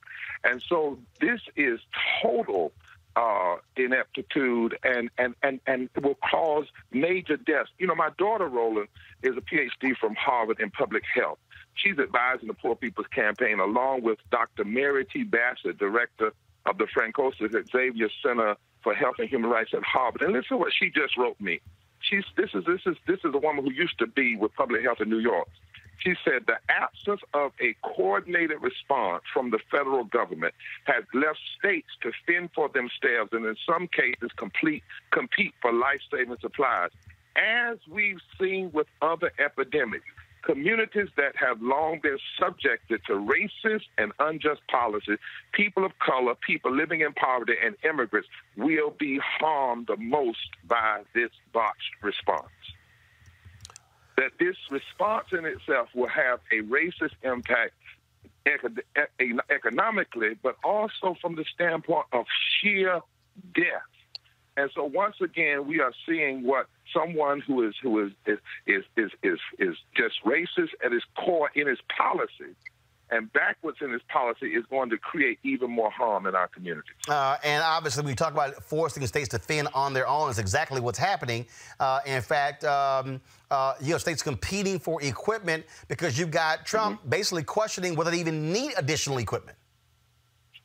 And 0.45 0.62
so 0.68 0.99
this 1.20 1.40
is 1.57 1.80
total 2.22 2.72
uh, 3.16 3.56
ineptitude 3.76 4.78
and, 4.82 5.10
and, 5.18 5.34
and, 5.42 5.60
and 5.66 5.88
will 6.02 6.18
cause 6.30 6.66
major 6.90 7.36
deaths. 7.36 7.70
You 7.78 7.86
know, 7.86 7.94
my 7.94 8.10
daughter, 8.18 8.48
Roland, 8.48 8.88
is 9.22 9.36
a 9.36 9.40
PhD 9.40 9.96
from 9.96 10.14
Harvard 10.14 10.60
in 10.60 10.70
public 10.70 11.04
health. 11.14 11.38
She's 11.74 11.98
advising 11.98 12.48
the 12.48 12.54
Poor 12.54 12.76
People's 12.76 13.06
Campaign 13.14 13.58
along 13.58 14.02
with 14.02 14.18
Dr. 14.30 14.64
Mary 14.64 15.06
T. 15.06 15.24
Bassett, 15.24 15.78
director 15.78 16.32
of 16.66 16.78
the 16.78 16.86
Francois 16.92 17.30
Xavier 17.40 18.08
Center 18.24 18.56
for 18.82 18.94
Health 18.94 19.16
and 19.18 19.28
Human 19.28 19.50
Rights 19.50 19.70
at 19.74 19.82
Harvard. 19.82 20.22
And 20.22 20.32
listen 20.32 20.48
to 20.50 20.56
what 20.58 20.72
she 20.78 20.90
just 20.90 21.16
wrote 21.16 21.40
me. 21.40 21.60
She's 22.00 22.24
this 22.36 22.50
is 22.54 22.64
this 22.64 22.80
is 22.84 22.96
this 23.06 23.18
is 23.24 23.32
a 23.32 23.38
woman 23.38 23.64
who 23.64 23.72
used 23.72 23.98
to 24.00 24.06
be 24.06 24.36
with 24.36 24.52
public 24.54 24.82
health 24.82 25.00
in 25.00 25.08
New 25.08 25.20
York. 25.20 25.48
She 26.05 26.14
said 26.24 26.46
the 26.46 26.59
absence 26.68 27.20
of 27.32 27.53
a 27.61 27.74
coordinated 27.82 28.61
response 28.61 29.22
from 29.32 29.50
the 29.50 29.61
federal 29.70 30.05
government 30.05 30.55
has 30.84 31.05
left 31.14 31.38
states 31.59 31.88
to 32.03 32.11
fend 32.26 32.50
for 32.55 32.68
themselves 32.68 33.30
and 33.32 33.46
in 33.46 33.57
some 33.64 33.86
cases 33.88 34.30
complete 34.36 34.82
compete 35.12 35.55
for 35.61 35.72
life-saving 35.72 36.38
supplies. 36.40 36.90
As 37.36 37.78
we've 37.88 38.20
seen 38.40 38.70
with 38.72 38.88
other 39.00 39.32
epidemics, 39.38 40.05
communities 40.42 41.09
that 41.16 41.36
have 41.36 41.62
long 41.62 42.00
been 42.03 42.18
subjected 42.38 43.00
to 43.07 43.12
racist 43.12 43.86
and 43.96 44.12
unjust 44.18 44.61
policies, 44.68 45.18
people 45.53 45.84
of 45.84 45.92
color, 46.00 46.34
people 46.34 46.74
living 46.74 47.03
in 47.03 47.12
poverty, 47.12 47.55
and 47.64 47.76
immigrants 47.84 48.28
will 48.57 48.90
be 48.90 49.18
harmed 49.18 49.86
the 49.86 49.96
most 49.96 50.50
by 50.66 51.03
this 51.14 51.30
botched 51.53 51.94
response. 52.03 52.50
That 54.23 54.39
this 54.39 54.55
response 54.70 55.27
in 55.33 55.45
itself 55.47 55.89
will 55.97 56.07
have 56.07 56.39
a 56.53 56.62
racist 56.62 57.14
impact 57.25 57.73
economically, 59.51 60.37
but 60.41 60.55
also 60.62 61.16
from 61.20 61.35
the 61.35 61.45
standpoint 61.53 62.07
of 62.12 62.27
sheer 62.61 63.01
death. 63.53 63.83
And 64.57 64.70
so 64.77 64.85
once 64.85 65.16
again, 65.20 65.66
we 65.66 65.81
are 65.81 65.93
seeing 66.07 66.45
what 66.45 66.68
someone 66.95 67.41
who 67.41 67.66
is 67.66 67.75
who 67.83 67.99
is 68.07 68.12
is 68.25 68.85
is 68.97 69.11
is, 69.25 69.41
is 69.59 69.77
just 69.97 70.23
racist 70.25 70.70
at 70.85 70.93
his 70.93 71.03
core 71.16 71.51
in 71.57 71.66
his 71.66 71.81
policy 71.89 72.55
and 73.12 73.32
backwards 73.32 73.78
in 73.82 73.92
this 73.92 74.00
policy 74.08 74.46
is 74.46 74.64
going 74.70 74.88
to 74.90 74.96
create 74.96 75.38
even 75.44 75.70
more 75.70 75.90
harm 75.90 76.26
in 76.26 76.34
our 76.34 76.48
communities. 76.48 76.94
Uh, 77.08 77.36
and 77.44 77.62
obviously, 77.62 78.04
we 78.04 78.14
talk 78.14 78.32
about 78.32 78.64
forcing 78.64 79.06
states 79.06 79.28
to 79.28 79.38
fend 79.38 79.68
on 79.74 79.92
their 79.92 80.08
own. 80.08 80.30
Is 80.30 80.38
exactly 80.38 80.80
what's 80.80 80.98
happening. 80.98 81.46
Uh, 81.78 82.00
in 82.06 82.22
fact, 82.22 82.64
um, 82.64 83.20
uh, 83.50 83.74
you 83.80 83.92
know, 83.92 83.98
states 83.98 84.22
competing 84.22 84.78
for 84.78 85.02
equipment 85.02 85.64
because 85.88 86.18
you've 86.18 86.30
got 86.30 86.64
Trump 86.66 86.82
Mm-hmm. 87.00 87.10
basically 87.10 87.42
questioning 87.44 87.94
whether 87.94 88.10
they 88.10 88.18
even 88.18 88.52
need 88.52 88.72
additional 88.76 89.18
equipment. 89.18 89.56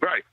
Right. 0.01 0.23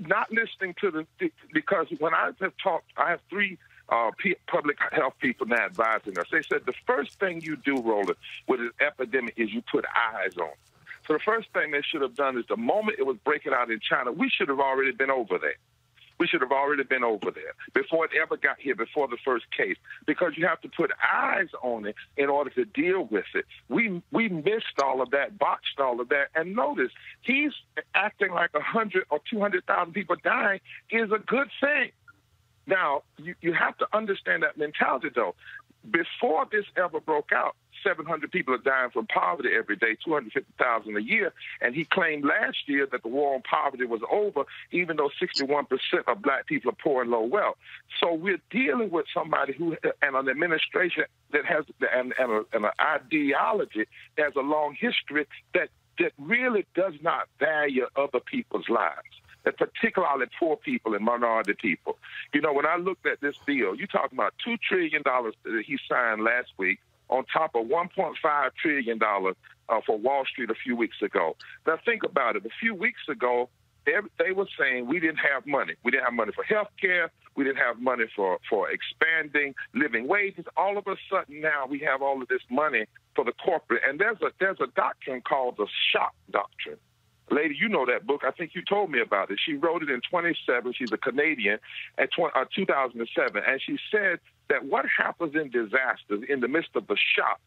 Not 0.00 0.30
listening 0.30 0.74
to 0.80 0.90
the 0.90 1.30
because 1.52 1.86
when 1.98 2.14
I 2.14 2.30
have 2.40 2.52
talked, 2.62 2.90
I 2.96 3.10
have 3.10 3.20
three 3.30 3.58
uh, 3.88 4.10
public 4.46 4.76
health 4.92 5.14
people 5.20 5.46
now 5.46 5.64
advising 5.64 6.18
us. 6.18 6.26
They 6.30 6.42
said 6.42 6.62
the 6.66 6.74
first 6.86 7.18
thing 7.18 7.40
you 7.42 7.56
do, 7.56 7.80
Roland, 7.80 8.16
with 8.48 8.60
an 8.60 8.70
epidemic 8.80 9.34
is 9.36 9.52
you 9.52 9.62
put 9.70 9.84
eyes 10.14 10.36
on. 10.36 10.48
it. 10.48 10.58
So 11.06 11.14
the 11.14 11.20
first 11.24 11.48
thing 11.52 11.70
they 11.70 11.82
should 11.82 12.02
have 12.02 12.14
done 12.14 12.38
is 12.38 12.44
the 12.48 12.56
moment 12.56 12.98
it 12.98 13.06
was 13.06 13.16
breaking 13.24 13.52
out 13.52 13.70
in 13.70 13.80
China, 13.80 14.12
we 14.12 14.28
should 14.28 14.48
have 14.48 14.60
already 14.60 14.92
been 14.92 15.10
over 15.10 15.38
there. 15.38 15.56
We 16.20 16.26
should 16.26 16.42
have 16.42 16.52
already 16.52 16.82
been 16.82 17.02
over 17.02 17.30
there 17.30 17.54
before 17.72 18.04
it 18.04 18.10
ever 18.20 18.36
got 18.36 18.60
here, 18.60 18.74
before 18.74 19.08
the 19.08 19.16
first 19.24 19.46
case, 19.56 19.78
because 20.06 20.34
you 20.36 20.46
have 20.46 20.60
to 20.60 20.68
put 20.68 20.90
eyes 21.10 21.48
on 21.62 21.86
it 21.86 21.94
in 22.18 22.28
order 22.28 22.50
to 22.50 22.66
deal 22.66 23.04
with 23.04 23.24
it. 23.34 23.46
We 23.70 24.02
we 24.12 24.28
missed 24.28 24.78
all 24.84 25.00
of 25.00 25.12
that, 25.12 25.38
botched 25.38 25.80
all 25.80 25.98
of 25.98 26.10
that, 26.10 26.28
and 26.34 26.54
notice 26.54 26.92
he's 27.22 27.52
acting 27.94 28.32
like 28.32 28.50
a 28.54 28.60
hundred 28.60 29.06
or 29.08 29.20
two 29.30 29.40
hundred 29.40 29.64
thousand 29.64 29.94
people 29.94 30.16
dying 30.22 30.60
is 30.90 31.10
a 31.10 31.18
good 31.18 31.48
thing. 31.58 31.90
Now 32.66 33.02
you 33.16 33.34
you 33.40 33.54
have 33.54 33.78
to 33.78 33.86
understand 33.94 34.42
that 34.42 34.58
mentality 34.58 35.08
though. 35.14 35.34
Before 35.88 36.46
this 36.50 36.66
ever 36.76 37.00
broke 37.00 37.32
out, 37.32 37.56
700 37.82 38.30
people 38.30 38.54
are 38.54 38.58
dying 38.58 38.90
from 38.90 39.06
poverty 39.06 39.50
every 39.56 39.76
day, 39.76 39.96
250,000 40.04 40.96
a 40.96 41.00
year. 41.00 41.32
And 41.60 41.74
he 41.74 41.84
claimed 41.84 42.24
last 42.24 42.58
year 42.66 42.86
that 42.90 43.02
the 43.02 43.08
war 43.08 43.34
on 43.34 43.42
poverty 43.42 43.86
was 43.86 44.02
over, 44.10 44.44
even 44.70 44.96
though 44.96 45.10
61% 45.20 45.66
of 46.06 46.22
black 46.22 46.46
people 46.46 46.70
are 46.70 46.76
poor 46.82 47.02
and 47.02 47.10
low 47.10 47.24
wealth. 47.24 47.56
So 48.00 48.12
we're 48.12 48.40
dealing 48.50 48.90
with 48.90 49.06
somebody 49.14 49.52
who, 49.52 49.76
and 50.02 50.16
an 50.16 50.28
administration 50.28 51.04
that 51.32 51.44
has, 51.46 51.64
and, 51.94 52.12
and, 52.18 52.30
a, 52.30 52.42
and 52.52 52.64
an 52.66 52.72
ideology 52.80 53.86
that 54.16 54.24
has 54.24 54.36
a 54.36 54.40
long 54.40 54.76
history 54.78 55.26
that, 55.54 55.68
that 55.98 56.12
really 56.18 56.66
does 56.74 56.94
not 57.02 57.28
value 57.38 57.86
other 57.96 58.20
people's 58.20 58.68
lives 58.68 59.19
and 59.44 59.56
particularly 59.56 60.26
poor 60.38 60.56
people 60.56 60.94
and 60.94 61.04
minority 61.04 61.54
people. 61.54 61.98
You 62.32 62.40
know, 62.40 62.52
when 62.52 62.66
I 62.66 62.76
looked 62.76 63.06
at 63.06 63.20
this 63.20 63.36
bill, 63.46 63.74
you're 63.74 63.86
talking 63.86 64.18
about 64.18 64.34
$2 64.46 64.58
trillion 64.60 65.02
that 65.04 65.62
he 65.66 65.78
signed 65.88 66.22
last 66.22 66.50
week 66.58 66.78
on 67.08 67.24
top 67.32 67.54
of 67.54 67.66
$1.5 67.66 68.50
trillion 68.60 69.00
uh, 69.02 69.80
for 69.86 69.98
Wall 69.98 70.24
Street 70.26 70.50
a 70.50 70.54
few 70.54 70.76
weeks 70.76 71.02
ago. 71.02 71.36
Now, 71.66 71.78
think 71.84 72.04
about 72.04 72.36
it. 72.36 72.44
A 72.44 72.50
few 72.60 72.74
weeks 72.74 73.00
ago, 73.08 73.48
they, 73.86 73.92
they 74.18 74.32
were 74.32 74.46
saying 74.58 74.86
we 74.86 75.00
didn't 75.00 75.18
have 75.18 75.46
money. 75.46 75.74
We 75.82 75.90
didn't 75.90 76.04
have 76.04 76.14
money 76.14 76.32
for 76.34 76.44
health 76.44 76.68
care. 76.80 77.10
We 77.36 77.44
didn't 77.44 77.58
have 77.58 77.80
money 77.80 78.04
for, 78.14 78.38
for 78.48 78.68
expanding 78.70 79.54
living 79.74 80.06
wages. 80.06 80.44
All 80.56 80.76
of 80.76 80.86
a 80.86 80.96
sudden 81.10 81.40
now 81.40 81.66
we 81.68 81.78
have 81.80 82.02
all 82.02 82.20
of 82.20 82.28
this 82.28 82.42
money 82.50 82.86
for 83.14 83.24
the 83.24 83.32
corporate. 83.32 83.82
And 83.88 83.98
there's 83.98 84.20
a, 84.20 84.30
there's 84.38 84.58
a 84.60 84.66
doctrine 84.76 85.22
called 85.22 85.56
the 85.56 85.66
shock 85.92 86.14
doctrine. 86.30 86.78
Lady, 87.30 87.56
you 87.58 87.68
know 87.68 87.86
that 87.86 88.06
book. 88.06 88.22
I 88.26 88.32
think 88.32 88.52
you 88.54 88.62
told 88.62 88.90
me 88.90 89.00
about 89.00 89.30
it. 89.30 89.38
She 89.44 89.54
wrote 89.54 89.82
it 89.82 89.90
in 89.90 90.00
27. 90.08 90.72
She's 90.72 90.92
a 90.92 90.98
Canadian 90.98 91.58
at 91.98 92.10
20, 92.12 92.32
uh, 92.34 92.44
2007. 92.54 93.42
And 93.46 93.60
she 93.62 93.78
said 93.90 94.18
that 94.48 94.64
what 94.64 94.84
happens 94.86 95.34
in 95.34 95.50
disasters, 95.50 96.24
in 96.28 96.40
the 96.40 96.48
midst 96.48 96.70
of 96.74 96.86
the 96.88 96.96
shock, 97.16 97.40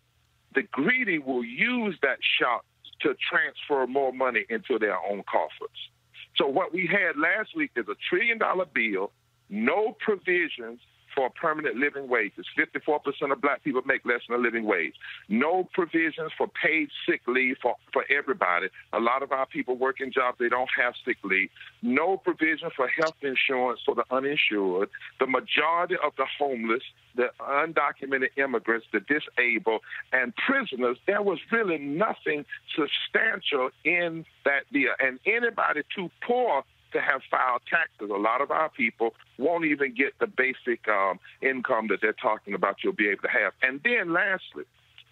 the 0.56 0.64
greedy 0.64 1.20
will 1.20 1.44
use 1.44 1.98
that 2.02 2.20
shock 2.40 2.66
to 3.02 3.16
transfer 3.30 3.86
more 3.88 4.14
money 4.14 4.46
into 4.50 4.80
their 4.80 4.98
own 4.98 5.24
coffers. 5.24 5.90
So 6.38 6.48
what 6.48 6.74
we 6.74 6.88
had 6.88 7.18
last 7.18 7.56
week 7.56 7.72
is 7.76 7.86
a 7.90 7.96
trillion 8.10 8.38
dollar 8.38 8.66
bill, 8.66 9.12
no 9.50 9.96
provisions 10.00 10.80
for 11.14 11.28
a 11.28 11.30
permanent 11.30 11.76
living 11.76 12.08
wages. 12.08 12.46
54% 12.58 13.32
of 13.32 13.42
black 13.42 13.64
people 13.64 13.82
make 13.86 14.06
less 14.06 14.22
than 14.28 14.40
a 14.40 14.42
living 14.42 14.66
wage. 14.66 14.94
No 15.30 15.68
provisions 15.74 16.32
for 16.38 16.48
paid 16.48 16.90
sick 17.08 17.22
leave 17.28 17.58
for, 17.62 17.76
for 17.92 18.04
everybody. 18.10 18.68
A 18.94 19.00
lot 19.00 19.24
of 19.24 19.32
our 19.32 19.46
people 19.46 19.76
work 19.76 20.02
in 20.02 20.12
jobs 20.12 20.38
they 20.40 20.50
don't 20.50 20.70
have 20.78 20.94
sick 21.06 21.18
leave. 21.24 21.50
No 21.82 22.18
provision 22.18 22.70
for 22.76 22.88
health 22.88 23.16
insurance 23.22 23.80
for 23.86 23.96
the 23.96 24.04
uninsured. 24.12 24.90
The 25.20 25.28
majority 25.28 25.96
of 26.04 26.14
the 26.18 26.26
homeless, 26.38 26.84
the 27.16 27.30
undocumented 27.40 28.30
immigrants, 28.38 28.88
the 28.92 29.02
disabled, 29.02 29.82
and 30.12 30.34
prisoners, 30.36 30.98
there 31.08 31.22
was 31.22 31.40
really 31.52 31.78
nothing 31.78 32.46
substantial 32.76 33.70
in 33.84 34.26
that 34.46 34.64
deal. 34.72 34.92
And 35.00 35.20
anybody 35.26 35.82
too 35.96 36.10
poor 36.26 36.64
to 36.94 37.02
have 37.02 37.22
filed 37.30 37.62
taxes. 37.70 38.10
A 38.10 38.20
lot 38.20 38.42
of 38.42 38.52
our 38.52 38.70
people 38.70 39.14
won't 39.38 39.66
even 39.66 39.94
get 39.94 40.18
the 40.20 40.28
basic 40.28 40.88
um, 40.88 41.20
income 41.42 41.88
that 41.90 42.00
they're 42.02 42.14
talking 42.14 42.54
about 42.54 42.78
you'll 42.84 42.94
be 42.94 43.10
able 43.10 43.24
to 43.24 43.30
have. 43.30 43.54
And 43.62 43.82
then 43.84 44.14
lastly, 44.14 44.64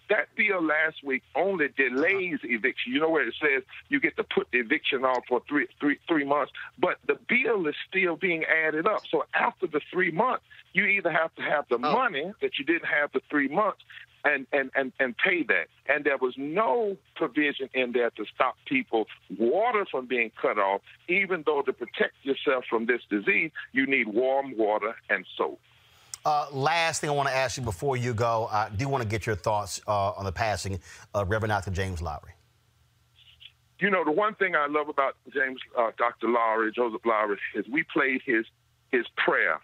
that 0.08 0.28
bill 0.36 0.62
last 0.62 1.02
week 1.02 1.22
only 1.34 1.68
delays 1.76 2.38
eviction. 2.42 2.92
You 2.92 3.00
know 3.00 3.08
where 3.08 3.26
it 3.26 3.34
says 3.40 3.62
you 3.88 4.00
get 4.00 4.16
to 4.16 4.24
put 4.24 4.48
the 4.52 4.58
eviction 4.58 5.04
off 5.04 5.24
for 5.28 5.40
three, 5.48 5.66
three, 5.80 5.98
three 6.06 6.24
months, 6.24 6.52
but 6.78 6.98
the 7.06 7.18
bill 7.28 7.66
is 7.66 7.74
still 7.88 8.16
being 8.16 8.44
added 8.44 8.86
up. 8.86 9.02
So 9.10 9.24
after 9.34 9.66
the 9.66 9.80
three 9.90 10.10
months, 10.10 10.44
you 10.74 10.84
either 10.84 11.10
have 11.10 11.34
to 11.36 11.42
have 11.42 11.66
the 11.70 11.78
money 11.78 12.32
that 12.40 12.58
you 12.58 12.64
didn't 12.64 12.86
have 12.86 13.12
the 13.12 13.20
three 13.30 13.48
months, 13.48 13.80
and, 14.24 14.46
and, 14.52 14.70
and, 14.74 14.92
and 15.00 15.16
pay 15.16 15.42
that. 15.44 15.66
And 15.86 16.04
there 16.04 16.18
was 16.18 16.34
no 16.36 16.96
provision 17.16 17.68
in 17.74 17.92
there 17.92 18.10
to 18.10 18.24
stop 18.34 18.56
people 18.66 19.06
water 19.38 19.86
from 19.90 20.06
being 20.06 20.30
cut 20.40 20.58
off, 20.58 20.80
even 21.08 21.42
though 21.46 21.62
to 21.62 21.72
protect 21.72 22.14
yourself 22.22 22.64
from 22.68 22.86
this 22.86 23.00
disease, 23.10 23.50
you 23.72 23.86
need 23.86 24.08
warm 24.08 24.56
water 24.56 24.94
and 25.10 25.26
soap. 25.36 25.60
Uh, 26.24 26.46
last 26.52 27.00
thing 27.00 27.10
I 27.10 27.12
want 27.14 27.28
to 27.28 27.34
ask 27.34 27.56
you 27.56 27.64
before 27.64 27.96
you 27.96 28.14
go, 28.14 28.48
I 28.50 28.68
do 28.68 28.88
want 28.88 29.02
to 29.02 29.08
get 29.08 29.26
your 29.26 29.34
thoughts 29.34 29.80
uh, 29.88 30.12
on 30.12 30.24
the 30.24 30.32
passing 30.32 30.78
of 31.14 31.28
Reverend 31.28 31.50
Dr. 31.50 31.72
James 31.72 32.00
Lowery. 32.00 32.32
You 33.80 33.90
know, 33.90 34.04
the 34.04 34.12
one 34.12 34.36
thing 34.36 34.54
I 34.54 34.68
love 34.68 34.88
about 34.88 35.16
James, 35.34 35.58
uh, 35.76 35.90
Dr. 35.98 36.28
Lowery, 36.28 36.70
Joseph 36.70 37.00
Lowery, 37.04 37.38
is 37.56 37.66
we 37.68 37.82
played 37.92 38.20
his 38.24 38.46
his 38.92 39.06
prayer 39.16 39.58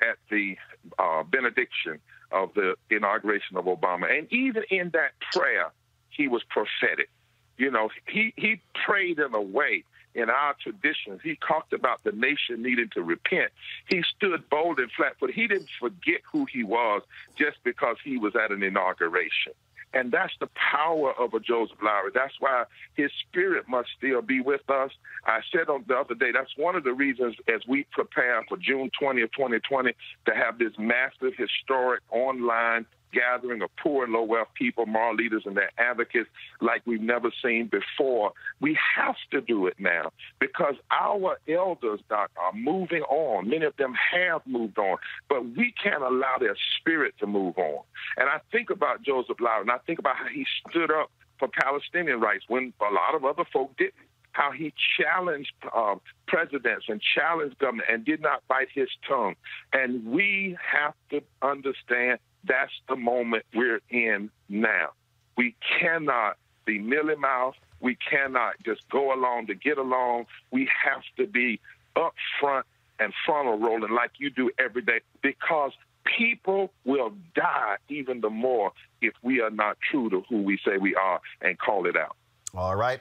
at 0.00 0.16
the 0.30 0.56
uh, 0.98 1.22
benediction 1.24 2.00
of 2.32 2.54
the 2.54 2.74
inauguration 2.90 3.56
of 3.56 3.64
Obama. 3.64 4.16
And 4.16 4.32
even 4.32 4.64
in 4.70 4.90
that 4.90 5.12
prayer, 5.32 5.70
he 6.10 6.28
was 6.28 6.42
prophetic. 6.48 7.08
You 7.56 7.70
know, 7.70 7.90
he, 8.08 8.32
he 8.36 8.60
prayed 8.86 9.18
in 9.18 9.34
a 9.34 9.40
way 9.40 9.84
in 10.14 10.28
our 10.30 10.54
traditions. 10.60 11.20
He 11.22 11.38
talked 11.46 11.72
about 11.72 12.02
the 12.04 12.12
nation 12.12 12.62
needing 12.62 12.88
to 12.94 13.02
repent. 13.02 13.52
He 13.88 14.02
stood 14.16 14.48
bold 14.48 14.78
and 14.78 14.90
flat, 14.92 15.14
but 15.20 15.30
he 15.30 15.46
didn't 15.46 15.70
forget 15.78 16.20
who 16.30 16.46
he 16.46 16.64
was 16.64 17.02
just 17.36 17.58
because 17.64 17.96
he 18.02 18.16
was 18.18 18.34
at 18.34 18.50
an 18.50 18.62
inauguration. 18.62 19.52
And 19.92 20.12
that's 20.12 20.32
the 20.38 20.48
power 20.54 21.12
of 21.18 21.34
a 21.34 21.40
Joseph 21.40 21.78
Lowery. 21.82 22.12
That's 22.14 22.34
why 22.38 22.64
his 22.94 23.10
spirit 23.28 23.68
must 23.68 23.88
still 23.98 24.22
be 24.22 24.40
with 24.40 24.68
us. 24.70 24.90
I 25.26 25.40
said 25.52 25.68
on 25.68 25.84
the 25.88 25.96
other 25.96 26.14
day, 26.14 26.30
that's 26.32 26.56
one 26.56 26.76
of 26.76 26.84
the 26.84 26.92
reasons 26.92 27.34
as 27.48 27.60
we 27.66 27.86
prepare 27.90 28.44
for 28.48 28.56
June 28.56 28.90
20th, 29.00 29.32
2020, 29.36 29.92
to 30.26 30.34
have 30.34 30.58
this 30.58 30.72
massive 30.78 31.34
historic 31.36 32.02
online 32.10 32.86
gathering 33.12 33.62
of 33.62 33.70
poor 33.82 34.04
and 34.04 34.12
low 34.12 34.22
wealth 34.22 34.48
people, 34.54 34.86
moral 34.86 35.14
leaders, 35.14 35.42
and 35.46 35.56
their 35.56 35.70
advocates 35.78 36.28
like 36.60 36.82
we've 36.86 37.00
never 37.00 37.30
seen 37.42 37.70
before. 37.70 38.32
We 38.60 38.78
have 38.96 39.16
to 39.32 39.40
do 39.40 39.66
it 39.66 39.74
now 39.78 40.12
because 40.38 40.74
our 40.90 41.38
elders, 41.48 42.00
Doc, 42.08 42.30
are 42.36 42.52
moving 42.52 43.02
on. 43.02 43.48
Many 43.48 43.64
of 43.66 43.76
them 43.76 43.94
have 44.12 44.42
moved 44.46 44.78
on, 44.78 44.98
but 45.28 45.44
we 45.56 45.74
can't 45.82 46.02
allow 46.02 46.36
their 46.38 46.56
spirit 46.78 47.14
to 47.20 47.26
move 47.26 47.58
on. 47.58 47.82
And 48.16 48.28
I 48.28 48.40
think 48.52 48.70
about 48.70 49.02
Joseph 49.02 49.40
Lowery, 49.40 49.62
and 49.62 49.70
I 49.70 49.78
think 49.86 49.98
about 49.98 50.16
how 50.16 50.28
he 50.32 50.46
stood 50.68 50.90
up 50.90 51.10
for 51.38 51.48
Palestinian 51.48 52.20
rights 52.20 52.44
when 52.48 52.72
a 52.80 52.92
lot 52.92 53.14
of 53.14 53.24
other 53.24 53.44
folk 53.52 53.76
didn't 53.76 53.94
how 54.32 54.52
he 54.52 54.72
challenged 54.98 55.52
um, 55.74 56.00
presidents 56.26 56.86
and 56.88 57.00
challenged 57.14 57.58
government 57.58 57.88
and 57.90 58.04
did 58.04 58.20
not 58.20 58.46
bite 58.48 58.68
his 58.72 58.88
tongue. 59.08 59.34
And 59.72 60.06
we 60.06 60.56
have 60.72 60.94
to 61.10 61.20
understand 61.42 62.18
that's 62.44 62.72
the 62.88 62.96
moment 62.96 63.44
we're 63.54 63.80
in 63.90 64.30
now. 64.48 64.90
We 65.36 65.54
cannot 65.80 66.36
be 66.64 66.78
mealy 66.78 67.16
mouthed. 67.16 67.58
We 67.80 67.96
cannot 67.96 68.54
just 68.64 68.88
go 68.90 69.14
along 69.14 69.46
to 69.46 69.54
get 69.54 69.78
along. 69.78 70.26
We 70.50 70.68
have 70.84 71.02
to 71.16 71.26
be 71.26 71.60
upfront 71.96 72.64
and 72.98 73.12
frontal 73.24 73.58
rolling 73.58 73.92
like 73.92 74.12
you 74.18 74.30
do 74.30 74.50
every 74.58 74.82
day 74.82 75.00
because 75.22 75.72
people 76.04 76.72
will 76.84 77.12
die 77.34 77.76
even 77.88 78.20
the 78.20 78.30
more 78.30 78.72
if 79.00 79.14
we 79.22 79.40
are 79.40 79.50
not 79.50 79.78
true 79.90 80.10
to 80.10 80.22
who 80.28 80.42
we 80.42 80.58
say 80.64 80.76
we 80.78 80.94
are 80.94 81.20
and 81.40 81.58
call 81.58 81.86
it 81.86 81.96
out. 81.96 82.16
All 82.54 82.76
right. 82.76 83.00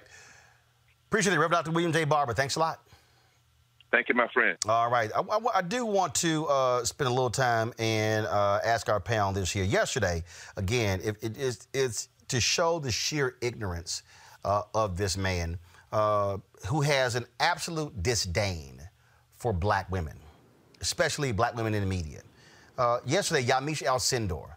Appreciate 1.08 1.34
it, 1.34 1.40
Reverend 1.40 1.66
Dr. 1.66 1.72
William 1.72 1.92
J. 1.92 2.06
Barber. 2.06 2.34
Thanks 2.34 2.56
a 2.56 2.60
lot. 2.60 2.80
Thank 3.92 4.10
you, 4.10 4.16
my 4.16 4.28
friend. 4.28 4.58
All 4.68 4.90
right. 4.90 5.10
I, 5.16 5.22
I, 5.22 5.40
I 5.56 5.62
do 5.62 5.86
want 5.86 6.14
to 6.16 6.46
uh, 6.46 6.86
spend 6.86 7.08
a 7.08 7.14
little 7.14 7.30
time 7.32 7.74
and 7.80 8.28
uh, 8.28 8.60
ask 8.64 8.88
our 8.88 9.00
panel 9.00 9.32
this 9.32 9.52
here. 9.52 9.64
Yesterday, 9.64 10.24
again, 10.58 11.02
it, 11.04 11.18
it 11.22 11.38
is, 11.38 11.68
it's 11.74 12.10
to 12.28 12.40
show 12.40 12.80
the 12.80 12.92
sheer 12.92 13.38
ignorance 13.42 14.04
uh, 14.46 14.62
of 14.76 14.96
this 14.98 15.18
man 15.18 15.58
uh, 15.92 16.38
who 16.68 16.82
has 16.82 17.16
an 17.16 17.26
absolute 17.40 18.04
disdain 18.04 18.80
for 19.36 19.52
black 19.52 19.90
women, 19.92 20.18
especially 20.82 21.32
black 21.32 21.56
women 21.56 21.74
in 21.74 21.82
the 21.82 21.90
media. 21.90 22.22
Uh, 22.78 23.00
yesterday, 23.06 23.44
Yamiche 23.44 23.84
Alcindor 23.86 24.56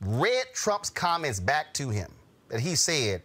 read 0.00 0.44
Trump's 0.54 0.90
comments 0.90 1.38
back 1.38 1.74
to 1.74 1.90
him 1.90 2.10
that 2.48 2.60
he 2.60 2.74
said 2.74 3.22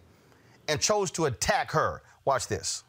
and 0.68 0.80
chose 0.82 1.10
to 1.12 1.26
attack 1.26 1.72
her. 1.72 2.04
Watch 2.26 2.48
this. 2.48 2.84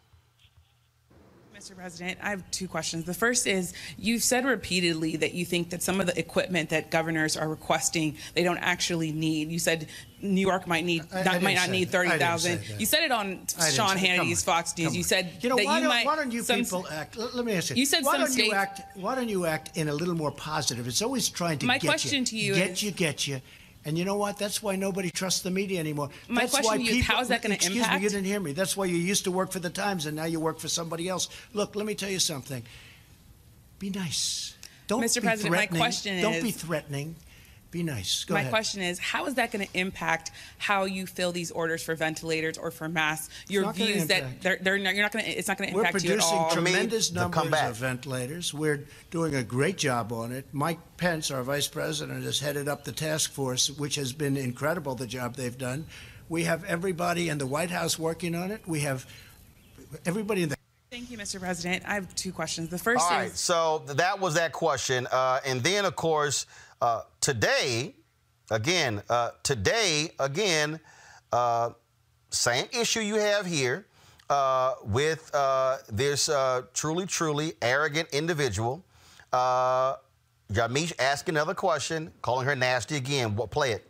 Mr. 1.59 1.75
President, 1.75 2.19
I 2.23 2.31
have 2.31 2.49
two 2.53 2.69
questions. 2.69 3.05
The 3.05 3.15
first 3.15 3.47
is 3.49 3.73
you've 3.99 4.23
said 4.23 4.45
repeatedly 4.45 5.17
that 5.17 5.35
you 5.35 5.45
think 5.45 5.71
that 5.71 5.83
some 5.83 6.01
of 6.01 6.07
the 6.07 6.17
equipment 6.17 6.71
that 6.71 6.89
governors 6.91 7.37
are 7.37 7.49
requesting 7.49 8.17
they 8.35 8.45
don't 8.45 8.59
actually 8.59 9.11
need. 9.11 9.51
You 9.51 9.59
said 9.59 9.89
New 10.23 10.41
York 10.41 10.69
might 10.69 10.85
need 10.85 11.03
I- 11.13 11.21
I 11.21 11.23
not, 11.25 11.43
might 11.43 11.57
not 11.57 11.71
need 11.71 11.91
thirty 11.91 12.17
thousand. 12.17 12.61
You 12.79 12.87
said 12.87 13.03
it 13.03 13.11
on 13.11 13.45
Sean 13.73 13.97
Hannity's 13.97 14.45
Fox 14.45 14.77
News. 14.79 14.97
You 14.97 15.03
said 15.03 15.33
you 15.41 15.49
know 15.49 15.57
that 15.57 15.65
why 15.67 15.77
you 15.79 15.81
don't, 15.83 15.89
might 15.89 16.07
why 16.07 16.15
don't 16.17 16.31
you 16.31 16.43
some- 16.43 16.61
people 16.61 16.87
act? 16.93 17.17
Let, 17.17 17.35
let 17.35 17.45
me 17.45 17.55
ask 17.55 17.71
you. 17.71 17.77
You 17.77 17.87
said 17.87 18.05
why 18.05 18.13
some 18.19 18.27
don't 18.27 18.37
you 18.37 18.53
act? 18.53 18.97
Why 18.97 19.17
don't 19.17 19.29
you 19.29 19.45
act 19.47 19.77
in 19.77 19.89
a 19.89 19.95
little 19.95 20.15
more 20.15 20.31
positive? 20.31 20.87
It's 20.87 21.03
always 21.03 21.29
trying 21.29 21.59
to 21.59 21.67
My 21.67 21.79
get 21.79 21.89
question 21.89 22.21
you, 22.21 22.27
to 22.27 22.37
you 22.37 22.55
get 22.55 22.71
is- 22.71 22.83
you, 22.85 22.91
get 22.93 23.27
you. 23.27 23.41
And 23.89 23.97
you 23.97 24.05
know 24.05 24.17
what? 24.17 24.37
That's 24.37 24.63
why 24.63 24.77
nobody 24.77 25.11
trusts 25.11 25.41
the 25.41 25.51
media 25.51 25.81
anymore. 25.81 26.11
My 26.29 26.43
That's 26.43 26.53
question 26.53 26.71
why 26.71 26.77
to 26.77 26.83
you 26.83 26.91
is, 26.91 26.97
people, 26.99 27.15
how 27.15 27.23
is 27.23 27.29
that 27.29 27.41
gonna 27.41 27.55
Excuse 27.55 27.89
me, 27.89 27.95
you 27.95 28.11
didn't 28.11 28.27
hear 28.27 28.39
me. 28.39 28.53
That's 28.53 28.77
why 28.77 28.85
you 28.85 28.97
used 28.97 29.25
to 29.25 29.31
work 29.31 29.51
for 29.51 29.61
the 29.61 29.71
Times 29.71 30.05
and 30.05 30.15
now 30.15 30.27
you 30.27 30.41
work 30.41 30.59
for 30.59 30.69
somebody 30.69 31.09
else. 31.09 31.31
Look, 31.55 31.75
let 31.75 31.87
me 31.87 31.95
tell 31.95 32.11
you 32.11 32.19
something. 32.19 32.63
Be 33.79 33.89
nice. 33.89 34.55
Don't 34.89 35.03
Mr. 35.03 35.23
be 35.23 35.29
President, 35.29 35.53
my 35.53 35.57
threatening. 35.57 35.81
question 35.81 36.21
Don't 36.21 36.43
be 36.43 36.51
threatening. 36.51 37.17
Be 37.71 37.83
nice. 37.83 38.25
Go 38.25 38.33
My 38.33 38.41
ahead. 38.41 38.51
question 38.51 38.81
is, 38.81 38.99
how 38.99 39.27
is 39.27 39.35
that 39.35 39.53
going 39.53 39.67
to 39.67 39.79
impact 39.79 40.31
how 40.57 40.85
you 40.85 41.07
fill 41.07 41.33
these 41.33 41.51
orders 41.51 41.83
for 41.83 41.95
ventilators 41.95 42.57
or 42.57 42.71
for 42.71 42.89
masks? 42.89 43.29
Your 43.49 43.71
views 43.75 44.07
that 44.07 44.41
they're, 44.41 44.59
they're 44.63 44.79
not, 44.79 44.95
you're 44.95 45.03
not 45.03 45.13
going 45.13 45.27
to. 45.27 45.31
It's 45.31 45.49
not 45.49 45.59
going 45.59 45.69
to 45.69 45.77
We're 45.77 45.83
impact 45.83 46.03
you 46.03 46.13
at 46.13 46.19
producing 46.19 46.49
tremendous 46.51 47.13
numbers 47.13 47.53
of 47.53 47.77
ventilators. 47.77 48.55
We're 48.55 48.85
doing 49.11 49.35
a 49.35 49.43
great 49.43 49.77
job 49.77 50.13
on 50.13 50.33
it. 50.33 50.47
Mike 50.53 50.79
Pence, 50.97 51.31
our 51.31 51.43
vice 51.43 51.69
president, 51.69 52.25
has 52.25 52.41
headed 52.41 52.69
up 52.69 52.85
the 52.85 52.93
task 52.93 53.33
force, 53.33 53.71
which 53.71 53.97
has 53.97 54.15
been 54.15 54.39
incredible, 54.39 54.95
the 54.95 55.07
job 55.07 55.37
they've 55.37 55.59
done. 55.59 55.85
We 56.31 56.45
have 56.45 56.65
everybody 56.65 57.29
in 57.29 57.37
the 57.37 57.47
White 57.47 57.71
House 57.71 57.99
working 57.99 58.35
on 58.35 58.51
it. 58.51 58.63
We 58.67 58.81
have 58.81 59.07
everybody 60.07 60.43
in 60.43 60.49
the 60.49 60.59
Thank 60.91 61.11
you, 61.11 61.19
Mr. 61.19 61.39
President. 61.39 61.85
I 61.87 61.95
have 61.95 62.15
two 62.15 62.33
questions. 62.33 62.71
The 62.71 62.79
first 62.79 63.05
All 63.05 63.11
is 63.11 63.13
right, 63.13 63.31
so 63.37 63.83
that 63.89 64.21
was 64.21 64.35
that 64.35 64.53
question. 64.53 65.07
Uh, 65.13 65.39
and 65.45 65.63
then, 65.63 65.85
of 65.85 65.97
course, 65.97 66.47
uh, 66.81 67.03
today, 67.21 67.95
again, 68.51 69.03
uh, 69.09 69.31
today, 69.43 70.11
again, 70.19 70.81
uh, 71.33 71.71
same 72.31 72.67
issue 72.79 73.01
you 73.01 73.17
have 73.17 73.47
here 73.47 73.87
uh, 74.31 74.75
with 74.85 75.31
uh, 75.35 75.79
this 75.91 76.29
uh, 76.29 76.63
truly, 76.75 77.07
truly 77.07 77.55
arrogant 77.63 78.09
individual. 78.13 78.85
Uh, 79.33 79.97
Yamiche 80.53 80.93
asking 80.99 81.35
another 81.35 81.55
question, 81.55 82.11
calling 82.23 82.47
her 82.47 82.57
nasty 82.57 82.97
again. 82.97 83.37
What? 83.37 83.51
Play 83.51 83.73
it. 83.73 83.85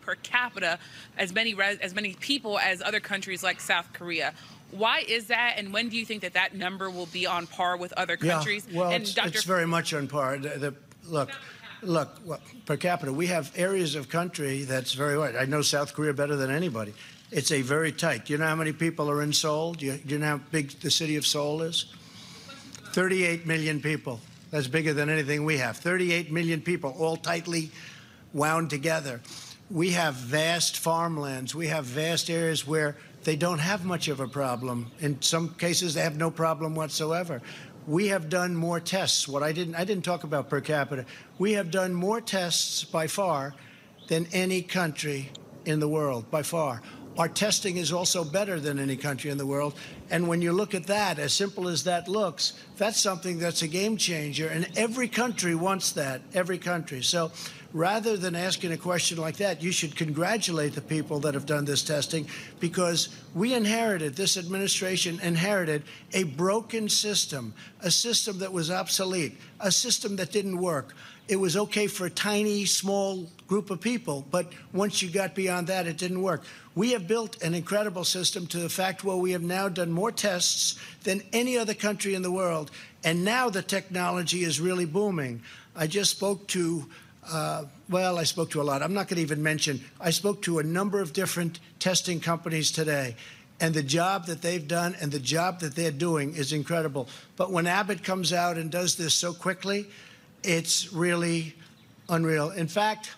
per 0.00 0.16
capita 0.16 0.78
as 1.16 1.32
many 1.32 1.54
res- 1.54 1.78
as 1.78 1.94
many 1.94 2.14
people 2.14 2.58
as 2.58 2.82
other 2.82 3.00
countries 3.00 3.42
like 3.42 3.60
South 3.60 3.92
Korea. 3.92 4.34
Why 4.72 5.04
is 5.06 5.26
that, 5.28 5.54
and 5.58 5.72
when 5.72 5.88
do 5.88 5.96
you 5.96 6.04
think 6.04 6.22
that 6.22 6.34
that 6.34 6.54
number 6.54 6.90
will 6.90 7.06
be 7.06 7.24
on 7.24 7.46
par 7.46 7.76
with 7.76 7.92
other 7.92 8.16
countries? 8.16 8.66
Yeah, 8.68 8.78
well, 8.80 8.90
and 8.90 9.02
it's, 9.02 9.14
Dr. 9.14 9.28
it's 9.28 9.44
very 9.44 9.66
much 9.66 9.94
on 9.94 10.08
par. 10.08 10.38
The, 10.38 10.48
the- 10.58 10.74
look, 11.08 11.30
look, 11.82 12.10
well, 12.24 12.40
per 12.64 12.76
capita, 12.76 13.12
we 13.12 13.26
have 13.26 13.52
areas 13.56 13.94
of 13.94 14.08
country 14.08 14.62
that's 14.62 14.92
very 14.92 15.18
wide. 15.18 15.36
I 15.36 15.44
know 15.44 15.62
South 15.62 15.94
Korea 15.94 16.12
better 16.12 16.36
than 16.36 16.50
anybody. 16.50 16.94
It's 17.30 17.50
a 17.50 17.62
very 17.62 17.92
tight. 17.92 18.26
Do 18.26 18.32
you 18.32 18.38
know 18.38 18.46
how 18.46 18.54
many 18.54 18.72
people 18.72 19.10
are 19.10 19.22
in 19.22 19.32
Seoul? 19.32 19.74
Do 19.74 19.86
you, 19.86 19.92
do 19.94 20.14
you 20.14 20.20
know 20.20 20.26
how 20.26 20.40
big 20.50 20.70
the 20.80 20.90
city 20.90 21.16
of 21.16 21.26
Seoul 21.26 21.62
is? 21.62 21.86
38 22.92 23.46
million 23.46 23.80
people. 23.80 24.20
That's 24.50 24.68
bigger 24.68 24.94
than 24.94 25.10
anything 25.10 25.44
we 25.44 25.58
have. 25.58 25.76
38 25.76 26.30
million 26.30 26.60
people, 26.60 26.94
all 26.98 27.16
tightly 27.16 27.70
wound 28.32 28.70
together. 28.70 29.20
We 29.70 29.90
have 29.90 30.14
vast 30.14 30.78
farmlands. 30.78 31.54
We 31.54 31.66
have 31.66 31.84
vast 31.84 32.30
areas 32.30 32.66
where 32.66 32.96
they 33.24 33.34
don't 33.34 33.58
have 33.58 33.84
much 33.84 34.06
of 34.06 34.20
a 34.20 34.28
problem. 34.28 34.92
In 35.00 35.20
some 35.20 35.48
cases, 35.54 35.94
they 35.94 36.02
have 36.02 36.16
no 36.16 36.30
problem 36.30 36.76
whatsoever. 36.76 37.42
We 37.86 38.08
have 38.08 38.28
done 38.28 38.56
more 38.56 38.80
tests. 38.80 39.28
What 39.28 39.42
I 39.42 39.52
didn't, 39.52 39.76
I 39.76 39.84
didn't 39.84 40.04
talk 40.04 40.24
about 40.24 40.50
per 40.50 40.60
capita. 40.60 41.06
We 41.38 41.52
have 41.52 41.70
done 41.70 41.94
more 41.94 42.20
tests 42.20 42.82
by 42.84 43.06
far 43.06 43.54
than 44.08 44.26
any 44.32 44.62
country 44.62 45.30
in 45.64 45.80
the 45.80 45.88
world, 45.88 46.30
by 46.30 46.42
far. 46.42 46.82
Our 47.18 47.28
testing 47.28 47.78
is 47.78 47.92
also 47.92 48.24
better 48.24 48.60
than 48.60 48.78
any 48.78 48.96
country 48.96 49.30
in 49.30 49.38
the 49.38 49.46
world. 49.46 49.74
And 50.10 50.28
when 50.28 50.42
you 50.42 50.52
look 50.52 50.74
at 50.74 50.86
that, 50.88 51.18
as 51.18 51.32
simple 51.32 51.66
as 51.68 51.84
that 51.84 52.08
looks, 52.08 52.52
that's 52.76 53.00
something 53.00 53.38
that's 53.38 53.62
a 53.62 53.68
game 53.68 53.96
changer. 53.96 54.48
And 54.48 54.68
every 54.76 55.08
country 55.08 55.54
wants 55.54 55.92
that, 55.92 56.20
every 56.34 56.58
country. 56.58 57.02
So 57.02 57.32
rather 57.76 58.16
than 58.16 58.34
asking 58.34 58.72
a 58.72 58.76
question 58.76 59.18
like 59.18 59.36
that, 59.36 59.62
you 59.62 59.70
should 59.70 59.94
congratulate 59.94 60.74
the 60.74 60.80
people 60.80 61.20
that 61.20 61.34
have 61.34 61.44
done 61.44 61.66
this 61.66 61.82
testing 61.82 62.26
because 62.58 63.10
we 63.34 63.52
inherited, 63.52 64.16
this 64.16 64.38
administration 64.38 65.20
inherited 65.20 65.82
a 66.14 66.22
broken 66.24 66.88
system, 66.88 67.52
a 67.80 67.90
system 67.90 68.38
that 68.38 68.50
was 68.50 68.70
obsolete, 68.70 69.38
a 69.60 69.70
system 69.70 70.16
that 70.16 70.32
didn't 70.32 70.56
work. 70.56 70.94
It 71.28 71.36
was 71.36 71.54
okay 71.54 71.86
for 71.86 72.06
a 72.06 72.10
tiny, 72.10 72.64
small 72.64 73.28
group 73.46 73.68
of 73.68 73.78
people, 73.78 74.24
but 74.30 74.50
once 74.72 75.02
you 75.02 75.10
got 75.10 75.34
beyond 75.34 75.66
that, 75.66 75.86
it 75.86 75.98
didn't 75.98 76.22
work. 76.22 76.44
We 76.74 76.92
have 76.92 77.06
built 77.06 77.42
an 77.42 77.52
incredible 77.52 78.04
system 78.04 78.46
to 78.46 78.58
the 78.58 78.70
fact 78.70 79.04
where 79.04 79.16
we 79.16 79.32
have 79.32 79.42
now 79.42 79.68
done 79.68 79.92
more 79.92 80.12
tests 80.12 80.78
than 81.02 81.22
any 81.34 81.58
other 81.58 81.74
country 81.74 82.14
in 82.14 82.22
the 82.22 82.32
world, 82.32 82.70
and 83.04 83.22
now 83.22 83.50
the 83.50 83.62
technology 83.62 84.44
is 84.44 84.60
really 84.60 84.86
booming. 84.86 85.42
I 85.74 85.86
just 85.86 86.12
spoke 86.12 86.46
to 86.48 86.86
uh, 87.30 87.64
well, 87.88 88.18
I 88.18 88.24
spoke 88.24 88.50
to 88.50 88.60
a 88.60 88.64
lot. 88.64 88.82
I'm 88.82 88.94
not 88.94 89.08
going 89.08 89.16
to 89.16 89.22
even 89.22 89.42
mention. 89.42 89.80
I 90.00 90.10
spoke 90.10 90.42
to 90.42 90.58
a 90.58 90.62
number 90.62 91.00
of 91.00 91.12
different 91.12 91.60
testing 91.78 92.20
companies 92.20 92.70
today, 92.70 93.16
and 93.60 93.74
the 93.74 93.82
job 93.82 94.26
that 94.26 94.42
they've 94.42 94.66
done 94.66 94.96
and 95.00 95.10
the 95.10 95.18
job 95.18 95.60
that 95.60 95.74
they're 95.74 95.90
doing 95.90 96.34
is 96.34 96.52
incredible. 96.52 97.08
But 97.36 97.50
when 97.50 97.66
Abbott 97.66 98.04
comes 98.04 98.32
out 98.32 98.56
and 98.56 98.70
does 98.70 98.96
this 98.96 99.14
so 99.14 99.32
quickly, 99.32 99.86
it's 100.42 100.92
really 100.92 101.54
unreal. 102.08 102.50
In 102.50 102.68
fact, 102.68 103.14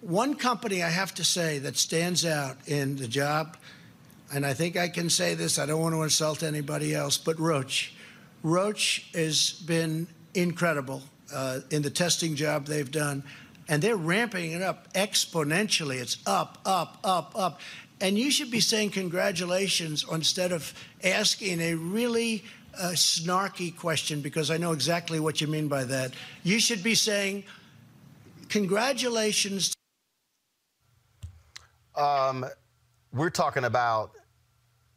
one 0.00 0.34
company 0.34 0.82
I 0.82 0.90
have 0.90 1.14
to 1.14 1.24
say 1.24 1.58
that 1.58 1.76
stands 1.76 2.24
out 2.24 2.56
in 2.66 2.96
the 2.96 3.08
job, 3.08 3.56
and 4.32 4.46
I 4.46 4.54
think 4.54 4.76
I 4.76 4.88
can 4.88 5.10
say 5.10 5.34
this, 5.34 5.58
I 5.58 5.66
don't 5.66 5.80
want 5.80 5.94
to 5.94 6.02
insult 6.02 6.42
anybody 6.42 6.94
else, 6.94 7.18
but 7.18 7.38
Roche. 7.38 7.92
Roche 8.42 9.12
has 9.12 9.50
been 9.50 10.06
incredible 10.34 11.02
uh, 11.32 11.60
in 11.70 11.82
the 11.82 11.90
testing 11.90 12.34
job 12.34 12.66
they've 12.66 12.90
done, 12.90 13.22
and 13.68 13.82
they're 13.82 13.96
ramping 13.96 14.52
it 14.52 14.62
up 14.62 14.92
exponentially. 14.94 16.00
It's 16.00 16.18
up, 16.26 16.58
up, 16.64 16.98
up, 17.04 17.32
up. 17.36 17.60
And 18.00 18.18
you 18.18 18.30
should 18.30 18.50
be 18.50 18.60
saying 18.60 18.90
congratulations 18.90 20.04
instead 20.10 20.52
of 20.52 20.72
asking 21.02 21.60
a 21.60 21.74
really 21.74 22.44
uh, 22.78 22.90
snarky 22.92 23.76
question 23.76 24.20
because 24.20 24.50
I 24.50 24.56
know 24.56 24.72
exactly 24.72 25.18
what 25.20 25.40
you 25.40 25.48
mean 25.48 25.68
by 25.68 25.84
that. 25.84 26.12
You 26.44 26.60
should 26.60 26.82
be 26.82 26.94
saying 26.94 27.44
congratulations. 28.48 29.74
Um, 31.96 32.46
we're 33.12 33.30
talking 33.30 33.64
about 33.64 34.12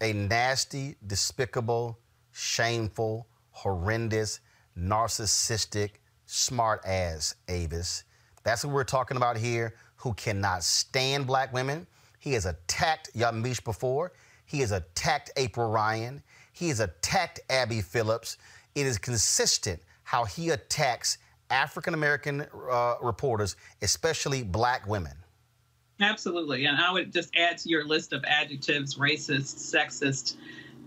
a 0.02 0.14
nasty, 0.14 0.96
despicable, 1.08 1.98
shameful, 2.32 3.28
horrendous, 3.50 4.40
narcissistic, 4.78 5.92
smart 6.32 6.82
ass 6.86 7.36
Avis. 7.50 8.06
That's 8.44 8.64
what 8.64 8.74
we're 8.74 8.84
talking 8.86 9.18
about 9.18 9.38
here, 9.38 9.76
who 9.98 10.14
cannot 10.14 10.64
stand 10.64 11.28
black 11.28 11.54
women. 11.54 11.86
He 12.20 12.34
has 12.34 12.46
attacked 12.46 13.14
Yamiche 13.14 13.64
before. 13.64 14.14
He 14.46 14.60
has 14.62 14.72
attacked 14.72 15.32
April 15.36 15.70
Ryan. 15.70 16.24
He 16.54 16.70
has 16.70 16.80
attacked 16.80 17.42
Abby 17.50 17.82
Phillips. 17.82 18.38
It 18.76 18.86
is 18.86 18.98
consistent 18.98 19.82
how 20.04 20.24
he 20.24 20.50
attacks 20.50 21.18
African 21.50 21.94
American 21.94 22.46
uh, 22.70 22.96
reporters, 23.02 23.58
especially 23.82 24.42
black 24.42 24.88
women. 24.88 25.14
Absolutely. 26.00 26.66
And 26.66 26.78
I 26.78 26.92
would 26.92 27.12
just 27.12 27.36
add 27.36 27.58
to 27.60 27.70
your 27.70 27.86
list 27.86 28.14
of 28.14 28.24
adjectives 28.24 28.96
racist, 28.96 29.58
sexist, 29.58 30.36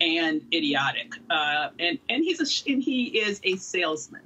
and 0.01 0.41
idiotic. 0.53 1.15
Uh, 1.31 1.69
and, 1.79 1.99
and, 2.09 2.25
he's 2.25 2.41
a, 2.41 2.73
and 2.73 2.83
he 2.83 3.19
is 3.19 3.41
a 3.45 3.57
salesman. 3.57 4.23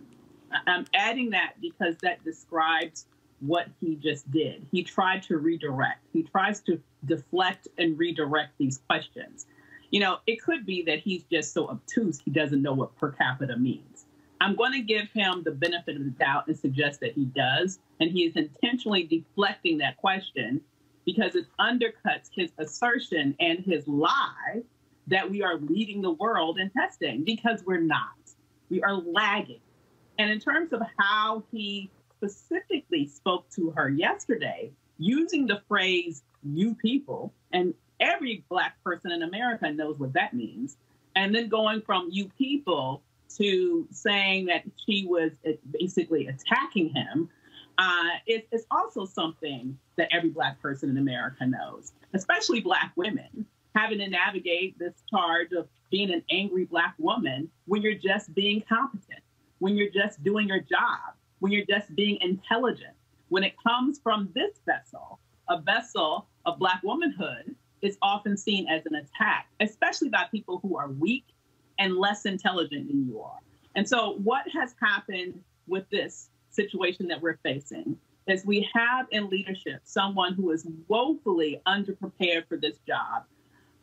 I'm 0.67 0.87
adding 0.95 1.31
that 1.31 1.55
because 1.61 1.97
that 2.03 2.25
describes 2.25 3.07
what 3.41 3.69
he 3.81 3.95
just 3.97 4.31
did. 4.31 4.67
He 4.73 4.83
tried 4.83 5.23
to 5.25 5.39
redirect, 5.39 6.07
he 6.13 6.23
tries 6.23 6.61
to 6.63 6.81
deflect 7.05 7.69
and 7.79 7.99
redirect 7.99 8.59
these 8.59 8.79
questions. 8.89 9.47
You 9.91 10.01
know, 10.01 10.19
it 10.27 10.43
could 10.43 10.67
be 10.67 10.83
that 10.83 10.99
he's 11.01 11.23
just 11.25 11.55
so 11.55 11.69
obtuse 11.69 12.21
he 12.23 12.31
doesn't 12.31 12.61
know 12.61 12.75
what 12.75 12.95
per 12.97 13.11
capita 13.11 13.57
means. 13.57 14.05
I'm 14.41 14.55
going 14.55 14.73
to 14.73 14.83
give 14.83 15.09
him 15.13 15.43
the 15.45 15.51
benefit 15.51 15.97
of 15.97 16.05
the 16.05 16.11
doubt 16.11 16.47
and 16.47 16.59
suggest 16.59 17.01
that 17.01 17.13
he 17.13 17.25
does. 17.25 17.79
And 18.01 18.11
he 18.11 18.25
is 18.25 18.37
intentionally 18.37 19.05
deflecting 19.05 19.79
that 19.79 19.97
question 19.97 20.61
because 21.05 21.35
it 21.35 21.47
undercuts 21.59 22.29
his 22.33 22.53
assertion 22.59 23.35
and 23.41 23.61
his 23.61 23.89
lie 23.89 24.63
that 25.07 25.29
we 25.31 25.43
are 25.43 25.57
leading 25.57 26.03
the 26.03 26.13
world 26.13 26.59
in 26.59 26.71
testing 26.71 27.25
because 27.25 27.65
we're 27.65 27.81
not. 27.81 28.13
We 28.71 28.83
are 28.83 28.95
lagging. 28.95 29.61
And 30.19 30.31
in 30.31 30.41
terms 30.41 30.73
of 30.73 30.83
how 30.99 31.45
he 31.51 31.91
specifically 32.16 33.07
spoke 33.07 33.49
to 33.51 33.71
her 33.71 33.89
yesterday, 33.89 34.73
using 34.99 35.47
the 35.47 35.62
phrase 35.69 36.23
you 36.43 36.75
people, 36.75 37.33
and 37.53 37.75
every 38.01 38.45
Black 38.49 38.83
person 38.83 39.12
in 39.12 39.23
America 39.23 39.71
knows 39.71 39.99
what 39.99 40.12
that 40.14 40.35
means, 40.35 40.77
and 41.14 41.35
then 41.35 41.49
going 41.49 41.81
from 41.83 42.09
you 42.11 42.31
people 42.37 43.03
to 43.37 43.87
saying 43.91 44.47
that 44.47 44.62
she 44.87 45.07
was 45.07 45.31
uh, 45.47 45.53
basically 45.79 46.27
attacking 46.27 46.91
him 46.95 47.29
uh, 47.79 48.11
is, 48.27 48.43
is 48.51 48.66
also 48.71 49.05
something 49.05 49.79
that 49.97 50.09
every 50.11 50.31
Black 50.31 50.61
person 50.61 50.91
in 50.91 50.99
America 50.99 51.47
knows, 51.47 51.93
especially 52.14 52.61
Black 52.61 52.93
women, 52.97 53.47
having 53.75 53.99
to 53.99 54.09
navigate 54.09 54.79
this 54.79 54.95
charge 55.09 55.53
of 55.53 55.69
being 55.91 56.12
an 56.12 56.23
angry 56.31 56.64
Black 56.64 56.95
woman 56.99 57.49
when 57.66 57.83
you're 57.83 57.95
just 57.95 58.35
being 58.35 58.62
competent, 58.69 59.21
when 59.59 59.77
you're 59.77 59.91
just 59.91 60.23
doing 60.23 60.49
your 60.49 60.61
job, 60.61 61.15
when 61.41 61.53
you're 61.53 61.67
just 61.67 61.95
being 61.95 62.19
intelligent. 62.21 62.95
When 63.29 63.45
it 63.45 63.55
comes 63.63 63.99
from 63.99 64.31
this 64.35 64.59
vessel, 64.65 65.21
a 65.49 65.61
vessel 65.61 66.27
of 66.47 66.59
Black 66.59 66.81
womanhood 66.83 67.55
is 67.83 67.99
often 68.03 68.37
seen 68.37 68.69
as 68.69 68.87
an 68.87 68.95
attack, 68.95 69.49
especially 69.61 70.09
by 70.09 70.25
people 70.31 70.59
who 70.63 70.77
are 70.77 70.89
weak 70.89 71.27
and 71.79 71.97
less 71.97 72.25
intelligent 72.25 72.89
than 72.89 73.07
you 73.07 73.21
are. 73.21 73.39
And 73.75 73.89
so, 73.89 74.19
what 74.25 74.45
has 74.53 74.75
happened 74.81 75.41
with 75.67 75.89
this 75.91 76.31
situation 76.51 77.09
that 77.09 77.21
we're 77.21 77.39
facing 77.43 77.97
is 78.27 78.45
we 78.45 78.69
have 78.75 79.07
in 79.11 79.29
leadership 79.29 79.81
someone 79.85 80.35
who 80.35 80.51
is 80.51 80.67
woefully 80.89 81.61
underprepared 81.67 82.47
for 82.49 82.57
this 82.57 82.79
job, 82.87 83.25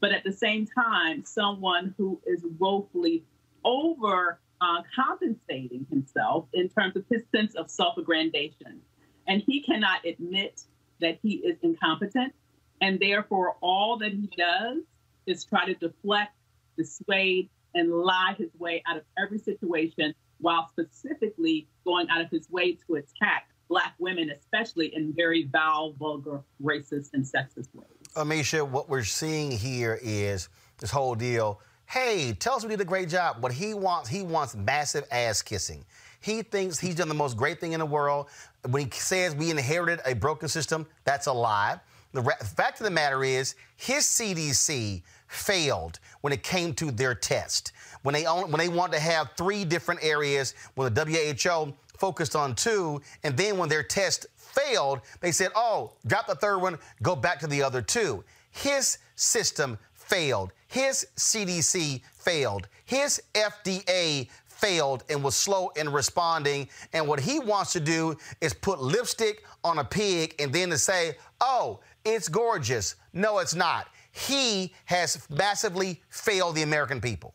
but 0.01 0.11
at 0.11 0.23
the 0.23 0.33
same 0.33 0.67
time, 0.67 1.23
someone 1.23 1.93
who 1.97 2.19
is 2.25 2.43
woefully 2.59 3.23
over 3.63 4.39
uh, 4.65 4.81
compensating 4.95 5.85
himself 5.89 6.47
in 6.53 6.69
terms 6.69 6.95
of 6.95 7.03
his 7.09 7.21
sense 7.35 7.55
of 7.55 7.69
self 7.69 7.95
aggrandization. 7.97 8.79
And 9.27 9.41
he 9.45 9.61
cannot 9.61 10.05
admit 10.05 10.61
that 11.01 11.19
he 11.21 11.35
is 11.35 11.57
incompetent. 11.61 12.33
And 12.81 12.99
therefore, 12.99 13.55
all 13.61 13.97
that 13.99 14.11
he 14.11 14.29
does 14.37 14.79
is 15.25 15.43
try 15.45 15.65
to 15.65 15.73
deflect, 15.75 16.33
dissuade, 16.77 17.49
and 17.73 17.91
lie 17.91 18.35
his 18.37 18.49
way 18.57 18.83
out 18.87 18.97
of 18.97 19.03
every 19.17 19.39
situation 19.39 20.13
while 20.39 20.69
specifically 20.69 21.67
going 21.85 22.07
out 22.09 22.21
of 22.21 22.29
his 22.29 22.49
way 22.49 22.77
to 22.87 22.95
attack 22.95 23.49
Black 23.67 23.95
women, 23.97 24.29
especially 24.29 24.93
in 24.95 25.13
very 25.15 25.49
vile, 25.51 25.93
vulgar, 25.93 26.43
racist, 26.61 27.09
and 27.13 27.23
sexist 27.23 27.73
ways. 27.73 27.89
Ameshia, 28.15 28.67
what 28.67 28.89
we're 28.89 29.03
seeing 29.03 29.49
here 29.51 29.99
is 30.03 30.49
this 30.77 30.91
whole 30.91 31.15
deal. 31.15 31.59
Hey, 31.95 32.33
tell 32.33 32.55
us 32.55 32.63
we 32.63 32.71
did 32.71 32.81
a 32.81 32.83
great 32.83 33.07
job. 33.07 33.41
What 33.41 33.53
he 33.53 33.73
wants, 33.73 34.09
he 34.09 34.21
wants 34.21 34.53
massive 34.53 35.05
ass 35.11 35.41
kissing. 35.41 35.85
He 36.19 36.41
thinks 36.41 36.77
he's 36.77 36.95
done 36.95 37.07
the 37.07 37.13
most 37.15 37.37
great 37.37 37.61
thing 37.61 37.71
in 37.71 37.79
the 37.79 37.85
world. 37.85 38.27
When 38.67 38.83
he 38.83 38.91
says 38.91 39.33
we 39.33 39.49
inherited 39.49 40.01
a 40.05 40.13
broken 40.13 40.49
system, 40.49 40.85
that's 41.05 41.27
a 41.27 41.31
lie. 41.31 41.79
The 42.11 42.21
fact 42.57 42.81
of 42.81 42.83
the 42.83 42.91
matter 42.91 43.23
is, 43.23 43.55
his 43.77 44.03
CDC 44.03 45.03
failed 45.29 45.99
when 46.19 46.33
it 46.33 46.43
came 46.43 46.73
to 46.73 46.91
their 46.91 47.15
test. 47.15 47.71
When 48.01 48.11
they 48.11 48.25
only, 48.25 48.51
when 48.51 48.59
they 48.59 48.67
wanted 48.67 48.97
to 48.97 48.99
have 48.99 49.29
three 49.37 49.63
different 49.63 50.03
areas, 50.03 50.53
when 50.73 50.93
the 50.93 51.05
WHO 51.05 51.73
focused 51.97 52.35
on 52.35 52.55
two, 52.55 53.01
and 53.23 53.37
then 53.37 53.57
when 53.57 53.69
their 53.69 53.83
test 53.83 54.25
failed, 54.35 54.99
they 55.21 55.31
said, 55.31 55.49
"Oh, 55.55 55.93
drop 56.05 56.27
the 56.27 56.35
third 56.35 56.57
one, 56.57 56.77
go 57.01 57.15
back 57.15 57.39
to 57.39 57.47
the 57.47 57.63
other 57.63 57.81
two. 57.81 58.25
His 58.51 58.97
system 59.15 59.79
failed. 59.93 60.51
His 60.67 61.07
CDC 61.15 62.01
failed. 62.13 62.67
His 62.85 63.21
FDA 63.33 64.29
failed 64.45 65.03
and 65.09 65.23
was 65.23 65.35
slow 65.35 65.69
in 65.75 65.91
responding. 65.91 66.67
And 66.93 67.07
what 67.07 67.19
he 67.19 67.39
wants 67.39 67.73
to 67.73 67.79
do 67.79 68.17
is 68.41 68.53
put 68.53 68.79
lipstick 68.81 69.43
on 69.63 69.79
a 69.79 69.83
pig 69.83 70.35
and 70.39 70.51
then 70.51 70.69
to 70.69 70.77
say, 70.77 71.17
oh, 71.41 71.79
it's 72.03 72.29
gorgeous. 72.29 72.95
No, 73.13 73.39
it's 73.39 73.55
not. 73.55 73.87
He 74.11 74.73
has 74.85 75.27
massively 75.29 76.01
failed 76.09 76.55
the 76.55 76.63
American 76.63 77.01
people. 77.01 77.33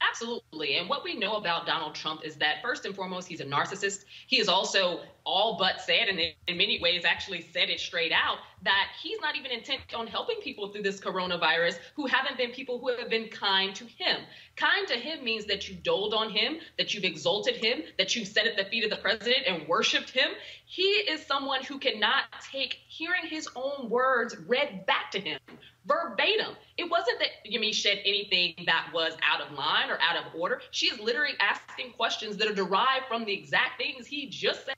Absolutely. 0.00 0.76
And 0.76 0.88
what 0.88 1.04
we 1.04 1.14
know 1.14 1.34
about 1.34 1.66
Donald 1.66 1.94
Trump 1.94 2.24
is 2.24 2.36
that 2.36 2.56
first 2.62 2.86
and 2.86 2.96
foremost, 2.96 3.28
he's 3.28 3.40
a 3.40 3.44
narcissist. 3.44 4.04
He 4.26 4.40
is 4.40 4.48
also 4.48 5.00
all 5.30 5.56
but 5.56 5.80
said, 5.80 6.08
and 6.08 6.18
in 6.18 6.56
many 6.56 6.80
ways 6.80 7.04
actually 7.04 7.46
said 7.52 7.70
it 7.70 7.78
straight 7.80 8.12
out, 8.12 8.38
that 8.62 8.88
he's 9.00 9.20
not 9.20 9.36
even 9.36 9.50
intent 9.50 9.80
on 9.94 10.06
helping 10.06 10.36
people 10.42 10.68
through 10.68 10.82
this 10.82 11.00
coronavirus 11.00 11.78
who 11.94 12.06
haven't 12.06 12.36
been 12.36 12.50
people 12.50 12.78
who 12.78 12.88
have 12.88 13.08
been 13.08 13.28
kind 13.28 13.74
to 13.76 13.84
him. 13.84 14.20
Kind 14.56 14.88
to 14.88 14.94
him 14.94 15.24
means 15.24 15.46
that 15.46 15.68
you 15.68 15.76
doled 15.76 16.12
on 16.12 16.30
him, 16.30 16.58
that 16.76 16.92
you've 16.92 17.04
exalted 17.04 17.56
him, 17.56 17.82
that 17.96 18.14
you've 18.14 18.28
sat 18.28 18.46
at 18.46 18.56
the 18.56 18.64
feet 18.64 18.84
of 18.84 18.90
the 18.90 18.96
president 18.96 19.46
and 19.46 19.66
worshiped 19.68 20.10
him. 20.10 20.30
He 20.66 20.82
is 20.82 21.24
someone 21.24 21.64
who 21.64 21.78
cannot 21.78 22.24
take 22.52 22.78
hearing 22.88 23.26
his 23.26 23.48
own 23.54 23.88
words 23.88 24.36
read 24.46 24.84
back 24.84 25.12
to 25.12 25.20
him 25.20 25.38
verbatim. 25.86 26.56
It 26.76 26.90
wasn't 26.90 27.18
that 27.20 27.50
Yamiche 27.50 27.82
said 27.82 28.00
anything 28.04 28.54
that 28.66 28.90
was 28.92 29.14
out 29.22 29.40
of 29.40 29.56
line 29.56 29.90
or 29.90 29.98
out 30.00 30.16
of 30.16 30.34
order. 30.34 30.60
She 30.70 30.86
is 30.86 31.00
literally 31.00 31.34
asking 31.40 31.92
questions 31.92 32.36
that 32.36 32.48
are 32.48 32.54
derived 32.54 33.06
from 33.08 33.24
the 33.24 33.32
exact 33.32 33.78
things 33.78 34.06
he 34.06 34.28
just 34.28 34.66
said, 34.66 34.76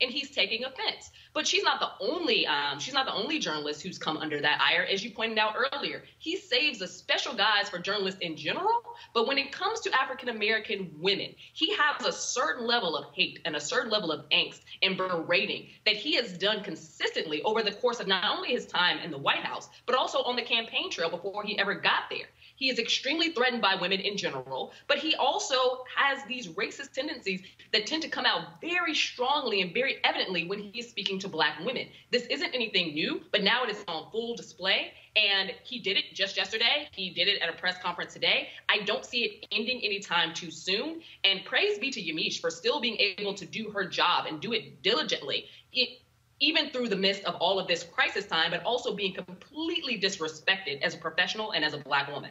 and 0.00 0.10
he's 0.10 0.30
taking 0.30 0.64
offense. 0.64 1.10
But 1.34 1.46
she's 1.46 1.62
not 1.62 1.80
the 1.80 1.90
only 2.04 2.46
um, 2.46 2.78
she's 2.78 2.94
not 2.94 3.06
the 3.06 3.14
only 3.14 3.38
journalist 3.38 3.82
who's 3.82 3.98
come 3.98 4.16
under 4.16 4.40
that 4.40 4.60
ire, 4.60 4.86
as 4.90 5.04
you 5.04 5.10
pointed 5.10 5.38
out 5.38 5.54
earlier. 5.72 6.02
He 6.18 6.36
saves 6.36 6.80
a 6.80 6.86
special 6.88 7.34
guise 7.34 7.68
for 7.68 7.78
journalists 7.78 8.20
in 8.20 8.36
general, 8.36 8.82
but 9.14 9.26
when 9.26 9.38
it 9.38 9.52
comes 9.52 9.80
to 9.80 9.94
African 9.94 10.28
American 10.30 10.90
women, 10.98 11.34
he 11.52 11.74
has 11.74 12.04
a 12.04 12.12
certain 12.12 12.66
level 12.66 12.96
of 12.96 13.06
hate 13.14 13.40
and 13.44 13.56
a 13.56 13.60
certain 13.60 13.90
level 13.90 14.10
of 14.10 14.28
angst 14.30 14.60
and 14.82 14.96
berating 14.96 15.68
that 15.84 15.96
he 15.96 16.14
has 16.16 16.32
done 16.32 16.62
consistently 16.62 17.42
over 17.42 17.62
the 17.62 17.72
course 17.72 18.00
of 18.00 18.06
not 18.06 18.24
only 18.36 18.50
his 18.50 18.66
time 18.66 18.98
in 18.98 19.10
the 19.10 19.18
White 19.18 19.44
House, 19.44 19.68
but 19.86 19.94
also 19.94 20.22
on 20.22 20.36
the 20.36 20.42
campaign 20.42 20.90
trail 20.90 21.10
before 21.10 21.44
he 21.44 21.58
ever 21.58 21.74
got 21.74 22.04
there. 22.10 22.26
He 22.58 22.70
is 22.70 22.80
extremely 22.80 23.30
threatened 23.30 23.62
by 23.62 23.76
women 23.76 24.00
in 24.00 24.16
general, 24.16 24.72
but 24.88 24.98
he 24.98 25.14
also 25.14 25.84
has 25.94 26.24
these 26.24 26.48
racist 26.48 26.92
tendencies 26.92 27.40
that 27.72 27.86
tend 27.86 28.02
to 28.02 28.08
come 28.08 28.26
out 28.26 28.60
very 28.60 28.96
strongly 28.96 29.62
and 29.62 29.72
very 29.72 29.98
evidently 30.02 30.44
when 30.48 30.58
he 30.58 30.80
is 30.80 30.88
speaking 30.88 31.20
to 31.20 31.28
black 31.28 31.64
women. 31.64 31.86
This 32.10 32.26
isn't 32.26 32.52
anything 32.52 32.94
new, 32.94 33.22
but 33.30 33.44
now 33.44 33.62
it 33.62 33.70
is 33.70 33.84
on 33.86 34.10
full 34.10 34.34
display. 34.34 34.92
And 35.14 35.52
he 35.62 35.78
did 35.78 35.96
it 35.96 36.06
just 36.14 36.36
yesterday. 36.36 36.88
He 36.90 37.10
did 37.10 37.28
it 37.28 37.40
at 37.40 37.48
a 37.48 37.52
press 37.52 37.78
conference 37.80 38.12
today. 38.12 38.48
I 38.68 38.78
don't 38.78 39.04
see 39.04 39.24
it 39.24 39.46
ending 39.52 39.80
anytime 39.84 40.34
too 40.34 40.50
soon. 40.50 41.00
And 41.22 41.44
praise 41.44 41.78
be 41.78 41.92
to 41.92 42.02
Yamiche 42.02 42.40
for 42.40 42.50
still 42.50 42.80
being 42.80 42.96
able 42.98 43.34
to 43.34 43.46
do 43.46 43.70
her 43.70 43.84
job 43.84 44.26
and 44.26 44.40
do 44.40 44.52
it 44.52 44.82
diligently. 44.82 45.44
It, 45.72 46.00
even 46.40 46.70
through 46.70 46.88
the 46.88 46.96
midst 46.96 47.24
of 47.24 47.36
all 47.36 47.60
of 47.60 47.68
this 47.68 47.84
crisis 47.84 48.26
time, 48.26 48.50
but 48.50 48.64
also 48.64 48.94
being 48.94 49.12
completely 49.12 50.00
disrespected 50.00 50.82
as 50.82 50.94
a 50.94 50.98
professional 50.98 51.52
and 51.52 51.64
as 51.64 51.74
a 51.74 51.78
black 51.78 52.08
woman. 52.12 52.30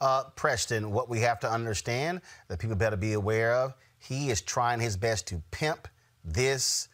Uh, 0.00 0.24
Preston, 0.36 0.92
what 0.92 1.08
we 1.08 1.20
have 1.20 1.40
to 1.40 1.50
understand 1.50 2.20
that 2.48 2.58
people 2.58 2.76
better 2.76 2.96
be 2.96 3.14
aware 3.14 3.54
of, 3.54 3.74
he 3.98 4.30
is 4.30 4.40
trying 4.40 4.80
his 4.80 4.96
best 4.96 5.26
to 5.28 5.42
pimp 5.50 5.88
this 6.24 6.88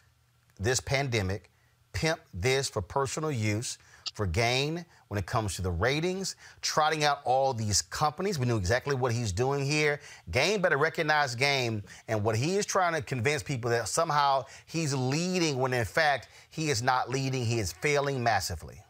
this 0.57 0.79
pandemic, 0.79 1.51
pimp 1.91 2.21
this 2.33 2.69
for 2.69 2.81
personal 2.81 3.29
use, 3.29 3.77
for 4.13 4.25
gain 4.25 4.85
when 5.09 5.17
it 5.17 5.25
comes 5.25 5.55
to 5.55 5.61
the 5.61 5.69
ratings, 5.69 6.37
trotting 6.61 7.03
out 7.03 7.19
all 7.25 7.53
these 7.53 7.81
companies. 7.81 8.39
We 8.39 8.45
knew 8.45 8.55
exactly 8.55 8.95
what 8.95 9.11
he's 9.11 9.33
doing 9.33 9.65
here. 9.65 9.99
Game 10.31 10.61
better 10.61 10.77
recognize 10.77 11.35
game. 11.35 11.83
And 12.07 12.23
what 12.23 12.37
he 12.37 12.55
is 12.55 12.65
trying 12.65 12.93
to 12.93 13.01
convince 13.01 13.43
people 13.43 13.69
that 13.71 13.89
somehow 13.89 14.45
he's 14.65 14.93
leading 14.93 15.59
when 15.59 15.73
in 15.73 15.85
fact 15.85 16.29
he 16.49 16.69
is 16.69 16.81
not 16.81 17.09
leading, 17.09 17.45
he 17.45 17.59
is 17.59 17.73
failing 17.73 18.23
massively 18.23 18.81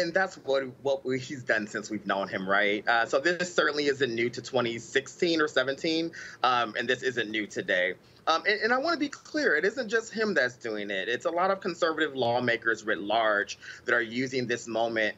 and 0.00 0.12
that's 0.12 0.36
what 0.36 0.64
what 0.82 1.02
he's 1.18 1.42
done 1.42 1.66
since 1.66 1.90
we've 1.90 2.06
known 2.06 2.28
him, 2.28 2.48
right? 2.48 2.86
Uh, 2.86 3.06
so 3.06 3.20
this 3.20 3.54
certainly 3.54 3.86
isn't 3.86 4.14
new 4.14 4.28
to 4.30 4.42
2016 4.42 5.40
or 5.40 5.48
17, 5.48 6.10
um, 6.42 6.74
and 6.78 6.88
this 6.88 7.02
isn't 7.02 7.30
new 7.30 7.46
today. 7.46 7.94
Um, 8.26 8.42
and, 8.46 8.60
and, 8.60 8.72
I 8.72 8.78
want 8.78 8.94
to 8.94 9.00
be 9.00 9.08
clear, 9.08 9.56
it 9.56 9.64
isn't 9.64 9.88
just 9.88 10.12
him 10.12 10.34
that's 10.34 10.56
doing 10.56 10.90
it. 10.90 11.08
It's 11.08 11.24
a 11.24 11.30
lot 11.30 11.50
of 11.50 11.60
conservative 11.60 12.14
lawmakers 12.14 12.84
writ 12.84 13.00
large 13.00 13.58
that 13.86 13.94
are 13.94 14.02
using 14.02 14.46
this 14.46 14.68
moment 14.68 15.16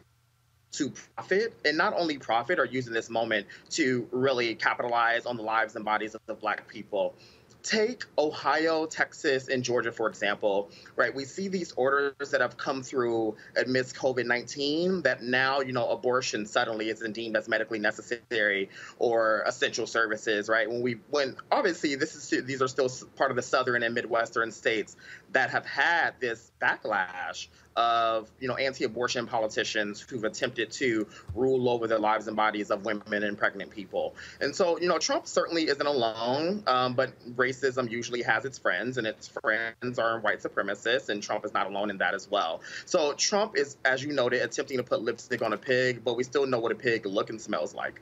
to 0.72 0.90
profit, 1.16 1.52
and 1.64 1.76
not 1.76 1.94
only 1.94 2.18
profit, 2.18 2.58
are 2.58 2.64
using 2.64 2.92
this 2.92 3.10
moment 3.10 3.46
to 3.70 4.08
really 4.12 4.54
capitalize 4.54 5.26
on 5.26 5.36
the 5.36 5.42
lives 5.42 5.76
and 5.76 5.84
bodies 5.84 6.14
of 6.14 6.20
the 6.26 6.34
Black 6.34 6.66
people 6.68 7.14
take 7.62 8.04
Ohio, 8.18 8.86
Texas, 8.86 9.48
and 9.48 9.62
Georgia, 9.62 9.92
for 9.92 10.08
example, 10.08 10.70
right? 10.96 11.14
We 11.14 11.24
see 11.24 11.48
these 11.48 11.72
orders 11.72 12.30
that 12.30 12.40
have 12.40 12.56
come 12.56 12.82
through 12.82 13.36
amidst 13.56 13.96
COVID 13.96 14.26
19 14.26 15.02
that 15.02 15.22
now, 15.22 15.60
you 15.60 15.72
know, 15.72 15.88
abortion 15.88 16.46
suddenly 16.46 16.88
isn't 16.88 17.12
deemed 17.12 17.36
as 17.36 17.48
medically 17.48 17.78
necessary 17.78 18.70
or 18.98 19.42
essential 19.46 19.86
services, 19.86 20.48
right? 20.48 20.68
When 20.68 20.82
we, 20.82 20.98
when 21.10 21.36
obviously 21.50 21.94
this 21.94 22.14
is, 22.14 22.44
these 22.44 22.62
are 22.62 22.68
still 22.68 22.90
part 23.16 23.30
of 23.30 23.36
the 23.36 23.42
southern 23.42 23.82
and 23.82 23.94
midwestern 23.94 24.50
states 24.50 24.96
that 25.32 25.50
have 25.50 25.66
had 25.66 26.14
this 26.20 26.50
backlash 26.60 27.48
of 27.76 28.30
you 28.40 28.48
know 28.48 28.56
anti-abortion 28.56 29.26
politicians 29.26 30.00
who've 30.00 30.24
attempted 30.24 30.70
to 30.72 31.06
rule 31.34 31.68
over 31.68 31.86
the 31.86 31.98
lives 31.98 32.26
and 32.26 32.36
bodies 32.36 32.70
of 32.70 32.84
women 32.84 33.22
and 33.22 33.38
pregnant 33.38 33.70
people. 33.70 34.14
And 34.40 34.54
so 34.54 34.78
you 34.78 34.88
know 34.88 34.98
Trump 34.98 35.26
certainly 35.26 35.68
isn't 35.68 35.86
alone, 35.86 36.62
um, 36.66 36.94
but 36.94 37.12
racism 37.36 37.90
usually 37.90 38.22
has 38.22 38.44
its 38.44 38.58
friends, 38.58 38.98
and 38.98 39.06
its 39.06 39.28
friends 39.28 39.98
are 39.98 40.20
white 40.20 40.40
supremacists, 40.40 41.08
and 41.08 41.22
Trump 41.22 41.44
is 41.44 41.54
not 41.54 41.66
alone 41.66 41.90
in 41.90 41.98
that 41.98 42.14
as 42.14 42.30
well. 42.30 42.60
So 42.84 43.12
Trump 43.14 43.56
is, 43.56 43.76
as 43.84 44.02
you 44.02 44.12
noted, 44.12 44.42
attempting 44.42 44.78
to 44.78 44.82
put 44.82 45.02
lipstick 45.02 45.42
on 45.42 45.52
a 45.52 45.58
pig, 45.58 46.02
but 46.04 46.16
we 46.16 46.24
still 46.24 46.46
know 46.46 46.58
what 46.58 46.72
a 46.72 46.76
pig 46.76 47.06
looks 47.06 47.30
and 47.30 47.40
smells 47.40 47.74
like. 47.74 48.00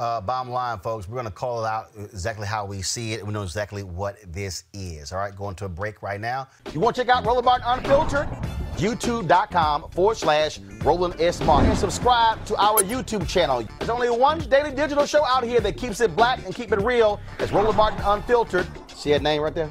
Uh, 0.00 0.18
bottom 0.18 0.50
line, 0.50 0.78
folks, 0.78 1.06
we're 1.06 1.16
going 1.16 1.26
to 1.26 1.30
call 1.30 1.62
it 1.62 1.68
out 1.68 1.90
exactly 1.94 2.46
how 2.46 2.64
we 2.64 2.80
see 2.80 3.12
it. 3.12 3.26
We 3.26 3.34
know 3.34 3.42
exactly 3.42 3.82
what 3.82 4.16
this 4.32 4.64
is. 4.72 5.12
All 5.12 5.18
right, 5.18 5.36
going 5.36 5.54
to 5.56 5.66
a 5.66 5.68
break 5.68 6.00
right 6.00 6.18
now. 6.18 6.48
You 6.72 6.80
want 6.80 6.96
to 6.96 7.02
check 7.02 7.14
out 7.14 7.26
Roland 7.26 7.44
Martin 7.44 7.66
Unfiltered? 7.68 8.26
YouTube.com 8.78 9.90
forward 9.90 10.16
slash 10.16 10.58
Roland 10.82 11.20
S. 11.20 11.38
Martin. 11.42 11.68
And 11.68 11.78
subscribe 11.78 12.42
to 12.46 12.56
our 12.56 12.78
YouTube 12.78 13.28
channel. 13.28 13.62
There's 13.78 13.90
only 13.90 14.08
one 14.08 14.38
daily 14.38 14.70
digital 14.70 15.04
show 15.04 15.22
out 15.22 15.44
here 15.44 15.60
that 15.60 15.76
keeps 15.76 16.00
it 16.00 16.16
black 16.16 16.46
and 16.46 16.54
keep 16.54 16.72
it 16.72 16.80
real. 16.80 17.20
It's 17.38 17.52
Roland 17.52 17.76
Martin 17.76 18.00
Unfiltered. 18.02 18.66
See 18.96 19.10
that 19.10 19.20
name 19.20 19.42
right 19.42 19.54
there? 19.54 19.70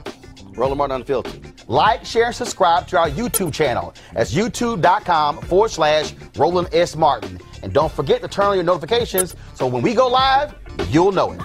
Roland 0.53 0.77
Martin 0.77 0.97
Unfiltered. 0.97 1.67
Like, 1.67 2.05
share, 2.05 2.25
and 2.25 2.35
subscribe 2.35 2.87
to 2.89 2.99
our 2.99 3.09
YouTube 3.09 3.51
channel. 3.51 3.95
That's 4.13 4.31
youtube.com 4.31 5.41
forward 5.41 5.71
slash 5.71 6.13
Roland 6.35 6.69
S. 6.71 6.95
Martin. 6.95 7.39
And 7.61 7.73
don't 7.73 7.91
forget 7.91 8.21
to 8.21 8.27
turn 8.27 8.45
on 8.45 8.55
your 8.55 8.63
notifications 8.63 9.35
so 9.53 9.67
when 9.67 9.81
we 9.81 9.93
go 9.93 10.07
live, 10.07 10.55
you'll 10.89 11.11
know 11.11 11.31
it. 11.31 11.41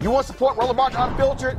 You 0.00 0.10
want 0.10 0.26
to 0.26 0.32
support 0.32 0.56
Martin 0.56 0.98
Unfiltered? 1.00 1.58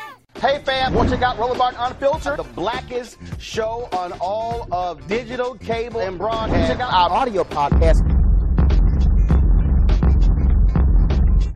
Hey 0.35 0.59
fam, 0.65 0.93
want 0.95 1.09
to 1.09 1.15
check 1.15 1.23
out 1.23 1.37
Roland 1.37 1.59
Martin 1.59 1.79
Unfiltered, 1.79 2.39
the 2.39 2.43
blackest 2.43 3.17
show 3.39 3.87
on 3.91 4.11
all 4.19 4.67
of 4.73 5.05
digital, 5.07 5.55
cable, 5.55 5.99
and 5.99 6.17
broadcast. 6.17 6.71
Check 6.71 6.79
out 6.79 6.91
our 6.91 7.11
audio 7.11 7.43
podcast. 7.43 8.07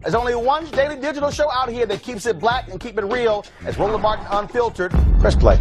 There's 0.01 0.13
only 0.13 0.35
one 0.35 0.69
daily 0.69 0.97
digital 0.97 1.31
show 1.31 1.51
out 1.51 1.69
here 1.69 1.87
that 1.87 2.03
keeps 2.03 2.27
it 2.27 2.37
black 2.39 2.69
and 2.69 2.79
keep 2.79 2.99
it 2.99 3.05
real. 3.05 3.43
It's 3.61 3.77
Roland 3.79 4.03
Martin 4.03 4.27
Unfiltered. 4.29 4.91
Press 5.19 5.35
play. 5.35 5.59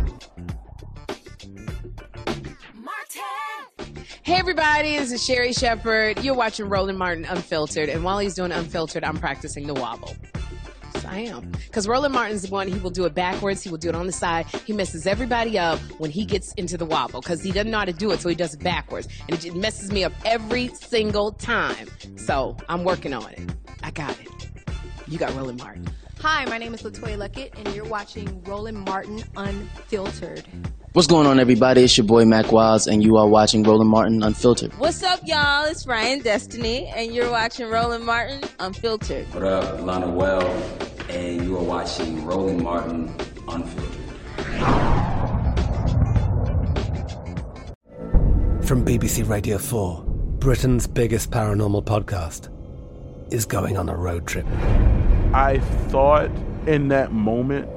Hey 4.22 4.34
everybody, 4.34 4.98
this 4.98 5.12
is 5.12 5.24
Sherri 5.24 5.52
Shepherd. 5.52 6.22
You're 6.24 6.34
watching 6.34 6.68
Roland 6.68 6.98
Martin 6.98 7.24
Unfiltered, 7.24 7.88
and 7.88 8.02
while 8.04 8.18
he's 8.18 8.34
doing 8.34 8.52
Unfiltered, 8.52 9.04
I'm 9.04 9.18
practicing 9.18 9.66
the 9.66 9.74
wobble. 9.74 10.14
Yes, 11.04 11.12
I 11.12 11.18
am. 11.20 11.50
Because 11.50 11.86
Roland 11.88 12.14
Martin's 12.14 12.42
the 12.42 12.50
one, 12.50 12.68
he 12.68 12.78
will 12.78 12.90
do 12.90 13.04
it 13.04 13.14
backwards, 13.14 13.62
he 13.62 13.70
will 13.70 13.78
do 13.78 13.88
it 13.88 13.94
on 13.94 14.06
the 14.06 14.12
side. 14.12 14.46
He 14.64 14.72
messes 14.72 15.06
everybody 15.06 15.58
up 15.58 15.78
when 15.98 16.10
he 16.10 16.24
gets 16.24 16.52
into 16.54 16.76
the 16.76 16.86
wobble 16.86 17.20
because 17.20 17.42
he 17.42 17.52
doesn't 17.52 17.70
know 17.70 17.78
how 17.78 17.84
to 17.84 17.92
do 17.92 18.10
it, 18.12 18.20
so 18.20 18.28
he 18.28 18.34
does 18.34 18.54
it 18.54 18.62
backwards. 18.62 19.08
And 19.28 19.32
it 19.32 19.40
just 19.40 19.56
messes 19.56 19.90
me 19.92 20.04
up 20.04 20.12
every 20.24 20.68
single 20.68 21.32
time. 21.32 21.88
So 22.16 22.56
I'm 22.68 22.84
working 22.84 23.12
on 23.12 23.30
it. 23.30 23.54
I 23.82 23.90
got 23.90 24.18
it. 24.20 24.28
You 25.06 25.18
got 25.18 25.34
Roland 25.34 25.58
Martin. 25.58 25.86
Hi, 26.20 26.46
my 26.46 26.56
name 26.56 26.72
is 26.72 26.82
LeToya 26.82 27.18
Luckett, 27.18 27.52
and 27.58 27.74
you're 27.74 27.84
watching 27.84 28.42
Roland 28.44 28.78
Martin 28.78 29.22
Unfiltered. 29.36 30.44
What's 30.94 31.08
going 31.08 31.26
on, 31.26 31.40
everybody? 31.40 31.82
It's 31.82 31.98
your 31.98 32.06
boy 32.06 32.24
Mack 32.24 32.52
Wilds, 32.52 32.86
and 32.86 33.02
you 33.02 33.16
are 33.16 33.26
watching 33.26 33.62
Roland 33.64 33.90
Martin 33.90 34.22
Unfiltered. 34.22 34.72
What's 34.78 35.02
up, 35.02 35.20
y'all? 35.24 35.64
It's 35.64 35.86
Ryan 35.86 36.20
Destiny, 36.20 36.86
and 36.86 37.12
you're 37.12 37.30
watching 37.30 37.68
Roland 37.68 38.04
Martin 38.04 38.40
Unfiltered. 38.60 39.26
What 39.34 39.42
up, 39.42 39.82
Lana 39.82 40.08
Well, 40.08 40.40
and 41.08 41.42
you 41.42 41.56
are 41.56 41.62
watching 41.62 42.24
Roland 42.24 42.62
Martin 42.62 43.14
Unfiltered. 43.48 44.00
From 48.64 48.84
BBC 48.84 49.28
Radio 49.28 49.58
4, 49.58 50.02
Britain's 50.38 50.86
biggest 50.86 51.30
paranormal 51.30 51.84
podcast 51.84 52.48
is 53.32 53.44
going 53.44 53.76
on 53.76 53.88
a 53.88 53.96
road 53.96 54.26
trip. 54.26 54.46
I 55.34 55.60
thought 55.88 56.30
in 56.66 56.88
that 56.88 57.12
moment, 57.12 57.68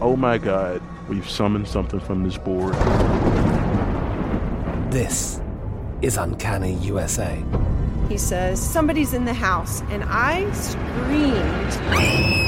oh 0.00 0.16
my 0.16 0.38
God, 0.38 0.80
we've 1.08 1.28
summoned 1.28 1.66
something 1.66 2.00
from 2.00 2.22
this 2.22 2.38
board. 2.38 2.74
This 4.92 5.40
is 6.02 6.16
Uncanny 6.16 6.74
USA. 6.74 7.42
He 8.08 8.16
says, 8.16 8.60
Somebody's 8.60 9.12
in 9.12 9.24
the 9.24 9.34
house. 9.34 9.82
And 9.90 10.02
I 10.04 10.50
screamed. 10.52 12.47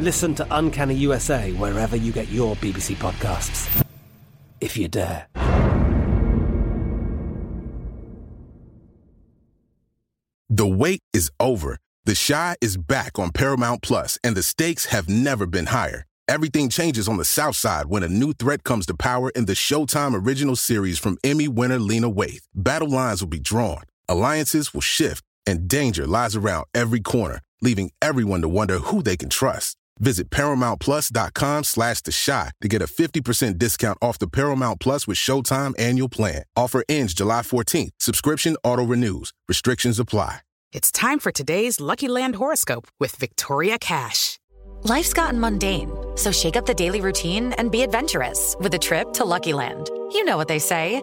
Listen 0.00 0.34
to 0.36 0.46
Uncanny 0.50 0.94
USA 0.94 1.52
wherever 1.52 1.94
you 1.94 2.10
get 2.10 2.30
your 2.30 2.56
BBC 2.56 2.96
podcasts, 2.96 3.84
if 4.58 4.74
you 4.74 4.88
dare. 4.88 5.26
The 10.48 10.66
wait 10.66 11.02
is 11.12 11.30
over. 11.38 11.76
The 12.06 12.14
Chi 12.14 12.56
is 12.62 12.78
back 12.78 13.18
on 13.18 13.30
Paramount 13.30 13.82
Plus, 13.82 14.18
and 14.24 14.34
the 14.34 14.42
stakes 14.42 14.86
have 14.86 15.06
never 15.06 15.44
been 15.44 15.66
higher. 15.66 16.06
Everything 16.26 16.70
changes 16.70 17.06
on 17.06 17.18
the 17.18 17.24
South 17.26 17.56
Side 17.56 17.86
when 17.86 18.02
a 18.02 18.08
new 18.08 18.32
threat 18.32 18.64
comes 18.64 18.86
to 18.86 18.94
power 18.94 19.28
in 19.36 19.44
the 19.44 19.52
Showtime 19.52 20.14
original 20.26 20.56
series 20.56 20.98
from 20.98 21.18
Emmy 21.22 21.46
winner 21.46 21.78
Lena 21.78 22.10
Waithe. 22.10 22.46
Battle 22.54 22.88
lines 22.88 23.20
will 23.20 23.28
be 23.28 23.38
drawn, 23.38 23.82
alliances 24.08 24.72
will 24.72 24.80
shift, 24.80 25.22
and 25.46 25.68
danger 25.68 26.06
lies 26.06 26.34
around 26.34 26.64
every 26.74 27.00
corner, 27.00 27.40
leaving 27.60 27.90
everyone 28.00 28.40
to 28.40 28.48
wonder 28.48 28.78
who 28.78 29.02
they 29.02 29.18
can 29.18 29.28
trust. 29.28 29.76
Visit 30.00 30.30
ParamountPlus.com 30.30 31.64
slash 31.64 32.00
The 32.00 32.12
Chi 32.12 32.50
to 32.60 32.68
get 32.68 32.82
a 32.82 32.86
50% 32.86 33.58
discount 33.58 33.98
off 34.02 34.18
the 34.18 34.26
Paramount 34.28 34.80
Plus 34.80 35.06
with 35.06 35.18
Showtime 35.18 35.78
annual 35.78 36.08
plan. 36.08 36.42
Offer 36.56 36.82
ends 36.88 37.14
July 37.14 37.42
14th. 37.42 37.90
Subscription 38.00 38.56
auto-renews. 38.64 39.32
Restrictions 39.48 40.00
apply. 40.00 40.40
It's 40.72 40.92
time 40.92 41.18
for 41.18 41.32
today's 41.32 41.80
Lucky 41.80 42.06
Land 42.06 42.36
horoscope 42.36 42.86
with 43.00 43.16
Victoria 43.16 43.76
Cash. 43.76 44.38
Life's 44.84 45.12
gotten 45.12 45.38
mundane, 45.40 45.90
so 46.14 46.30
shake 46.30 46.56
up 46.56 46.64
the 46.64 46.72
daily 46.72 47.00
routine 47.00 47.52
and 47.54 47.70
be 47.70 47.82
adventurous 47.82 48.56
with 48.60 48.72
a 48.74 48.78
trip 48.78 49.12
to 49.14 49.24
Lucky 49.24 49.52
Land. 49.52 49.90
You 50.12 50.24
know 50.24 50.36
what 50.36 50.48
they 50.48 50.60
say 50.60 51.02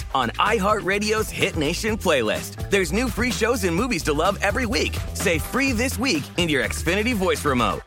on 0.15 0.29
iHeartRadio's 0.31 1.29
Hit 1.29 1.55
Nation 1.55 1.97
playlist. 1.97 2.71
There's 2.71 2.91
new 2.91 3.07
free 3.07 3.31
shows 3.31 3.63
and 3.63 3.75
movies 3.75 4.01
to 4.03 4.13
love 4.13 4.39
every 4.41 4.65
week. 4.65 4.97
Say 5.13 5.37
free 5.37 5.71
this 5.71 5.99
week 5.99 6.23
in 6.37 6.49
your 6.49 6.63
Xfinity 6.63 7.13
voice 7.13 7.45
remote. 7.45 7.81